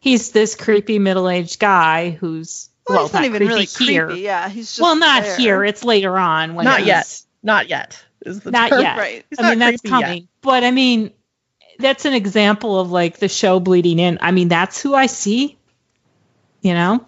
he's 0.00 0.30
this 0.32 0.54
creepy 0.54 0.98
middle-aged 0.98 1.58
guy 1.58 2.10
who's 2.10 2.70
Well, 2.88 2.96
well, 2.98 3.04
he's 3.06 3.12
not 3.12 3.24
even 3.24 3.38
creepy 3.46 3.48
really 3.54 3.66
here. 3.92 4.10
Yeah, 4.10 4.48
he's 4.48 4.66
just 4.68 4.80
well, 4.80 4.96
not 4.96 5.22
there. 5.22 5.36
here. 5.36 5.64
It's 5.64 5.84
later 5.84 6.16
on. 6.18 6.54
When 6.54 6.64
Not 6.64 6.84
yet. 6.84 7.22
Not 7.42 7.68
yet. 7.68 8.02
Is 8.24 8.40
the 8.40 8.50
Not 8.50 8.70
term. 8.70 8.82
yet. 8.82 8.96
Right. 8.98 9.24
He's 9.30 9.38
I 9.38 9.42
not 9.42 9.48
mean, 9.50 9.58
that's 9.60 9.80
creepy 9.82 9.94
yet. 9.96 10.02
coming. 10.04 10.28
But 10.42 10.64
I 10.64 10.70
mean, 10.70 11.12
that's 11.78 12.04
an 12.04 12.14
example 12.14 12.78
of 12.80 12.90
like 12.90 13.18
the 13.18 13.28
show 13.28 13.60
bleeding 13.60 13.98
in. 13.98 14.18
I 14.20 14.30
mean, 14.32 14.48
that's 14.48 14.80
who 14.82 14.94
I 14.94 15.06
see, 15.06 15.56
you 16.62 16.74
know? 16.74 17.04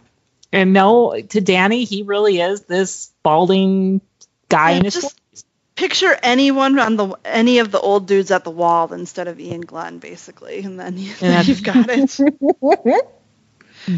And 0.53 0.73
no, 0.73 1.21
to 1.21 1.41
Danny, 1.41 1.85
he 1.85 2.03
really 2.03 2.41
is 2.41 2.63
this 2.63 3.13
balding 3.23 4.01
guy 4.49 4.73
Yeah, 4.73 4.77
in 4.79 4.85
his 4.85 4.95
just- 4.95 5.17
40s. 5.35 5.45
Picture 5.77 6.15
anyone 6.23 6.79
on 6.79 6.97
the 6.97 7.17
any 7.25 7.61
of 7.61 7.71
the 7.71 7.81
old 7.81 8.07
dudes 8.07 8.31
at 8.31 8.45
the 8.45 8.51
wall 8.51 8.93
instead 8.93 9.29
of 9.29 9.39
Iain 9.41 9.63
Glen, 9.63 9.99
basically, 9.99 10.59
and 10.63 10.79
then, 10.79 10.99
you, 10.99 11.15
Yeah. 11.23 11.41
you've 11.41 11.63
got 11.63 11.87
it. 11.89 12.21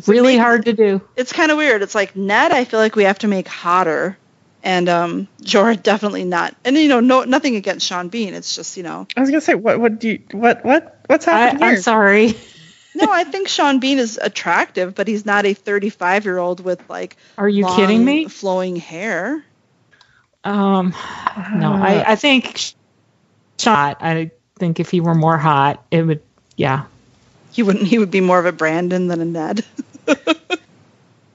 Really 0.07 0.37
hard 0.37 0.64
to 0.66 0.73
do. 0.73 1.01
it's 1.16 1.33
kind 1.33 1.51
of 1.51 1.59
weird. 1.59 1.83
It's 1.83 1.95
like 1.95 2.16
Ned. 2.16 2.53
I 2.53 2.64
feel 2.64 2.81
like 2.81 2.97
we 2.97 3.05
have 3.05 3.18
to 3.21 3.29
make 3.29 3.49
hotter, 3.49 4.16
and 4.62 4.88
um, 4.88 5.29
Jorah 5.42 5.83
definitely 5.83 6.25
not. 6.25 6.55
And 6.64 6.77
you 6.77 6.88
know, 6.88 7.01
no, 7.01 7.25
nothing 7.25 7.57
against 7.57 7.87
Sean 7.87 8.09
Bean. 8.09 8.35
It's 8.35 8.55
just 8.55 8.77
you 8.77 8.83
know, 8.83 9.07
I 9.16 9.21
was 9.21 9.31
gonna 9.31 9.40
say, 9.40 9.55
what? 9.55 9.81
What 9.81 9.99
do 9.99 10.09
you? 10.11 10.23
What? 10.33 10.64
What? 10.64 11.01
What's 11.07 11.27
I, 11.29 11.33
happening 11.33 11.64
I'm 11.64 11.77
sorry. 11.79 12.35
no, 12.95 13.11
I 13.11 13.25
think 13.25 13.49
Sean 13.49 13.81
Bean 13.81 13.99
is 13.99 14.18
attractive, 14.23 14.95
but 14.95 15.09
he's 15.09 15.27
not 15.27 15.47
a 15.47 15.55
35 15.55 16.25
year 16.25 16.38
old 16.38 16.61
with 16.61 16.88
like 16.88 17.16
Are 17.37 17.49
you 17.49 17.64
long, 17.64 17.77
kidding 17.77 18.05
me? 18.05 18.29
flowing 18.29 18.77
hair. 18.77 19.45
Um, 20.45 20.95
no, 21.55 21.73
I, 21.75 22.12
I 22.12 22.16
think 22.16 22.57
sh- 22.57 22.75
shot. 23.59 23.99
I 24.01 24.31
think 24.59 24.81
if 24.81 24.90
he 24.90 25.01
were 25.01 25.14
more 25.14 25.38
hot, 25.38 25.85
it 25.90 26.03
would, 26.03 26.23
yeah. 26.57 26.85
He 27.53 27.62
wouldn't. 27.62 27.87
He 27.87 27.99
would 27.99 28.11
be 28.11 28.21
more 28.21 28.38
of 28.38 28.47
a 28.47 28.53
Brandon 28.53 29.09
than 29.09 29.21
a 29.21 29.25
Ned. 29.25 29.65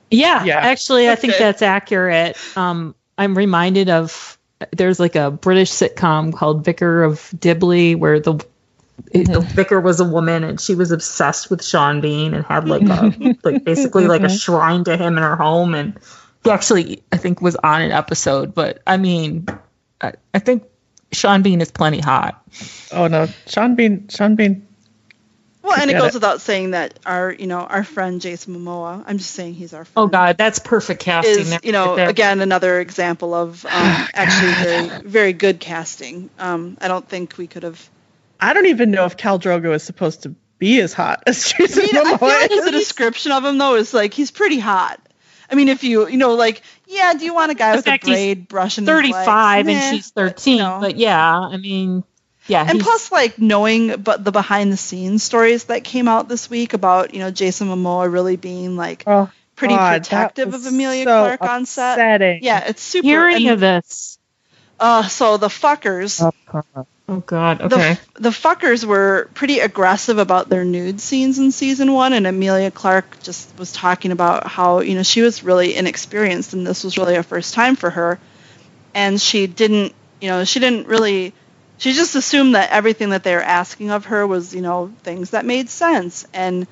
Yeah, 0.09 0.45
Yeah. 0.45 0.59
actually, 0.59 1.09
I 1.09 1.15
think 1.15 1.33
that's 1.37 1.61
accurate. 1.61 2.37
Um, 2.55 2.95
I'm 3.17 3.37
reminded 3.37 3.89
of 3.89 4.37
there's 4.71 4.99
like 4.99 5.15
a 5.15 5.31
British 5.31 5.69
sitcom 5.71 6.33
called 6.33 6.63
Vicar 6.63 7.03
of 7.03 7.29
Dibley 7.37 7.95
where 7.95 8.19
the 8.19 8.33
the 9.13 9.41
vicar 9.53 9.79
was 9.79 9.99
a 9.99 10.05
woman 10.05 10.43
and 10.43 10.59
she 10.59 10.75
was 10.75 10.91
obsessed 10.91 11.49
with 11.49 11.63
Sean 11.63 12.01
Bean 12.01 12.33
and 12.33 12.45
had 12.45 12.67
like 12.67 12.83
a 12.83 13.35
like 13.43 13.63
basically 13.63 14.07
like 14.07 14.21
a 14.21 14.29
shrine 14.29 14.83
to 14.85 14.97
him 14.97 15.17
in 15.17 15.23
her 15.23 15.35
home 15.35 15.75
and 15.75 15.99
he 16.43 16.49
actually 16.51 17.03
I 17.11 17.17
think 17.17 17.41
was 17.41 17.55
on 17.57 17.81
an 17.81 17.91
episode. 17.91 18.55
But 18.55 18.81
I 18.87 18.97
mean, 18.97 19.47
I, 20.01 20.13
I 20.33 20.39
think 20.39 20.63
Sean 21.11 21.41
Bean 21.41 21.61
is 21.61 21.69
plenty 21.69 21.99
hot. 21.99 22.41
Oh 22.91 23.07
no, 23.07 23.27
Sean 23.45 23.75
Bean. 23.75 24.07
Sean 24.07 24.35
Bean. 24.35 24.66
Well, 25.67 25.79
and 25.79 25.91
it 25.91 25.95
goes 25.95 26.11
it. 26.11 26.13
without 26.15 26.41
saying 26.41 26.71
that 26.71 26.97
our, 27.05 27.31
you 27.31 27.45
know, 27.47 27.59
our 27.59 27.83
friend 27.83 28.21
Jason 28.21 28.55
Momoa. 28.55 29.03
I'm 29.05 29.17
just 29.17 29.31
saying 29.31 29.55
he's 29.55 29.73
our 29.73 29.83
friend. 29.85 30.05
Oh 30.05 30.07
God, 30.07 30.37
that's 30.37 30.59
perfect 30.59 31.01
casting. 31.01 31.39
is 31.39 31.59
you 31.63 31.71
know 31.73 31.89
right 31.89 31.95
there. 31.97 32.09
again 32.09 32.39
another 32.41 32.79
example 32.79 33.33
of 33.33 33.65
um, 33.65 33.71
actually 34.13 34.53
very 34.53 35.01
very 35.03 35.33
good 35.33 35.59
casting. 35.59 36.29
Um, 36.39 36.77
I 36.79 36.87
don't 36.87 37.07
think 37.07 37.37
we 37.37 37.47
could 37.47 37.63
have. 37.63 37.89
I 38.39 38.53
don't 38.53 38.67
even 38.67 38.91
know 38.91 39.05
if 39.05 39.17
Khal 39.17 39.39
Drogo 39.41 39.73
is 39.73 39.83
supposed 39.83 40.23
to 40.23 40.35
be 40.59 40.79
as 40.79 40.93
hot 40.93 41.23
as 41.27 41.53
I 41.53 41.57
Jason 41.57 41.83
mean, 41.83 41.97
I 41.97 42.17
feel 42.17 42.27
like 42.27 42.51
is. 42.51 42.65
the 42.65 42.71
description 42.71 43.31
of 43.31 43.43
him 43.43 43.57
though 43.57 43.75
is 43.75 43.93
like 43.93 44.13
he's 44.13 44.31
pretty 44.31 44.59
hot. 44.59 44.99
I 45.49 45.55
mean, 45.55 45.69
if 45.69 45.83
you 45.83 46.07
you 46.07 46.17
know 46.17 46.35
like 46.35 46.61
yeah, 46.87 47.13
do 47.13 47.25
you 47.25 47.33
want 47.33 47.51
a 47.51 47.55
guy 47.55 47.71
The 47.71 47.77
with 47.77 47.87
a 47.87 47.89
fact 47.91 48.05
braid 48.05 48.47
brushing 48.47 48.85
his 48.85 48.93
35 48.93 49.59
and 49.59 49.67
Meh. 49.67 49.91
she's 49.91 50.11
13. 50.11 50.57
no. 50.59 50.77
But 50.81 50.95
yeah, 50.97 51.39
I 51.39 51.57
mean, 51.57 52.03
yeah. 52.47 52.65
And 52.67 52.79
plus, 52.79 53.11
like 53.11 53.39
knowing 53.39 54.01
but 54.01 54.23
the 54.23 54.31
behind 54.31 54.71
the 54.71 54.77
scenes 54.77 55.23
stories 55.23 55.65
that 55.65 55.83
came 55.83 56.07
out 56.07 56.27
this 56.29 56.49
week 56.49 56.73
about 56.73 57.13
you 57.13 57.19
know 57.19 57.31
Jason 57.31 57.67
Momoa 57.67 58.11
really 58.11 58.35
being 58.35 58.75
like 58.75 59.03
Oh, 59.07 59.29
pretty 59.55 59.75
God, 59.75 60.01
protective 60.01 60.53
of 60.53 60.65
Emilia 60.65 61.03
so 61.03 61.09
Clarke 61.37 61.41
on 61.43 61.65
set. 61.65 61.93
upsetting. 61.93 62.39
Yeah, 62.43 62.63
it's 62.67 62.81
super. 62.81 63.05
hearing 63.07 63.47
and, 63.47 63.53
of 63.55 63.59
this. 63.59 64.17
uh, 64.79 65.07
so 65.07 65.37
the 65.37 65.47
fuckers. 65.49 66.21
Oh 67.09 67.23
God. 67.25 67.59
the, 67.59 67.75
Okay. 67.75 67.97
the 68.15 68.31
fuckers 68.31 68.83
were 68.83 69.29
pretty 69.33 69.59
aggressive 69.59 70.17
about 70.17 70.49
their 70.49 70.65
nude 70.65 70.99
scenes 70.99 71.39
in 71.39 71.51
season 71.53 71.93
one, 71.93 72.11
and 72.11 72.27
Emilia 72.27 72.69
Clarke 72.69 73.21
just 73.23 73.49
was 73.57 73.71
talking 73.71 74.11
about 74.11 74.45
how 74.45 74.81
you 74.81 74.93
know 74.95 75.03
she 75.03 75.21
was 75.21 75.41
really 75.41 75.73
inexperienced, 75.75 76.53
and 76.53 76.67
this 76.67 76.83
was 76.83 76.97
really 76.97 77.15
a 77.15 77.23
first 77.23 77.53
time 77.53 77.77
for 77.77 77.89
her, 77.89 78.19
and 78.93 79.21
she 79.21 79.47
didn't, 79.47 79.93
you 80.19 80.27
know, 80.27 80.43
she 80.43 80.59
didn't 80.59 80.87
really, 80.87 81.33
she 81.77 81.93
just 81.93 82.15
assumed 82.15 82.55
that 82.55 82.71
everything 82.71 83.09
that 83.11 83.23
they 83.23 83.35
were 83.35 83.41
asking 83.41 83.91
of 83.91 84.05
her 84.05 84.25
was, 84.25 84.53
you 84.55 84.61
know, 84.61 84.91
things 85.03 85.31
that 85.31 85.45
made 85.45 85.69
sense, 85.69 86.27
and 86.33 86.67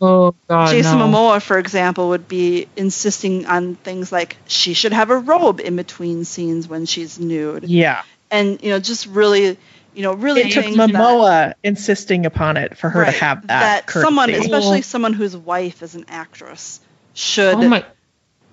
oh 0.00 0.34
God. 0.48 0.70
Jason 0.70 0.98
no. 0.98 1.06
Momoa, 1.08 1.40
for 1.42 1.58
example, 1.58 2.10
would 2.10 2.28
be 2.28 2.68
insisting 2.76 3.46
on 3.46 3.74
things 3.76 4.12
like 4.12 4.36
she 4.46 4.74
should 4.74 4.92
have 4.92 5.10
a 5.10 5.16
robe 5.18 5.60
in 5.60 5.76
between 5.76 6.24
scenes 6.24 6.68
when 6.68 6.86
she's 6.86 7.18
nude, 7.18 7.64
Yeah. 7.64 8.02
and 8.30 8.62
you 8.62 8.70
know, 8.70 8.78
just 8.78 9.06
really, 9.06 9.56
you 9.94 10.02
know, 10.02 10.12
really 10.12 10.42
It 10.42 10.52
took 10.52 10.64
things 10.64 10.76
that- 10.76 10.90
Momoa 10.90 11.54
insisting 11.64 12.26
upon 12.26 12.56
it 12.58 12.76
for 12.76 12.90
her 12.90 13.00
Right, 13.00 13.14
to 13.14 13.20
have 13.24 13.46
that. 13.46 13.90
someone, 13.90 14.28
courtesy. 14.28 14.44
especially 14.44 14.82
someone 14.82 15.12
whose 15.14 15.36
wife 15.36 15.82
is 15.82 15.94
an 15.94 16.04
actress, 16.08 16.80
should 17.14 17.54
Oh 17.56 17.68
my. 17.68 17.84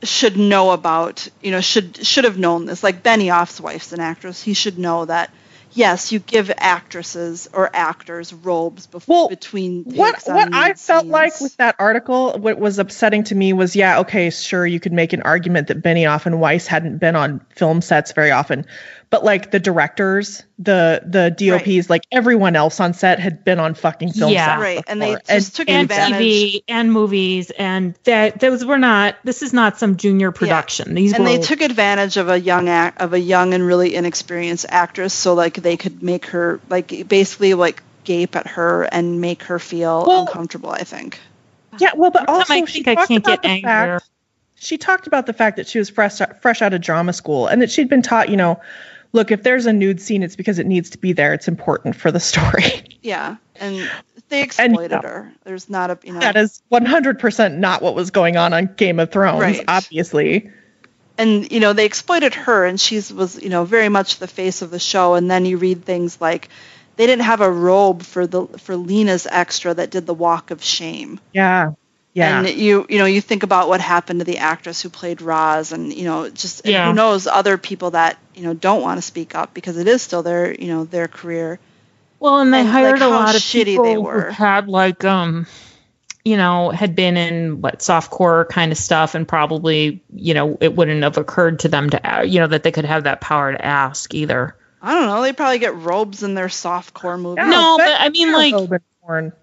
should 0.03 0.38
know 0.38 0.71
about, 0.71 1.27
you 1.41 1.51
know, 1.51 1.61
should 1.61 2.05
should 2.05 2.23
have 2.23 2.38
known 2.38 2.65
this. 2.65 2.83
Like 2.83 3.03
Benioff's 3.03 3.59
wife's 3.59 3.91
an 3.91 3.99
actress, 3.99 4.41
he 4.41 4.53
should 4.53 4.77
know 4.79 5.05
that. 5.05 5.29
Yes, 5.75 6.13
you 6.13 6.19
give 6.19 6.49
actresses 6.57 7.49
or 7.51 7.69
actors 7.73 8.33
robes 8.33 8.88
bef- 8.88 9.07
Well, 9.07 9.27
between 9.27 9.83
what 9.83 10.23
what 10.25 10.53
I 10.53 10.73
felt 10.73 11.01
scenes. 11.01 11.11
like 11.11 11.41
with 11.41 11.57
that 11.57 11.75
article, 11.79 12.39
what 12.39 12.57
was 12.57 12.79
upsetting 12.79 13.25
to 13.25 13.35
me 13.35 13.51
was, 13.51 13.75
yeah, 13.75 13.99
okay, 13.99 14.29
sure, 14.29 14.65
you 14.65 14.79
could 14.79 14.93
make 14.93 15.11
an 15.11 15.21
argument 15.23 15.67
that 15.67 15.81
Benioff 15.83 16.25
and 16.27 16.39
Weiss 16.39 16.65
hadn't 16.65 16.99
been 16.99 17.17
on 17.17 17.41
film 17.57 17.81
sets 17.81 18.13
very 18.13 18.31
often, 18.31 18.65
but 19.15 19.23
like 19.23 19.49
the 19.51 19.62
directors, 19.62 20.43
the 20.60 21.01
the 21.06 21.30
DOPs, 21.32 21.89
like 21.89 22.04
everyone 22.12 22.58
else 22.58 22.82
on 22.82 22.93
set 22.93 23.19
had 23.19 23.45
been 23.45 23.60
on 23.62 23.73
fucking 23.73 24.12
film 24.12 24.34
Yeah. 24.34 24.45
sets, 24.47 24.62
Right, 24.62 24.84
and 24.88 25.01
they 25.01 25.13
before. 25.15 25.36
just 25.38 25.56
took 25.56 25.69
and 25.69 25.84
advantage. 25.84 26.19
TV 26.21 26.63
and 26.67 26.91
movies 26.91 27.49
and 27.58 27.95
that 28.04 28.41
those 28.41 28.65
were 28.65 28.78
not. 28.78 29.15
This 29.23 29.41
is 29.41 29.54
not 29.54 29.78
some 29.80 29.95
junior 29.95 30.34
production. 30.34 30.93
These 30.95 31.13
and 31.13 31.23
were 31.23 31.30
they 31.30 31.38
took 31.38 31.62
advantage 31.62 32.17
of 32.17 32.28
a 32.28 32.38
young 32.38 32.67
act 32.67 33.00
of 33.00 33.13
a 33.13 33.19
young 33.19 33.54
and 33.54 33.65
really 33.65 33.96
inexperienced 33.96 34.65
actress 34.67 35.13
so 35.13 35.33
like 35.33 35.54
they 35.56 35.77
could 35.77 36.04
make 36.04 36.25
her 36.27 36.60
like 36.69 37.08
basically 37.08 37.54
like 37.54 37.81
gape 38.04 38.35
at 38.35 38.48
her 38.48 38.83
and 38.83 39.21
make 39.21 39.44
her 39.44 39.60
feel 39.60 40.04
Well- 40.06 40.21
uncomfortable 40.27 40.71
i 40.71 40.83
think 40.83 41.19
yeah, 41.79 41.92
well, 41.96 42.12
but 42.12 42.23
Every 42.23 42.33
also 42.35 42.54
I 42.54 42.65
she 42.65 42.81
I 42.87 42.96
talked 42.96 43.08
can't 43.10 43.25
about 43.25 43.42
get 43.42 43.42
the 43.44 43.48
angrier. 43.50 44.00
fact 44.00 44.10
she 44.58 44.77
talked 44.77 45.08
about 45.08 45.25
the 45.25 45.33
fact 45.33 45.58
that 45.58 45.67
she 45.67 45.77
was 45.79 45.89
fresh 45.89 46.19
fresh 46.42 46.62
out 46.62 46.73
of 46.73 46.79
drama 46.81 47.12
school 47.13 47.48
and 47.48 47.62
that 47.62 47.69
she'd 47.69 47.89
been 47.89 48.02
taught, 48.02 48.29
you 48.29 48.37
know, 48.37 48.62
look, 49.15 49.31
if 49.31 49.41
there's 49.41 49.65
a 49.65 49.73
nude 49.73 49.99
scene, 49.99 50.21
it's 50.21 50.35
because 50.35 50.59
it 50.59 50.67
needs 50.67 50.91
to 50.91 50.97
be 50.99 51.13
there. 51.13 51.33
It's 51.33 51.47
important 51.47 51.95
for 51.95 52.11
the 52.11 52.19
story. 52.19 52.83
yeah 53.01 53.37
and 53.57 53.89
they 54.29 54.41
exploited 54.41 54.91
no. 54.91 55.01
her 55.01 55.31
there's 55.43 55.69
not 55.69 55.91
a 55.91 55.99
you 56.03 56.11
know 56.11 56.19
that 56.19 56.35
is 56.35 56.61
100% 56.71 57.57
not 57.57 57.81
what 57.83 57.93
was 57.95 58.09
going 58.11 58.35
on 58.35 58.51
on 58.51 58.65
Game 58.75 58.99
of 58.99 59.11
Thrones, 59.11 59.39
Right. 59.41 59.63
obviously. 59.67 60.49
and 61.17 61.51
you 61.51 61.59
know 61.59 61.71
they 61.73 61.85
exploited 61.85 62.33
her 62.33 62.65
and 62.65 62.79
she 62.81 62.95
was 63.13 63.41
you 63.41 63.49
know 63.49 63.63
very 63.63 63.89
much 63.89 64.17
the 64.17 64.27
face 64.27 64.61
of 64.63 64.71
the 64.71 64.79
show 64.79 65.13
and 65.13 65.29
then 65.29 65.45
you 65.45 65.57
read 65.57 65.85
things 65.85 66.19
like 66.19 66.49
they 66.97 67.05
didn't 67.05 67.23
have 67.25 67.41
a 67.41 67.49
robe 67.51 68.01
for 68.01 68.25
the 68.27 68.47
for 68.57 68.75
lena's 68.75 69.27
extra 69.29 69.73
that 69.73 69.91
did 69.91 70.05
the 70.07 70.13
walk 70.15 70.49
of 70.51 70.63
shame 70.63 71.19
Yeah. 71.31 71.73
Yeah. 72.15 72.39
And 72.39 72.49
you 72.49 72.85
you 72.89 72.97
know 72.97 73.05
you 73.05 73.19
think 73.19 73.43
about 73.43 73.67
what 73.67 73.81
happened 73.81 74.21
to 74.21 74.23
the 74.25 74.37
actress 74.37 74.81
who 74.81 74.89
played 74.89 75.21
Ros, 75.21 75.73
and 75.73 75.93
you 75.93 76.05
know 76.05 76.29
just 76.29 76.61
and 76.63 76.71
Yeah. 76.71 76.87
who 76.87 76.93
knows 76.95 77.27
other 77.27 77.57
people 77.57 77.91
that 77.91 78.17
you 78.33 78.43
know 78.43 78.53
don't 78.53 78.81
want 78.81 78.97
to 78.97 79.01
speak 79.01 79.35
up 79.35 79.53
because 79.53 79.77
it 79.77 79.87
is 79.87 80.01
still 80.01 80.23
their 80.23 80.53
you 80.53 80.67
know 80.69 80.85
their 80.85 81.09
career. 81.09 81.59
Well, 82.21 82.39
and 82.39 82.53
they 82.53 82.61
and, 82.61 82.69
hired 82.69 82.93
like, 82.99 83.01
a 83.01 83.07
lot 83.07 83.35
of 83.35 83.41
shitty 83.41 83.65
people 83.65 83.83
they 83.83 83.93
who 83.95 84.01
were. 84.03 84.31
had 84.31 84.69
like 84.69 85.03
um, 85.03 85.45
you 86.23 86.37
know, 86.37 86.69
had 86.71 86.95
been 86.95 87.17
in 87.17 87.59
what 87.61 87.79
softcore 87.79 88.47
kind 88.47 88.71
of 88.71 88.77
stuff, 88.77 89.13
and 89.13 89.27
probably 89.27 90.01
you 90.13 90.33
know 90.33 90.57
it 90.61 90.73
wouldn't 90.73 91.03
have 91.03 91.17
occurred 91.17 91.59
to 91.59 91.67
them 91.67 91.89
to 91.89 92.23
you 92.25 92.39
know 92.39 92.47
that 92.47 92.63
they 92.63 92.71
could 92.71 92.85
have 92.85 93.03
that 93.03 93.19
power 93.19 93.51
to 93.51 93.63
ask 93.63 94.13
either. 94.13 94.55
I 94.81 94.93
don't 94.93 95.07
know. 95.07 95.21
They 95.21 95.33
probably 95.33 95.59
get 95.59 95.75
robes 95.75 96.23
in 96.23 96.33
their 96.33 96.47
softcore 96.47 97.19
movies. 97.19 97.43
Yeah, 97.43 97.49
No, 97.49 97.77
but 97.77 97.85
but 97.87 97.99
I 97.99 98.09
mean, 98.09 98.31
like- 98.31 98.81
porn. 99.01 99.33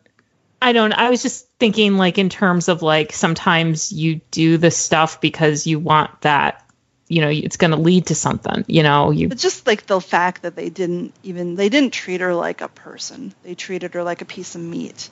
I 0.62 0.72
don't. 0.72 0.92
I 0.92 1.10
was 1.10 1.22
just 1.22 1.48
thinking 1.58 1.96
like 1.96 2.18
in 2.18 2.28
terms 2.28 2.68
of 2.68 2.82
like 2.82 3.12
sometimes 3.12 3.92
you 3.92 4.20
do 4.30 4.58
the 4.58 4.70
stuff 4.70 5.20
because 5.20 5.66
you 5.66 5.78
want 5.78 6.20
that. 6.22 6.64
You 7.08 7.20
know, 7.20 7.28
it's 7.28 7.56
going 7.58 7.72
to 7.72 7.76
lead 7.76 8.06
to 8.06 8.14
something. 8.14 8.64
You 8.68 8.82
know, 8.82 9.10
you 9.10 9.28
But 9.28 9.38
just 9.38 9.66
like 9.66 9.86
the 9.86 10.00
fact 10.00 10.42
that 10.42 10.56
they 10.56 10.70
didn't 10.70 11.14
even 11.22 11.56
they 11.56 11.68
didn't 11.68 11.92
treat 11.92 12.20
her 12.20 12.34
like 12.34 12.60
a 12.60 12.68
person. 12.68 13.34
They 13.42 13.54
treated 13.54 13.94
her 13.94 14.04
like 14.04 14.22
a 14.22 14.24
piece 14.24 14.54
of 14.54 14.60
meat. 14.62 15.10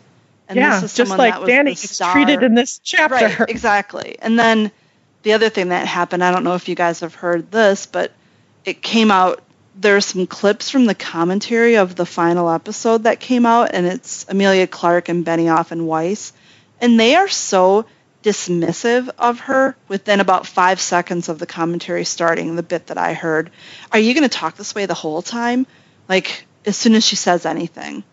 And 0.49 0.57
yeah, 0.57 0.81
this 0.81 0.93
is 0.93 0.97
just 0.97 1.09
someone 1.09 1.19
like 1.19 1.35
that 1.35 1.41
was 1.43 1.49
Danny 1.49 1.75
the 1.75 1.81
gets 1.81 1.99
treated 1.99 2.43
in 2.43 2.55
this 2.55 2.79
chapter. 2.79 3.15
Right, 3.15 3.51
exactly. 3.51 4.17
And 4.21 4.39
then 4.39 4.71
the 5.23 5.33
other 5.35 5.49
thing 5.49 5.69
that 5.69 5.87
happened, 5.87 6.25
I 6.25 6.33
don't 6.33 6.45
know 6.45 6.55
if 6.55 6.69
you 6.69 6.75
guys 6.75 7.01
have 7.01 7.15
heard 7.15 7.51
this, 7.51 7.87
but 7.87 8.13
it 8.65 8.83
came 8.83 9.11
out. 9.11 9.43
There's 9.77 10.05
some 10.05 10.27
clips 10.27 10.69
from 10.71 10.87
the 10.87 10.95
commentary 10.95 11.77
of 11.77 11.95
the 11.95 12.07
final 12.07 12.51
episode 12.51 13.05
that 13.05 13.21
came 13.21 13.47
out, 13.47 13.71
and 13.73 13.87
it's 13.87 14.27
Emilia 14.29 14.67
Clarke 14.67 15.09
and 15.09 15.25
Benioff 15.25 15.71
and 15.71 15.87
Weiss, 15.87 16.33
and 16.81 16.99
they 16.99 17.15
are 17.15 17.29
so 17.29 17.87
dismissive 18.23 19.09
of 19.19 19.41
her 19.41 19.75
within 19.89 20.21
about 20.21 20.47
five 20.47 20.81
seconds 20.81 21.29
of 21.29 21.39
the 21.39 21.47
commentary 21.47 22.05
starting. 22.05 22.57
The 22.57 22.63
bit 22.63 22.89
that 22.89 22.99
I 22.99 23.15
heard, 23.15 23.51
are 23.93 23.99
you 23.99 24.13
going 24.13 24.29
to 24.29 24.29
talk 24.29 24.57
this 24.57 24.75
way 24.75 24.87
the 24.87 24.95
whole 24.95 25.23
time? 25.23 25.67
Like 26.09 26.47
as 26.67 26.77
soon 26.77 26.95
as 26.95 27.05
she 27.05 27.17
says 27.17 27.47
anything, 27.47 28.05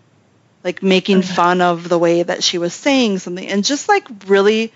like 0.63 0.81
making 0.81 1.21
fun 1.23 1.61
of 1.61 1.89
the 1.89 1.99
way 1.99 2.23
that 2.23 2.43
she 2.43 2.57
was 2.57 2.73
saying 2.73 3.19
something, 3.19 3.47
and 3.47 3.65
just 3.65 3.89
like 3.89 4.07
really 4.27 4.71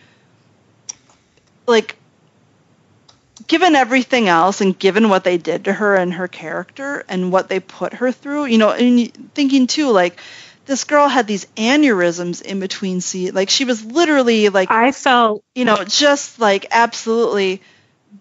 like 1.68 1.96
given 3.52 3.76
everything 3.76 4.30
else 4.30 4.62
and 4.62 4.80
given 4.80 5.10
what 5.10 5.26
they 5.26 5.38
did 5.38 5.66
to 5.66 5.74
her 5.74 5.98
and 5.98 6.14
her 6.14 6.30
character 6.30 7.04
and 7.10 7.34
what 7.34 7.50
they 7.50 7.60
put 7.60 7.92
her 7.92 8.10
through 8.10 8.46
you 8.46 8.58
know 8.58 8.70
and 8.72 9.12
thinking 9.34 9.68
too 9.68 9.90
like 9.90 10.18
this 10.68 10.86
girl 10.86 11.10
had 11.10 11.28
these 11.28 11.46
aneurysms 11.58 12.42
in 12.42 12.62
between 12.62 13.02
see 13.02 13.30
like 13.32 13.50
she 13.50 13.66
was 13.66 13.84
literally 13.84 14.48
like 14.48 14.72
I 14.72 14.94
felt 14.94 15.44
you 15.54 15.66
know 15.66 15.84
just 15.84 16.40
like 16.40 16.68
absolutely 16.72 17.62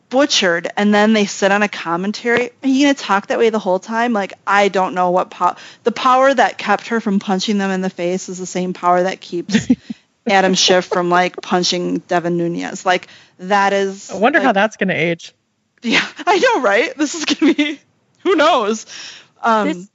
butchered. 0.09 0.69
And 0.77 0.93
then 0.93 1.13
they 1.13 1.27
sit 1.27 1.53
on 1.53 1.63
a 1.63 1.69
commentary. 1.69 2.51
Are 2.63 2.69
you 2.69 2.87
going 2.87 2.95
to 2.95 3.01
talk 3.01 3.29
that 3.29 3.39
way 3.39 3.51
the 3.51 3.61
whole 3.61 3.79
time? 3.79 4.13
Like 4.13 4.33
i 4.47 4.67
don't 4.67 4.95
know 4.95 5.11
what 5.11 5.31
power 5.31 5.55
the 5.85 5.93
power 5.93 6.35
that 6.35 6.59
kept 6.59 6.89
her 6.89 7.01
from 7.01 7.21
punching 7.21 7.59
them 7.59 7.71
in 7.71 7.83
the 7.83 7.91
face 7.91 8.29
is 8.29 8.39
the 8.39 8.47
same 8.47 8.73
power 8.73 9.05
that 9.05 9.21
keeps 9.21 9.69
adam 10.31 10.55
schiff 10.55 10.85
from 10.87 11.11
like 11.11 11.41
punching 11.43 11.99
devin 11.99 12.37
nunes 12.37 12.85
like 12.87 13.09
that 13.39 13.73
is 13.73 14.11
I 14.11 14.17
wonder 14.17 14.41
how 14.41 14.53
that's 14.53 14.77
going 14.77 14.89
to 14.89 14.95
age. 14.95 15.35
yeah 15.83 16.07
i 16.27 16.39
know 16.39 16.61
right 16.63 16.97
this 16.97 17.15
is 17.15 17.25
going 17.25 17.55
to 17.55 17.65
be 17.75 17.81
who 18.21 18.37
knows 18.37 18.87
um 19.43 19.69
This- 19.69 19.89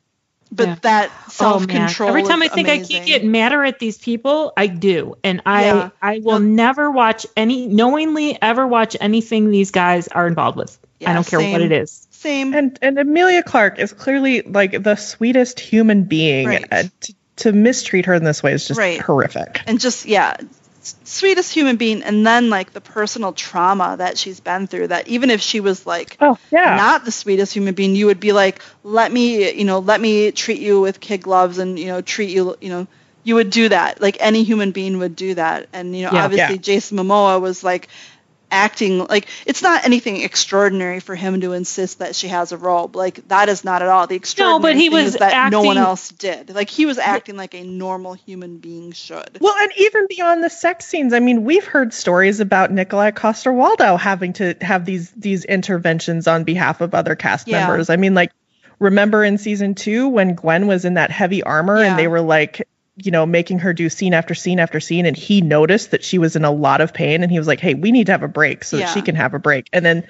but 0.51 0.67
yeah. 0.67 0.75
that 0.83 1.11
oh 1.25 1.29
self-control 1.31 2.07
Every 2.09 2.23
time 2.23 2.41
I 2.41 2.45
is 2.45 2.51
think 2.51 2.69
I 2.69 2.73
amazing. 2.75 2.97
keep 2.97 3.05
getting 3.07 3.31
madder 3.31 3.63
at 3.63 3.79
these 3.79 3.97
people, 3.97 4.53
I 4.55 4.67
do, 4.67 5.15
and 5.23 5.41
I 5.45 5.65
Yeah. 5.65 5.89
I 6.01 6.19
will 6.19 6.39
No. 6.39 6.45
never 6.47 6.91
watch 6.91 7.25
any 7.35 7.65
knowingly 7.67 8.37
ever 8.41 8.65
watch 8.65 8.95
anything 9.01 9.49
these 9.49 9.71
guys 9.71 10.07
are 10.07 10.27
involved 10.27 10.55
with. 10.57 10.77
I 11.05 11.13
don't 11.13 11.25
care 11.27 11.39
what 11.41 11.61
it 11.61 11.71
is. 11.71 12.07
same 12.11 12.53
And 12.53 12.77
and 12.81 12.97
Emilia 12.97 13.41
Clarke 13.43 13.79
is 13.79 13.91
clearly 13.91 14.43
like 14.43 14.81
the 14.81 14.95
sweetest 14.95 15.59
human 15.59 16.03
being. 16.03 16.47
Right. 16.47 16.65
Uh, 16.71 16.83
to, 17.01 17.13
to 17.37 17.51
mistreat 17.51 18.05
her 18.05 18.13
in 18.13 18.23
this 18.23 18.41
way 18.41 18.53
is 18.53 18.67
just 18.67 18.77
Right. 18.79 18.99
horrific. 19.01 19.61
and 19.67 19.79
just 19.79 20.05
yeah 20.05 20.37
sweetest 21.03 21.51
human 21.51 21.77
being 21.77 22.03
and 22.03 22.25
then 22.27 22.49
like 22.51 22.71
the 22.71 22.81
personal 22.81 23.33
trauma 23.33 23.95
that 23.97 24.17
she's 24.19 24.39
been 24.39 24.67
through 24.67 24.87
that 24.89 25.07
even 25.07 25.31
if 25.31 25.41
she 25.41 25.59
was 25.59 25.85
like 25.87 26.15
Oh 26.21 26.37
yeah. 26.51 26.75
not 26.75 27.05
the 27.05 27.11
sweetest 27.11 27.53
human 27.53 27.73
being 27.73 27.95
you 27.95 28.05
would 28.05 28.19
be 28.19 28.33
like 28.33 28.61
let 28.83 29.11
me 29.11 29.51
you 29.51 29.65
know 29.65 29.79
let 29.79 29.99
me 29.99 30.31
treat 30.31 30.59
you 30.61 30.79
with 30.81 30.99
kid 30.99 31.23
gloves 31.23 31.57
and 31.57 31.79
you 31.79 31.87
know 31.87 32.01
treat 32.01 32.29
you 32.29 32.55
you 32.61 32.69
know 32.69 32.85
you 33.23 33.33
would 33.33 33.49
do 33.49 33.67
that 33.69 33.99
like 33.99 34.17
any 34.19 34.43
human 34.43 34.69
being 34.71 34.99
would 34.99 35.15
do 35.15 35.33
that 35.33 35.67
and 35.73 35.95
you 35.97 36.03
know 36.05 36.11
Yeah. 36.13 36.25
obviously 36.25 36.55
Yeah. 36.55 36.61
jason 36.61 36.97
momoa 36.99 37.41
was 37.41 37.63
like 37.63 37.87
acting 38.55 38.99
like 39.05 39.27
it's 39.45 39.61
not 39.61 39.85
anything 39.85 40.21
extraordinary 40.21 40.99
for 41.01 41.13
him 41.13 41.41
to 41.41 41.51
insist 41.51 41.99
that 41.99 42.15
she 42.15 42.29
has 42.29 42.53
a 42.53 42.57
robe 42.57 42.95
like 42.95 43.27
that 43.27 43.49
is 43.49 43.63
not 43.65 43.81
at 43.81 43.89
all 43.89 44.07
the 44.07 44.15
extraordinary 44.15 44.59
no, 44.59 44.61
but 44.61 44.75
he 44.75 44.89
thing 44.89 45.03
was 45.03 45.13
is 45.15 45.19
that 45.19 45.51
no 45.51 45.61
one 45.61 45.77
else 45.77 46.09
did 46.09 46.55
like 46.55 46.69
he 46.69 46.85
was 46.85 46.97
acting 46.97 47.35
like 47.35 47.53
a 47.53 47.63
normal 47.63 48.13
human 48.13 48.57
being 48.57 48.91
should 48.93 49.37
Well, 49.41 49.55
and 49.57 49.71
even 49.77 50.07
beyond 50.07 50.43
the 50.43 50.49
sex 50.49 50.85
scenes, 50.85 51.13
I 51.13 51.19
mean, 51.19 51.43
we've 51.43 51.65
heard 51.65 51.93
stories 51.93 52.39
about 52.39 52.71
Nikolai 52.71 53.11
Coster-Waldau 53.11 53.99
having 53.99 54.33
to 54.33 54.55
have 54.61 54.85
these 54.85 55.11
these 55.11 55.43
interventions 55.45 56.27
on 56.27 56.43
behalf 56.45 56.81
of 56.81 56.93
other 56.93 57.15
cast 57.15 57.47
Yeah. 57.47 57.59
members. 57.67 57.89
I 57.89 57.97
mean, 57.97 58.13
like, 58.13 58.31
remember 58.79 59.23
in 59.23 59.37
season 59.37 59.75
two 59.75 60.07
when 60.07 60.35
Gwen 60.35 60.67
was 60.67 60.85
in 60.85 60.93
that 60.95 61.11
heavy 61.11 61.43
armor 61.43 61.79
Yeah. 61.79 61.89
and 61.91 61.99
they 61.99 62.07
were 62.07 62.21
like, 62.21 62.67
you 62.97 63.11
know, 63.11 63.25
making 63.25 63.59
her 63.59 63.73
do 63.73 63.89
scene 63.89 64.13
after 64.13 64.33
scene 64.33 64.59
after 64.59 64.79
scene, 64.79 65.05
and 65.05 65.17
he 65.17 65.41
noticed 65.41 65.91
that 65.91 66.03
she 66.03 66.17
was 66.17 66.35
in 66.35 66.45
a 66.45 66.51
lot 66.51 66.81
of 66.81 66.93
pain, 66.93 67.23
and 67.23 67.31
he 67.31 67.37
was 67.37 67.47
like, 67.47 67.59
"Hey, 67.59 67.73
we 67.73 67.91
need 67.91 68.05
to 68.05 68.11
have 68.13 68.23
a 68.23 68.27
break 68.27 68.63
so 68.63 68.77
Yeah. 68.77 68.85
that 68.85 68.93
she 68.93 69.01
can 69.01 69.15
have 69.15 69.33
a 69.33 69.39
break." 69.39 69.67
And 69.73 69.85
then 69.85 70.07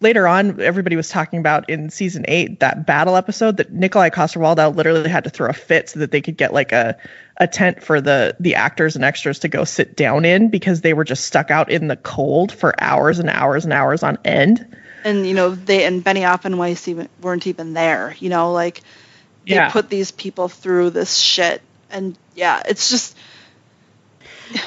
later 0.00 0.26
on, 0.26 0.60
everybody 0.60 0.96
was 0.96 1.08
talking 1.08 1.38
about 1.38 1.70
in 1.70 1.90
season 1.90 2.24
eight 2.26 2.58
that 2.60 2.86
battle 2.86 3.16
episode 3.16 3.56
that 3.58 3.72
Nikolai 3.72 4.10
Coster-Waldau 4.10 4.74
literally 4.74 5.08
had 5.08 5.24
to 5.24 5.30
throw 5.30 5.48
a 5.48 5.52
fit 5.52 5.88
so 5.90 6.00
that 6.00 6.10
they 6.10 6.20
could 6.20 6.36
get 6.36 6.52
like 6.52 6.72
a 6.72 6.96
a 7.36 7.46
tent 7.46 7.82
for 7.82 8.00
the 8.00 8.36
the 8.40 8.54
actors 8.56 8.96
and 8.96 9.04
extras 9.04 9.38
to 9.40 9.48
go 9.48 9.64
sit 9.64 9.96
down 9.96 10.24
in 10.24 10.48
because 10.50 10.80
they 10.80 10.92
were 10.92 11.04
just 11.04 11.24
stuck 11.24 11.50
out 11.50 11.70
in 11.70 11.86
the 11.88 11.96
cold 11.96 12.50
for 12.52 12.74
hours 12.82 13.18
and 13.20 13.28
hours 13.30 13.64
and 13.64 13.72
hours 13.72 14.02
on 14.02 14.18
end. 14.24 14.66
and 15.04 15.26
you 15.26 15.34
know 15.34 15.50
they 15.54 15.84
and 15.84 16.04
Benioff 16.04 16.44
and 16.44 16.58
Weiss 16.58 16.88
even 16.88 17.08
weren't 17.20 17.46
even 17.46 17.74
there. 17.74 18.14
You 18.18 18.28
know, 18.30 18.52
like 18.52 18.82
they 19.46 19.54
Yeah. 19.54 19.70
put 19.70 19.88
these 19.88 20.10
people 20.10 20.48
through 20.48 20.90
this 20.90 21.16
shit, 21.16 21.60
and 21.94 22.18
yeah, 22.34 22.62
it's 22.68 22.90
just 22.90 23.16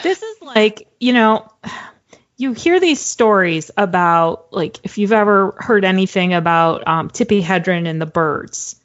this 0.03 0.21
is 0.23 0.41
like 0.41 0.88
you 0.99 1.13
know 1.13 1.51
you 2.38 2.53
hear 2.53 2.80
these 2.80 2.99
stories 2.99 3.69
about 3.78 4.51
like 4.51 4.80
if 4.84 4.97
you've 4.97 5.11
ever 5.11 5.55
heard 5.57 5.86
anything 5.86 6.34
about 6.34 6.88
um, 6.88 7.09
Tippi 7.09 7.41
Hedren 7.43 7.88
and 7.88 8.01
the 8.01 8.05
birds 8.05 8.75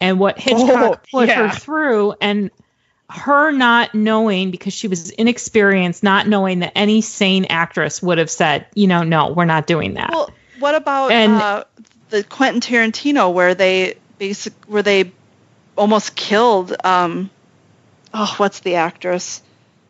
and 0.00 0.18
what 0.18 0.38
Hitchcock 0.38 0.68
Oh, 0.68 0.96
put 1.10 1.28
yeah. 1.28 1.48
her 1.48 1.54
through 1.54 2.14
and 2.20 2.50
her 3.08 3.50
not 3.52 3.94
knowing 3.94 4.50
because 4.50 4.72
she 4.72 4.88
was 4.88 5.10
inexperienced 5.10 6.02
not 6.02 6.26
knowing 6.26 6.60
that 6.60 6.72
any 6.76 7.02
sane 7.02 7.44
actress 7.50 8.02
would 8.02 8.16
have 8.18 8.30
said 8.30 8.66
you 8.74 8.86
know 8.86 9.02
no 9.02 9.32
we're 9.32 9.44
not 9.44 9.66
doing 9.66 9.94
that 9.94 10.10
well. 10.10 10.30
What 10.58 10.74
about 10.74 11.12
And- 11.12 11.32
uh, 11.32 11.64
the 12.10 12.24
Quentin 12.24 12.60
Tarantino 12.60 13.32
where 13.32 13.54
they 13.54 13.94
basic 14.18 14.52
where 14.66 14.82
they 14.82 15.12
almost 15.76 16.14
killed 16.14 16.74
um 16.84 17.30
oh 18.14 18.34
what's 18.38 18.60
the 18.60 18.74
actress 18.76 19.42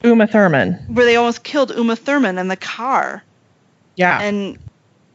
Uma 0.04 0.26
Thurman. 0.26 0.74
where 0.88 1.04
they 1.06 1.16
almost 1.16 1.42
killed 1.44 1.70
Uma 1.70 1.96
Thurman 1.96 2.38
in 2.38 2.48
the 2.48 2.56
car 2.56 3.22
Yeah. 3.96 4.20
and 4.20 4.58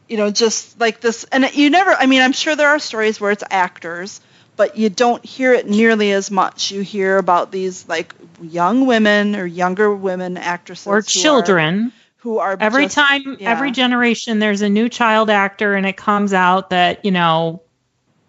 you 0.08 0.16
know 0.16 0.30
just 0.30 0.78
like 0.80 1.00
this 1.00 1.24
and 1.32 1.48
you 1.54 1.68
never 1.70 1.90
i 1.92 2.06
mean 2.06 2.22
i'm 2.22 2.32
sure 2.32 2.56
there 2.56 2.68
are 2.68 2.78
stories 2.78 3.20
where 3.20 3.30
it's 3.30 3.44
actors 3.50 4.20
but 4.56 4.76
you 4.76 4.88
don't 4.88 5.24
hear 5.24 5.52
it 5.52 5.68
nearly 5.68 6.10
as 6.12 6.30
much 6.30 6.70
you 6.70 6.80
hear 6.80 7.18
about 7.18 7.52
these 7.52 7.86
like 7.88 8.14
young 8.40 8.86
women 8.86 9.36
or 9.36 9.44
younger 9.46 9.94
women 9.94 10.36
actresses 10.36 10.86
or 10.86 10.92
who 10.94 10.98
are- 10.98 11.02
children 11.02 11.92
who 12.22 12.38
are 12.38 12.56
every 12.58 12.84
just- 12.84 12.94
time 12.96 13.36
yeah. 13.38 13.50
every 13.50 13.70
generation 13.70 14.38
there's 14.38 14.62
a 14.62 14.68
new 14.68 14.88
child 14.88 15.28
actor 15.30 15.74
and 15.74 15.86
it 15.86 15.96
comes 15.96 16.32
out 16.32 16.70
that 16.70 17.04
you 17.04 17.10
know 17.10 17.60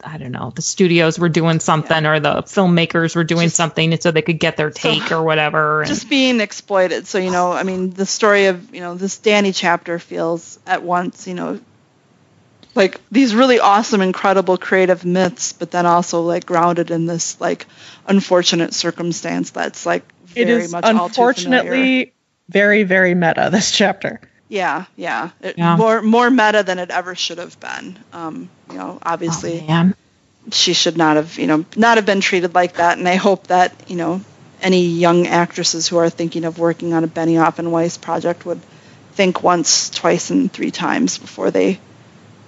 i 0.04 0.18
don't 0.18 0.32
know 0.32 0.52
the 0.56 0.62
studios 0.62 1.20
were 1.20 1.30
doing 1.30 1.60
something 1.60 2.06
or 2.06 2.20
the 2.20 2.36
filmmakers 2.44 3.16
were 3.16 3.24
doing 3.24 3.48
Just- 3.48 3.56
something 3.56 4.00
so 4.00 4.12
they 4.12 4.22
could 4.22 4.40
get 4.40 4.58
their 4.58 4.72
So- 4.72 4.90
take 4.90 5.12
or 5.12 5.24
whatever 5.24 5.82
and 5.82 5.88
just 5.88 6.10
being 6.10 6.40
exploited. 6.40 7.08
So 7.08 7.18
you 7.18 7.32
know 7.32 7.52
i 7.52 7.64
mean 7.64 7.92
the 7.92 8.06
story 8.06 8.48
of 8.48 8.74
you 8.74 8.82
know 8.82 8.96
this 8.96 9.18
danny 9.18 9.52
chapter 9.52 10.00
feels 10.00 10.60
at 10.66 10.84
once 10.84 11.28
you 11.28 11.34
know 11.34 11.60
like 12.76 13.02
these 13.12 13.34
really 13.36 13.60
awesome 13.60 14.02
incredible 14.02 14.58
creative 14.58 15.04
myths 15.06 15.54
but 15.54 15.72
then 15.72 15.86
also 15.86 16.22
like 16.22 16.46
grounded 16.46 16.92
in 16.92 17.06
this 17.06 17.40
like 17.42 17.66
unfortunate 18.08 18.74
circumstance 18.74 19.52
that's 19.52 19.86
like 19.86 20.04
it 20.36 20.46
very 20.46 20.64
is 20.64 20.72
much 20.72 20.84
all 20.86 20.92
too 20.94 21.06
unfortunately 21.06 22.14
very 22.48 22.84
very 22.84 23.14
meta 23.16 23.50
this 23.52 23.72
chapter. 23.72 24.22
Yeah, 24.50 24.86
yeah. 24.96 25.30
It, 25.42 25.58
Yeah. 25.58 25.78
More 25.78 26.02
more 26.02 26.30
meta 26.30 26.64
than 26.64 26.80
it 26.80 26.90
ever 26.90 27.16
should 27.16 27.38
have 27.38 27.60
been. 27.60 27.98
Um, 28.14 28.50
you 28.70 28.78
know, 28.78 28.98
Oh, 28.98 29.00
obviously 29.04 29.62
man. 29.62 29.96
she 30.52 30.74
should 30.74 30.98
not 30.98 31.16
have, 31.18 31.38
you 31.38 31.48
know, 31.48 31.66
not 31.78 31.98
have 31.98 32.06
been 32.06 32.20
treated 32.22 32.54
like 32.56 32.74
that. 32.78 32.98
And 32.98 33.08
I 33.08 33.16
hope 33.16 33.48
that, 33.48 33.74
you 33.88 33.96
know, 33.96 34.22
any 34.62 34.88
young 34.88 35.28
actresses 35.28 35.88
who 35.88 35.98
are 35.98 36.10
thinking 36.10 36.46
of 36.46 36.58
working 36.60 36.94
on 36.94 37.04
a 37.04 37.08
Benioff 37.08 37.60
and 37.60 37.72
Weiss 37.72 37.98
project 37.98 38.46
would 38.46 38.60
think 39.14 39.44
once, 39.44 39.90
twice, 39.90 40.32
and 40.32 40.52
three 40.52 40.72
times 40.72 41.18
before 41.18 41.52
they 41.52 41.80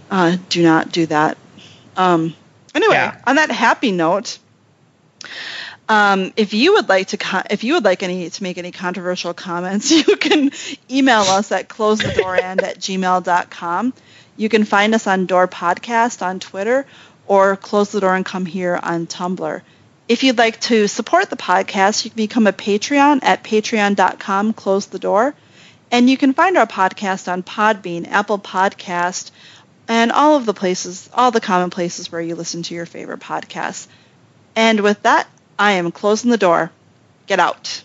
uh, 0.10 0.38
do 0.50 0.64
not 0.64 0.92
do 0.92 1.06
that. 1.06 1.38
Um, 1.96 2.34
anyway, 2.74 2.96
Yeah. 2.96 3.16
on 3.28 3.36
that 3.36 3.52
happy 3.52 3.92
note, 3.92 4.40
um, 5.92 6.32
if 6.38 6.54
you 6.54 6.76
would 6.76 6.88
like 6.88 7.08
to, 7.08 7.18
co- 7.18 7.44
if 7.50 7.66
you 7.66 7.74
would 7.74 7.84
like 7.84 8.02
any 8.02 8.30
to 8.30 8.44
make 8.44 8.58
any 8.58 8.72
controversial 8.72 9.34
comments, 9.34 9.92
you 10.08 10.16
can 10.16 10.52
email 10.90 11.20
us 11.24 11.52
at 11.52 11.68
closethedoorand 11.68 12.64
at 12.64 12.80
gmail.com. 12.80 13.94
You 14.38 14.48
can 14.48 14.64
find 14.64 14.96
us 14.96 15.06
on 15.06 15.26
Door 15.26 15.50
Podcast 15.50 16.26
on 16.26 16.40
Twitter 16.40 16.86
or 17.28 17.58
Close 17.58 17.92
the 17.92 18.00
Door 18.00 18.16
and 18.16 18.26
Come 18.26 18.46
Here 18.46 18.80
on 18.82 19.06
Tumblr. 19.06 19.62
If 20.08 20.24
you'd 20.24 20.38
like 20.38 20.62
to 20.62 20.88
support 20.88 21.30
the 21.30 21.36
podcast, 21.36 22.06
you 22.06 22.12
can 22.12 22.16
become 22.16 22.48
a 22.48 22.54
Patreon 22.54 23.20
at 23.22 23.44
patreon.com, 23.44 24.54
close 24.54 24.86
the 24.86 24.98
door. 24.98 25.36
And 25.92 26.10
you 26.10 26.16
can 26.16 26.32
find 26.32 26.58
our 26.58 26.68
podcast 26.68 27.30
on 27.30 27.44
Podbean, 27.44 28.08
Apple 28.08 28.40
Podcast, 28.40 29.32
and 29.90 30.14
all 30.14 30.38
of 30.38 30.46
the 30.46 30.54
places, 30.54 31.10
all 31.14 31.32
the 31.32 31.42
common 31.42 31.70
places 31.70 32.10
where 32.10 32.22
you 32.22 32.36
listen 32.36 32.64
to 32.64 32.76
your 32.76 32.86
favorite 32.86 33.20
podcasts. 33.20 33.88
And 34.56 34.80
with 34.80 35.04
that, 35.04 35.28
I 35.62 35.74
am 35.74 35.92
closing 35.92 36.32
the 36.32 36.40
door. 36.40 36.72
Get 37.28 37.40
out. 37.40 37.84